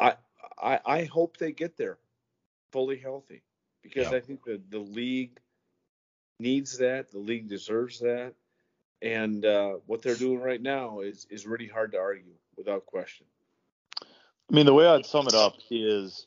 I, 0.00 0.14
I 0.60 0.80
I 0.84 1.04
hope 1.04 1.36
they 1.36 1.52
get 1.52 1.76
there 1.76 1.98
fully 2.72 2.98
healthy 2.98 3.42
because 3.82 4.10
yeah. 4.10 4.16
I 4.16 4.20
think 4.20 4.44
that 4.44 4.70
the 4.70 4.78
league 4.78 5.38
needs 6.40 6.78
that, 6.78 7.12
the 7.12 7.18
league 7.18 7.48
deserves 7.48 8.00
that, 8.00 8.32
and 9.02 9.44
uh, 9.44 9.74
what 9.86 10.02
they're 10.02 10.16
doing 10.16 10.40
right 10.40 10.60
now 10.60 11.00
is 11.00 11.26
is 11.30 11.46
really 11.46 11.68
hard 11.68 11.92
to 11.92 11.98
argue 11.98 12.34
without 12.56 12.86
question. 12.86 13.26
I 14.02 14.54
mean, 14.54 14.66
the 14.66 14.74
way 14.74 14.86
I'd 14.86 15.06
sum 15.06 15.26
it 15.26 15.34
up 15.34 15.54
is 15.70 16.26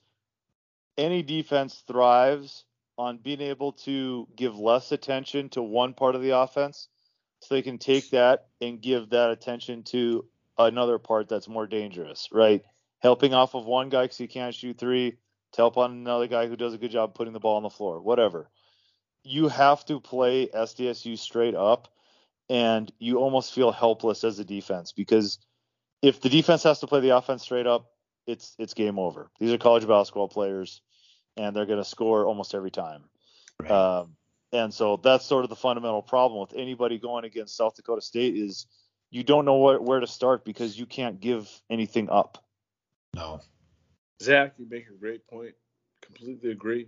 any 0.98 1.22
defense 1.22 1.84
thrives 1.88 2.66
on 2.98 3.18
being 3.18 3.42
able 3.42 3.74
to 3.74 4.28
give 4.36 4.58
less 4.58 4.92
attention 4.92 5.50
to 5.50 5.62
one 5.62 5.94
part 5.94 6.16
of 6.16 6.22
the 6.22 6.38
offense 6.38 6.88
so 7.40 7.54
they 7.54 7.62
can 7.62 7.78
take 7.78 8.10
that 8.10 8.48
and 8.62 8.82
give 8.82 9.12
that 9.12 9.30
attention 9.30 9.84
to 9.84 10.26
another 10.58 10.98
part 10.98 11.30
that's 11.30 11.48
more 11.48 11.68
dangerous, 11.68 12.30
right? 12.32 12.64
Helping 13.00 13.34
off 13.34 13.54
of 13.54 13.66
one 13.66 13.90
guy 13.90 14.04
because 14.04 14.18
he 14.18 14.28
can't 14.28 14.56
shoot 14.56 14.78
three 14.78 15.12
to 15.52 15.62
help 15.62 15.78
on 15.78 15.92
another 15.92 16.28
guy 16.28 16.48
who 16.48 16.56
does 16.56 16.74
a 16.74 16.78
good 16.78 16.92
job 16.92 17.14
putting 17.14 17.34
the 17.34 17.40
ball 17.40 17.58
on 17.58 17.64
the 17.64 17.70
floor, 17.70 18.02
whatever. 18.02 18.50
You 19.24 19.50
have 19.50 19.86
to 19.86 20.00
play 20.00 20.48
SDSU 20.48 21.18
straight 21.18 21.56
up, 21.56 21.90
and 22.50 22.92
you 22.98 23.18
almost 23.18 23.54
feel 23.54 23.72
helpless 23.72 24.24
as 24.24 24.40
a 24.40 24.46
defense 24.46 24.94
because 24.94 25.38
if 26.02 26.22
the 26.22 26.30
defense 26.30 26.64
has 26.64 26.80
to 26.80 26.88
play 26.88 27.02
the 27.02 27.16
offense 27.16 27.44
straight 27.44 27.68
up, 27.68 27.92
it's 28.26 28.56
it's 28.58 28.74
game 28.74 28.98
over. 29.00 29.30
These 29.40 29.52
are 29.52 29.58
college 29.58 29.88
basketball 29.88 30.28
players 30.28 30.82
and 31.38 31.56
they're 31.56 31.66
going 31.66 31.82
to 31.82 31.90
score 31.90 32.26
almost 32.26 32.56
every 32.56 32.72
time. 32.72 33.04
Right. 33.60 33.72
Um, 33.72 34.16
and 34.52 34.74
so 34.74 34.98
that's 34.98 35.26
sort 35.26 35.44
of 35.44 35.50
the 35.50 35.56
fundamental 35.56 36.02
problem 36.02 36.40
with 36.40 36.54
anybody 36.56 36.98
going 36.98 37.26
against 37.26 37.56
South 37.56 37.76
Dakota 37.76 38.02
State 38.02 38.36
is 38.36 38.66
you 39.10 39.24
don't 39.24 39.46
know 39.46 39.58
where, 39.58 39.80
where 39.80 40.00
to 40.00 40.08
start 40.08 40.46
because 40.46 40.78
you 40.78 40.86
can't 40.86 41.20
give 41.20 41.50
anything 41.70 42.10
up. 42.10 42.44
No. 43.16 43.42
Zach, 44.22 44.54
you 44.58 44.68
make 44.70 44.88
a 44.88 45.00
great 45.00 45.28
point. 45.28 45.54
Completely 46.02 46.52
agree. 46.52 46.88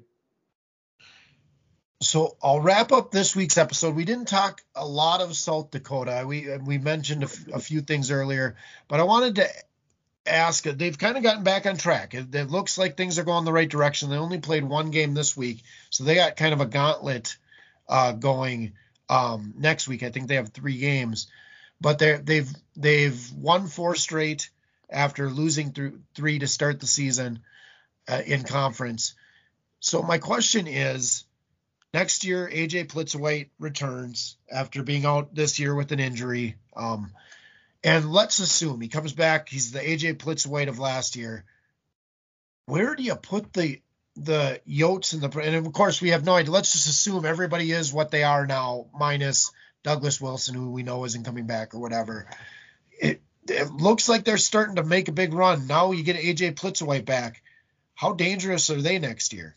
So 2.02 2.38
I'll 2.42 2.62
wrap 2.62 2.94
up 2.94 3.12
this 3.12 3.36
week's 3.36 3.58
episode. 3.58 3.94
We 3.94 4.06
didn't 4.06 4.30
talk 4.30 4.62
a 4.74 4.88
lot 4.88 5.22
of 5.22 5.36
South 5.36 5.72
Dakota. 5.72 6.24
We 6.26 6.48
we 6.58 6.78
mentioned 6.78 7.24
a, 7.24 7.26
f- 7.26 7.48
a 7.54 7.60
few 7.60 7.82
things 7.82 8.10
earlier, 8.10 8.56
but 8.88 9.02
I 9.02 9.04
wanted 9.04 9.36
to 9.36 9.50
ask. 10.26 10.64
They've 10.64 10.98
kind 10.98 11.18
of 11.18 11.24
gotten 11.24 11.44
back 11.44 11.66
on 11.66 11.78
track. 11.78 12.14
It, 12.14 12.34
it, 12.34 12.50
looks 12.50 12.78
like 12.78 12.96
things 12.96 13.20
are 13.20 13.24
going 13.24 13.46
the 13.46 13.54
right 13.54 13.70
direction. 13.70 14.10
They 14.10 14.18
only 14.18 14.40
played 14.40 14.64
one 14.64 14.92
game 14.92 15.14
this 15.14 15.36
week, 15.36 15.64
so 15.90 16.04
they 16.04 16.16
got 16.16 16.38
kind 16.38 16.54
of 16.54 16.62
a 16.62 16.66
gauntlet 16.66 17.38
uh, 17.88 18.14
going 18.14 18.74
um, 19.10 19.54
next 19.58 19.88
week. 19.88 20.04
I 20.04 20.10
think 20.10 20.28
they 20.28 20.36
have 20.36 20.50
three 20.50 20.78
games, 20.78 21.28
but 21.82 22.00
they 22.00 22.18
they've 22.18 22.50
they've 22.76 23.32
won 23.34 23.68
four 23.68 23.96
straight 23.96 24.50
after 24.90 25.30
losing 25.30 25.72
through 25.72 26.02
three 26.16 26.40
to 26.40 26.48
start 26.48 26.80
the 26.80 26.88
season 26.88 27.40
uh, 28.08 28.22
in 28.26 28.44
conference. 28.44 29.16
So 29.80 30.02
my 30.02 30.18
question 30.18 30.68
is. 30.68 31.26
Next 31.92 32.24
year, 32.24 32.48
AJ 32.48 32.90
Plitzuweit 32.90 33.50
returns 33.58 34.38
after 34.52 34.84
being 34.84 35.06
out 35.06 35.34
this 35.34 35.58
year 35.58 35.74
with 35.74 35.92
an 35.92 36.00
injury. 36.00 36.56
Um, 36.76 37.12
and 37.84 38.12
let's 38.12 38.40
assume 38.40 38.82
he 38.82 38.88
comes 38.88 39.14
back. 39.14 39.50
He's 39.50 39.72
the 39.72 39.80
AJ 39.80 40.18
Plitzuweit 40.18 40.68
of 40.68 40.80
last 40.80 41.16
year. 41.16 41.46
Where 42.66 42.96
do 42.96 43.04
you 43.04 43.16
put 43.16 43.54
the 43.54 43.82
the 44.24 44.62
Yotes 44.68 45.14
and 45.14 45.22
the 45.22 45.40
and 45.40 45.56
of 45.56 45.72
course 45.74 46.02
we 46.02 46.10
have 46.10 46.26
no 46.26 46.36
idea. 46.36 46.52
Let's 46.52 46.74
just 46.74 46.88
assume 46.88 47.26
everybody 47.26 47.72
is 47.72 47.94
what 47.94 48.12
they 48.12 48.24
are 48.24 48.46
now, 48.46 48.88
minus 48.98 49.52
Douglas 49.84 50.20
Wilson, 50.20 50.56
who 50.56 50.72
we 50.72 50.84
know 50.84 51.06
isn't 51.06 51.24
coming 51.24 51.48
back 51.48 51.74
or 51.74 51.80
whatever. 51.80 52.28
It 53.00 53.22
it 53.48 53.72
looks 53.72 54.10
like 54.10 54.24
they're 54.24 54.38
starting 54.38 54.76
to 54.76 54.84
make 54.84 55.08
a 55.08 55.14
big 55.14 55.34
run. 55.34 55.68
Now 55.68 55.92
you 55.92 56.04
get 56.04 56.18
AJ 56.18 56.56
Plitzuweit 56.56 57.06
back. 57.06 57.42
How 57.96 58.14
dangerous 58.14 58.70
are 58.70 58.82
they 58.82 59.00
next 59.00 59.34
year? 59.34 59.56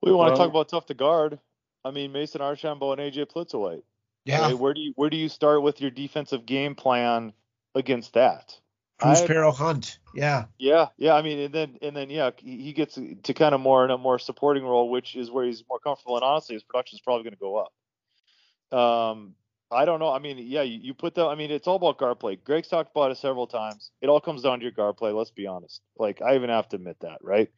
We 0.00 0.12
want 0.12 0.28
well, 0.28 0.36
to 0.36 0.42
talk 0.42 0.50
about 0.50 0.68
tough 0.68 0.86
to 0.86 0.94
guard. 0.94 1.38
I 1.84 1.90
mean 1.90 2.12
Mason 2.12 2.40
Archambault 2.40 2.98
and 2.98 3.12
AJ 3.12 3.32
Plitzuweit. 3.32 3.82
Yeah. 4.24 4.42
Right? 4.42 4.58
Where 4.58 4.74
do 4.74 4.80
you 4.80 4.92
where 4.96 5.10
do 5.10 5.16
you 5.16 5.28
start 5.28 5.62
with 5.62 5.80
your 5.80 5.90
defensive 5.90 6.46
game 6.46 6.74
plan 6.74 7.32
against 7.74 8.14
that? 8.14 8.58
Kruz 9.00 9.26
Perrott-Hunt. 9.26 9.98
Yeah. 10.14 10.44
Yeah, 10.58 10.86
yeah. 10.96 11.14
I 11.14 11.22
mean, 11.22 11.38
and 11.40 11.54
then 11.54 11.78
and 11.82 11.96
then 11.96 12.08
yeah, 12.08 12.30
he 12.38 12.72
gets 12.72 12.94
to 12.94 13.34
kind 13.34 13.54
of 13.54 13.60
more 13.60 13.84
in 13.84 13.90
a 13.90 13.98
more 13.98 14.18
supporting 14.18 14.64
role, 14.64 14.90
which 14.90 15.16
is 15.16 15.30
where 15.30 15.44
he's 15.44 15.64
more 15.68 15.80
comfortable. 15.80 16.16
And 16.16 16.24
honestly, 16.24 16.54
his 16.54 16.62
production 16.62 16.96
is 16.96 17.00
probably 17.00 17.24
going 17.24 17.34
to 17.34 17.38
go 17.38 17.56
up. 17.56 18.78
Um, 18.78 19.34
I 19.72 19.84
don't 19.86 19.98
know. 19.98 20.12
I 20.12 20.18
mean, 20.18 20.38
yeah, 20.38 20.62
you, 20.62 20.78
you 20.80 20.94
put 20.94 21.14
that. 21.16 21.26
I 21.26 21.34
mean, 21.34 21.50
it's 21.50 21.66
all 21.66 21.76
about 21.76 21.98
guard 21.98 22.20
play. 22.20 22.36
Greg's 22.36 22.68
talked 22.68 22.90
about 22.94 23.10
it 23.10 23.16
several 23.16 23.46
times. 23.46 23.90
It 24.00 24.08
all 24.08 24.20
comes 24.20 24.42
down 24.42 24.60
to 24.60 24.62
your 24.62 24.72
guard 24.72 24.96
play. 24.96 25.10
Let's 25.10 25.30
be 25.30 25.46
honest. 25.46 25.80
Like 25.98 26.22
I 26.22 26.36
even 26.36 26.50
have 26.50 26.68
to 26.68 26.76
admit 26.76 26.98
that, 27.00 27.18
right? 27.22 27.50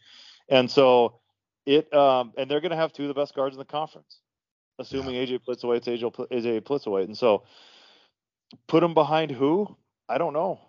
And 0.48 0.70
so 0.70 1.20
it, 1.66 1.92
um, 1.92 2.32
and 2.38 2.50
they're 2.50 2.60
going 2.60 2.70
to 2.70 2.76
have 2.76 2.92
two 2.92 3.02
of 3.02 3.08
the 3.08 3.20
best 3.20 3.34
guards 3.34 3.54
in 3.54 3.58
the 3.58 3.64
conference 3.64 4.20
assuming 4.78 5.14
yeah. 5.14 5.24
AJ 5.24 5.40
Plitzuweit's 5.46 5.86
AJ, 5.86 6.12
AJ 6.30 6.60
Plitzuweit. 6.62 7.04
And 7.04 7.16
so 7.16 7.44
put 8.66 8.82
him 8.82 8.94
behind 8.94 9.30
who? 9.30 9.76
I 10.08 10.18
don't 10.18 10.32
know. 10.32 10.60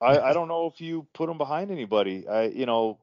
I, 0.00 0.18
I 0.18 0.32
don't 0.32 0.48
know 0.48 0.66
if 0.66 0.80
you 0.80 1.06
put 1.14 1.28
him 1.28 1.38
behind 1.38 1.70
anybody. 1.70 2.26
I, 2.26 2.44
you 2.44 2.66
know, 2.66 2.98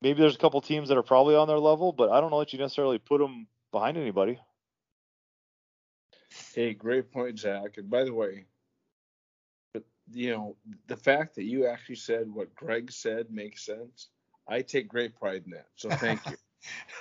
maybe 0.00 0.20
there's 0.20 0.34
a 0.34 0.38
couple 0.38 0.60
teams 0.60 0.88
that 0.88 0.98
are 0.98 1.02
probably 1.02 1.36
on 1.36 1.46
their 1.46 1.60
level, 1.60 1.92
but 1.92 2.10
I 2.10 2.20
don't 2.20 2.30
know 2.30 2.40
that 2.40 2.52
you 2.52 2.58
necessarily 2.58 2.98
put 2.98 3.18
them 3.18 3.46
behind 3.70 3.96
anybody. 3.96 4.40
Hey, 6.54 6.74
great 6.74 7.12
point, 7.12 7.38
Zach. 7.38 7.76
And 7.76 7.88
by 7.88 8.04
the 8.04 8.12
way, 8.12 8.46
but 9.72 9.84
you 10.12 10.30
know, 10.30 10.56
the 10.88 10.96
fact 10.96 11.36
that 11.36 11.44
you 11.44 11.66
actually 11.66 11.96
said 11.96 12.26
what 12.28 12.54
Greg 12.54 12.90
said 12.90 13.30
makes 13.30 13.64
sense. 13.64 14.08
I 14.48 14.62
take 14.62 14.88
great 14.88 15.14
pride 15.14 15.42
in 15.44 15.52
that. 15.52 15.66
So 15.76 15.88
thank 15.90 16.20
you. 16.26 16.36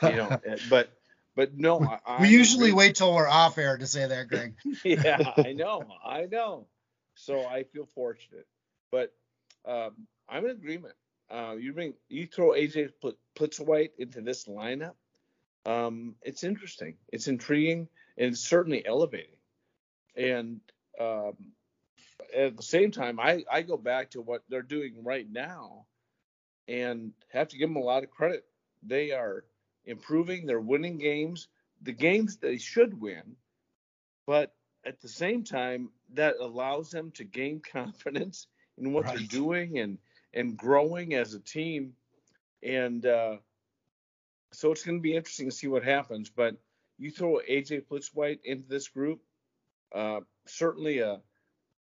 you 0.10 0.16
know, 0.16 0.40
eh, 0.46 0.58
but 0.70 0.92
but 1.36 1.58
no, 1.58 1.98
I, 2.06 2.22
we 2.22 2.30
usually 2.30 2.72
wait 2.72 2.96
till 2.96 3.14
we're 3.14 3.28
off 3.28 3.58
air 3.58 3.78
to 3.78 3.88
say 3.88 4.08
that, 4.08 4.28
Greg. 4.28 4.56
yeah, 4.84 5.34
I 5.38 5.54
know, 5.54 5.84
I 6.06 6.26
know. 6.26 6.68
So 7.16 7.46
I 7.46 7.64
feel 7.64 7.86
fortunate, 7.94 8.48
but 8.92 9.14
um, 9.66 10.08
I'm 10.28 10.46
in 10.46 10.52
agreement. 10.52 10.96
Uh, 11.30 11.56
you 11.58 11.74
bring 11.74 11.94
you 12.10 12.28
throw 12.28 12.52
AJ 12.52 12.92
Plitzuweit 13.38 13.92
into 13.98 14.22
this 14.22 14.46
lineup. 14.46 14.96
Um, 15.66 16.16
it's 16.22 16.44
interesting. 16.44 16.96
It's 17.12 17.28
intriguing 17.28 17.88
and 18.18 18.34
it's 18.34 18.42
certainly 18.42 18.86
elevating. 18.86 19.38
And 20.16 20.60
um, 21.00 21.34
at 22.36 22.58
the 22.58 22.64
same 22.64 22.92
time, 22.92 23.20
I, 23.20 23.44
I 23.52 23.62
go 23.62 23.78
back 23.78 24.12
to 24.12 24.22
what 24.22 24.44
they're 24.50 24.62
doing 24.62 25.04
right 25.04 25.28
now 25.30 25.86
and 26.68 27.14
have 27.30 27.50
to 27.50 27.58
give 27.58 27.70
them 27.70 27.78
a 27.78 27.86
lot 27.86 28.04
of 28.04 28.10
credit. 28.10 28.46
They 28.84 29.12
are 29.12 29.46
improving, 29.86 30.46
they're 30.46 30.60
winning 30.60 30.98
games, 30.98 31.48
the 31.82 31.92
games 31.92 32.38
they 32.38 32.58
should 32.58 33.00
win, 33.00 33.36
but 34.26 34.54
at 34.86 35.00
the 35.02 35.08
same 35.08 35.44
time, 35.44 35.90
that 36.14 36.36
allows 36.40 36.90
them 36.90 37.12
to 37.12 37.24
gain 37.24 37.62
confidence 37.72 38.48
in 38.78 38.94
what 38.94 39.06
right. 39.06 39.18
they're 39.18 39.28
doing 39.28 39.80
and 39.80 39.98
and 40.34 40.58
growing 40.58 41.14
as 41.14 41.34
a 41.34 41.40
team. 41.40 41.94
And 42.64 43.06
uh, 43.06 43.38
so 44.54 44.72
it's 44.72 44.84
going 44.84 44.98
to 44.98 45.02
be 45.02 45.16
interesting 45.16 45.50
to 45.50 45.56
see 45.56 45.68
what 45.68 45.84
happens. 45.84 46.30
But 46.30 46.56
you 46.98 47.12
throw 47.12 47.40
AJ 47.50 47.86
Plitzuweit 47.88 48.40
into 48.44 48.68
this 48.68 48.88
group, 48.88 49.22
uh, 49.94 50.22
certainly 50.46 51.00
a, 51.00 51.20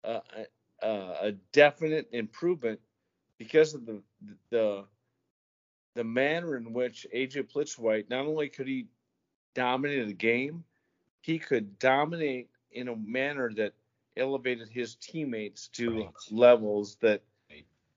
a, 0.03 0.21
a 0.81 1.31
definite 1.51 2.07
improvement 2.11 2.79
because 3.37 3.73
of 3.73 3.85
the 3.85 4.01
the 4.49 4.85
the 5.99 6.03
manner 6.05 6.55
in 6.55 6.71
which 6.71 7.05
AJ 7.13 7.51
Plitzuweit 7.51 8.09
not 8.09 8.25
only 8.25 8.47
could 8.47 8.67
he 8.67 8.87
dominate 9.53 10.07
a 10.07 10.13
game, 10.13 10.63
he 11.19 11.37
could 11.37 11.77
dominate 11.77 12.47
in 12.71 12.87
a 12.87 12.95
manner 12.95 13.51
that 13.57 13.73
elevated 14.15 14.69
his 14.69 14.95
teammates 14.95 15.67
to 15.73 16.03
right. 16.03 16.09
levels 16.31 16.95
that 17.01 17.21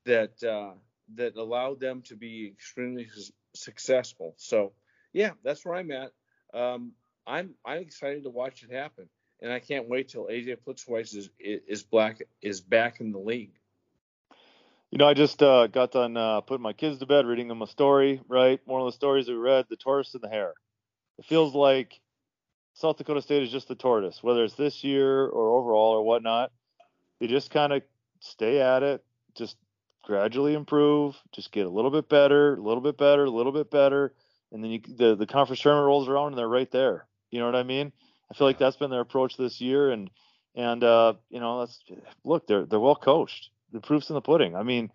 that 0.03 0.43
uh, 0.43 0.73
that 1.15 1.37
allowed 1.37 1.79
them 1.79 2.01
to 2.01 2.17
be 2.17 2.45
extremely 2.45 3.07
successful. 3.53 4.33
So 4.35 4.73
yeah, 5.13 5.31
that's 5.41 5.63
where 5.63 5.75
I'm 5.75 5.91
at. 5.91 6.11
Um, 6.53 6.91
I'm 7.25 7.55
I'm 7.63 7.79
excited 7.79 8.23
to 8.23 8.29
watch 8.29 8.63
it 8.63 8.71
happen, 8.73 9.07
and 9.41 9.49
I 9.49 9.59
can't 9.59 9.87
wait 9.87 10.09
till 10.09 10.25
AJ 10.25 10.57
Plitzuweit 10.67 11.15
is 11.15 11.29
is 11.39 11.83
black 11.83 12.21
is 12.41 12.59
back 12.59 12.99
in 12.99 13.13
the 13.13 13.19
league. 13.19 13.53
You 14.93 14.99
know, 14.99 15.07
I 15.07 15.15
just 15.15 15.41
uh, 15.41 15.65
got 15.65 15.91
done 15.91 16.15
uh, 16.15 16.41
putting 16.41 16.61
my 16.61 16.73
kids 16.73 16.99
to 16.99 17.07
bed, 17.07 17.25
reading 17.25 17.47
them 17.47 17.63
a 17.63 17.67
story. 17.67 18.21
Right, 18.27 18.59
one 18.65 18.79
of 18.79 18.85
the 18.85 18.91
stories 18.91 19.27
we 19.27 19.33
read, 19.33 19.65
the 19.67 19.75
tortoise 19.75 20.13
and 20.13 20.21
the 20.21 20.29
hare. 20.29 20.53
It 21.17 21.25
feels 21.25 21.55
like 21.55 21.99
South 22.75 22.97
Dakota 22.97 23.23
State 23.23 23.41
is 23.41 23.51
just 23.51 23.67
the 23.67 23.73
tortoise, 23.73 24.21
whether 24.21 24.43
it's 24.43 24.53
this 24.53 24.83
year 24.83 25.25
or 25.25 25.59
overall 25.59 25.93
or 25.93 26.03
whatnot. 26.03 26.51
They 27.19 27.25
just 27.25 27.49
kind 27.49 27.73
of 27.73 27.81
stay 28.19 28.61
at 28.61 28.83
it, 28.83 29.03
just 29.35 29.57
gradually 30.03 30.53
improve, 30.53 31.15
just 31.31 31.51
get 31.51 31.65
a 31.65 31.71
little 31.71 31.89
bit 31.89 32.07
better, 32.07 32.53
a 32.53 32.61
little 32.61 32.81
bit 32.83 32.95
better, 32.95 33.23
a 33.23 33.31
little 33.31 33.51
bit 33.51 33.71
better, 33.71 34.13
and 34.51 34.63
then 34.63 34.69
you, 34.69 34.81
the 34.95 35.15
the 35.15 35.25
conference 35.25 35.61
tournament 35.61 35.87
rolls 35.87 36.07
around 36.07 36.33
and 36.33 36.37
they're 36.37 36.47
right 36.47 36.69
there. 36.69 37.07
You 37.31 37.39
know 37.39 37.47
what 37.47 37.55
I 37.55 37.63
mean? 37.63 37.91
I 38.29 38.35
feel 38.35 38.45
like 38.45 38.59
that's 38.59 38.77
been 38.77 38.91
their 38.91 39.01
approach 39.01 39.37
this 39.37 39.59
year, 39.59 39.89
and 39.89 40.11
and 40.53 40.83
uh, 40.83 41.13
you 41.31 41.39
know 41.39 41.61
that's 41.61 41.83
look 42.23 42.45
they're 42.45 42.67
they're 42.67 42.79
well 42.79 42.95
coached. 42.95 43.49
The 43.73 43.81
proof's 43.81 44.09
in 44.09 44.13
the 44.13 44.21
pudding. 44.21 44.55
I 44.55 44.63
mean, 44.63 44.91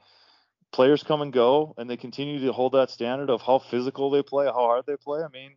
players 0.73 1.03
come 1.03 1.21
and 1.21 1.33
go, 1.33 1.75
and 1.77 1.91
they 1.91 1.97
continue 1.97 2.41
to 2.47 2.53
hold 2.53 2.73
that 2.73 2.91
standard 2.91 3.29
of 3.29 3.43
how 3.43 3.59
physical 3.59 4.11
they 4.11 4.23
play, 4.23 4.47
how 4.47 4.53
hard 4.53 4.87
they 4.87 4.97
play. 4.97 5.23
I 5.23 5.29
mean, 5.29 5.53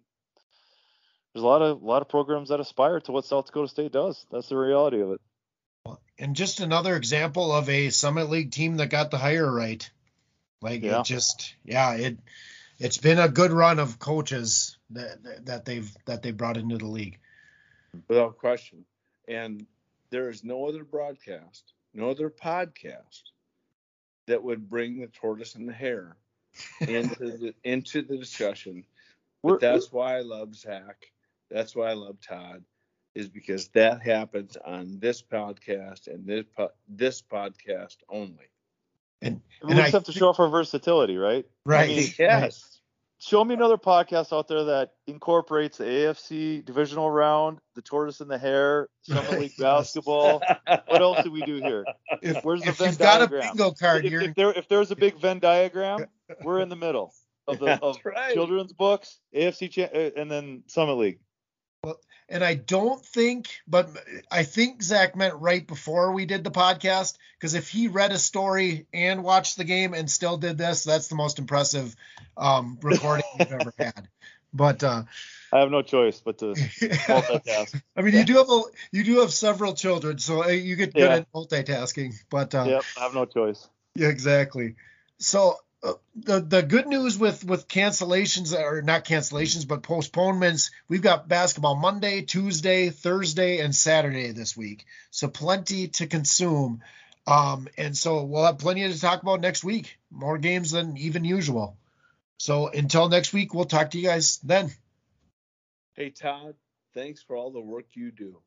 there's 1.33 1.43
a 1.43 1.47
lot 1.47 1.61
of 1.61 1.81
a 1.81 1.85
lot 1.85 2.01
of 2.01 2.09
programs 2.09 2.49
that 2.49 2.59
aspire 2.59 2.99
to 3.01 3.11
what 3.11 3.25
South 3.25 3.45
Dakota 3.45 3.67
State 3.67 3.91
does. 3.91 4.25
That's 4.31 4.49
the 4.49 4.57
reality 4.57 5.01
of 5.01 5.11
it. 5.11 5.21
And 6.19 6.35
just 6.35 6.59
another 6.59 6.95
example 6.95 7.51
of 7.51 7.69
a 7.69 7.89
Summit 7.89 8.29
League 8.29 8.51
team 8.51 8.77
that 8.77 8.87
got 8.87 9.11
the 9.11 9.17
hire 9.17 9.49
right. 9.49 9.89
Like 10.61 10.83
yeah. 10.83 10.99
it 10.99 11.05
just 11.05 11.55
yeah, 11.63 11.93
it 11.93 12.17
it's 12.79 12.97
been 12.97 13.19
a 13.19 13.29
good 13.29 13.51
run 13.51 13.79
of 13.79 13.99
coaches 13.99 14.77
that 14.91 15.45
that 15.45 15.65
they've 15.65 15.91
that 16.05 16.21
they 16.21 16.31
brought 16.31 16.57
into 16.57 16.77
the 16.77 16.87
league. 16.87 17.19
Without 18.07 18.37
question. 18.37 18.85
And 19.27 19.65
there 20.09 20.29
is 20.29 20.43
no 20.43 20.67
other 20.67 20.83
broadcast, 20.83 21.73
no 21.93 22.09
other 22.09 22.29
podcast 22.29 23.23
that 24.27 24.43
would 24.43 24.69
bring 24.69 24.99
the 24.99 25.07
tortoise 25.07 25.55
and 25.55 25.67
the 25.67 25.73
hare 25.73 26.15
into 26.79 27.15
the 27.37 27.53
into 27.63 28.01
the 28.01 28.17
discussion. 28.17 28.85
But 29.43 29.59
that's 29.59 29.91
why 29.91 30.17
I 30.17 30.21
love 30.21 30.55
Zach. 30.55 31.07
That's 31.49 31.75
why 31.75 31.89
I 31.89 31.93
love 31.93 32.17
Todd 32.21 32.63
is 33.15 33.27
because 33.27 33.67
that 33.69 34.01
happens 34.01 34.57
on 34.63 34.99
this 34.99 35.21
podcast 35.21 36.07
and 36.07 36.25
this 36.25 36.45
po- 36.55 36.71
this 36.87 37.21
podcast 37.21 37.97
only. 38.07 38.49
And, 39.21 39.41
and 39.61 39.69
we 39.69 39.75
just 39.75 39.87
I 39.87 39.97
have 39.97 40.03
to 40.05 40.11
show 40.13 40.29
off 40.29 40.39
our 40.39 40.49
versatility, 40.49 41.17
right? 41.17 41.45
Right. 41.65 41.89
I 41.89 41.95
mean, 41.95 42.13
yes. 42.19 42.70
Show 43.23 43.45
me 43.45 43.53
another 43.53 43.77
podcast 43.77 44.35
out 44.35 44.47
there 44.47 44.63
that 44.63 44.93
incorporates 45.05 45.77
the 45.77 45.83
AFC 45.83 46.65
divisional 46.65 47.11
round, 47.11 47.59
the 47.75 47.83
tortoise 47.83 48.19
and 48.19 48.31
the 48.31 48.37
hare, 48.39 48.89
Summit 49.03 49.39
League 49.39 49.55
basketball. 49.59 50.41
what 50.65 51.01
else 51.01 51.23
do 51.23 51.31
we 51.31 51.43
do 51.43 51.57
here? 51.57 51.85
If, 52.23 52.43
Where's 52.43 52.63
the 52.63 52.71
Venn 52.71 52.95
diagram? 52.95 53.43
a 53.43 53.47
bingo 53.49 53.71
card, 53.73 54.05
if, 54.07 54.11
if, 54.11 54.33
there, 54.33 54.51
if 54.53 54.67
there's 54.67 54.89
a 54.89 54.95
big 54.95 55.19
Venn 55.19 55.37
diagram, 55.37 56.07
we're 56.43 56.61
in 56.61 56.69
the 56.69 56.75
middle 56.75 57.13
of 57.47 57.59
the 57.59 57.79
of 57.83 57.99
right. 58.03 58.33
children's 58.33 58.73
books, 58.73 59.19
AFC, 59.35 59.77
uh, 59.77 60.19
and 60.19 60.31
then 60.31 60.63
Summit 60.65 60.93
League. 60.93 61.19
And 62.31 62.45
I 62.45 62.53
don't 62.53 63.05
think, 63.05 63.49
but 63.67 63.89
I 64.31 64.43
think 64.43 64.81
Zach 64.81 65.17
meant 65.17 65.35
right 65.35 65.67
before 65.67 66.13
we 66.13 66.25
did 66.25 66.45
the 66.45 66.49
podcast 66.49 67.17
because 67.37 67.55
if 67.55 67.67
he 67.67 67.89
read 67.89 68.13
a 68.13 68.17
story 68.17 68.87
and 68.93 69.21
watched 69.21 69.57
the 69.57 69.65
game 69.65 69.93
and 69.93 70.09
still 70.09 70.37
did 70.37 70.57
this, 70.57 70.85
that's 70.85 71.09
the 71.09 71.15
most 71.15 71.39
impressive 71.39 71.93
um, 72.37 72.79
recording 72.83 73.25
we've 73.37 73.51
ever 73.51 73.73
had. 73.77 74.07
But 74.53 74.81
uh, 74.81 75.03
I 75.51 75.59
have 75.59 75.71
no 75.71 75.81
choice 75.81 76.21
but 76.21 76.37
to 76.37 76.53
multitask. 76.53 77.81
I 77.97 78.01
mean, 78.01 78.13
you 78.13 78.23
do 78.23 78.37
have 78.37 78.49
a, 78.49 78.61
you 78.93 79.03
do 79.03 79.19
have 79.19 79.33
several 79.33 79.73
children, 79.73 80.17
so 80.17 80.45
uh, 80.45 80.47
you 80.47 80.77
get 80.77 80.93
good 80.93 81.01
yeah. 81.01 81.15
at 81.15 81.31
multitasking. 81.33 82.13
But 82.29 82.55
uh, 82.55 82.63
yep, 82.63 82.83
I 82.97 83.03
have 83.03 83.13
no 83.13 83.25
choice. 83.25 83.67
Yeah, 83.95 84.07
exactly. 84.07 84.75
So 85.19 85.57
the 85.81 86.39
the 86.39 86.61
good 86.61 86.87
news 86.87 87.17
with 87.17 87.43
with 87.43 87.67
cancellations 87.67 88.57
or 88.57 88.81
not 88.81 89.05
cancellations 89.05 89.67
but 89.67 89.81
postponements 89.81 90.69
we've 90.87 91.01
got 91.01 91.27
basketball 91.27 91.75
monday 91.75 92.21
tuesday 92.21 92.89
thursday 92.89 93.59
and 93.59 93.75
saturday 93.75 94.31
this 94.31 94.55
week. 94.55 94.85
So 95.09 95.27
plenty 95.27 95.87
to 95.89 96.07
consume. 96.07 96.81
Um 97.25 97.67
and 97.77 97.97
so 97.97 98.23
we'll 98.23 98.45
have 98.45 98.59
plenty 98.59 98.87
to 98.87 98.99
talk 98.99 99.21
about 99.21 99.41
next 99.41 99.63
week. 99.63 99.97
More 100.11 100.37
games 100.37 100.71
than 100.71 100.97
even 100.97 101.23
usual. 101.23 101.77
So 102.37 102.67
until 102.67 103.09
next 103.09 103.33
week 103.33 103.53
we'll 103.53 103.65
talk 103.65 103.91
to 103.91 103.99
you 103.99 104.07
guys 104.07 104.37
then. 104.39 104.71
Hey 105.95 106.11
todd 106.11 106.55
thanks 106.93 107.23
for 107.23 107.35
all 107.35 107.51
the 107.51 107.61
work 107.61 107.85
you 107.93 108.11
do. 108.11 108.39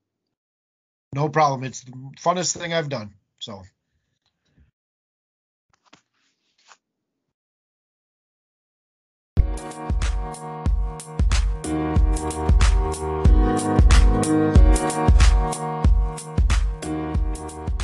No 1.12 1.28
problem. 1.28 1.65
It's 1.65 1.82
the 1.82 1.93
funnest 2.20 2.56
thing 2.56 2.73
i've 2.73 2.89
done. 2.89 3.15
So 3.40 3.62
Thank 10.35 10.69
you. 17.78 17.84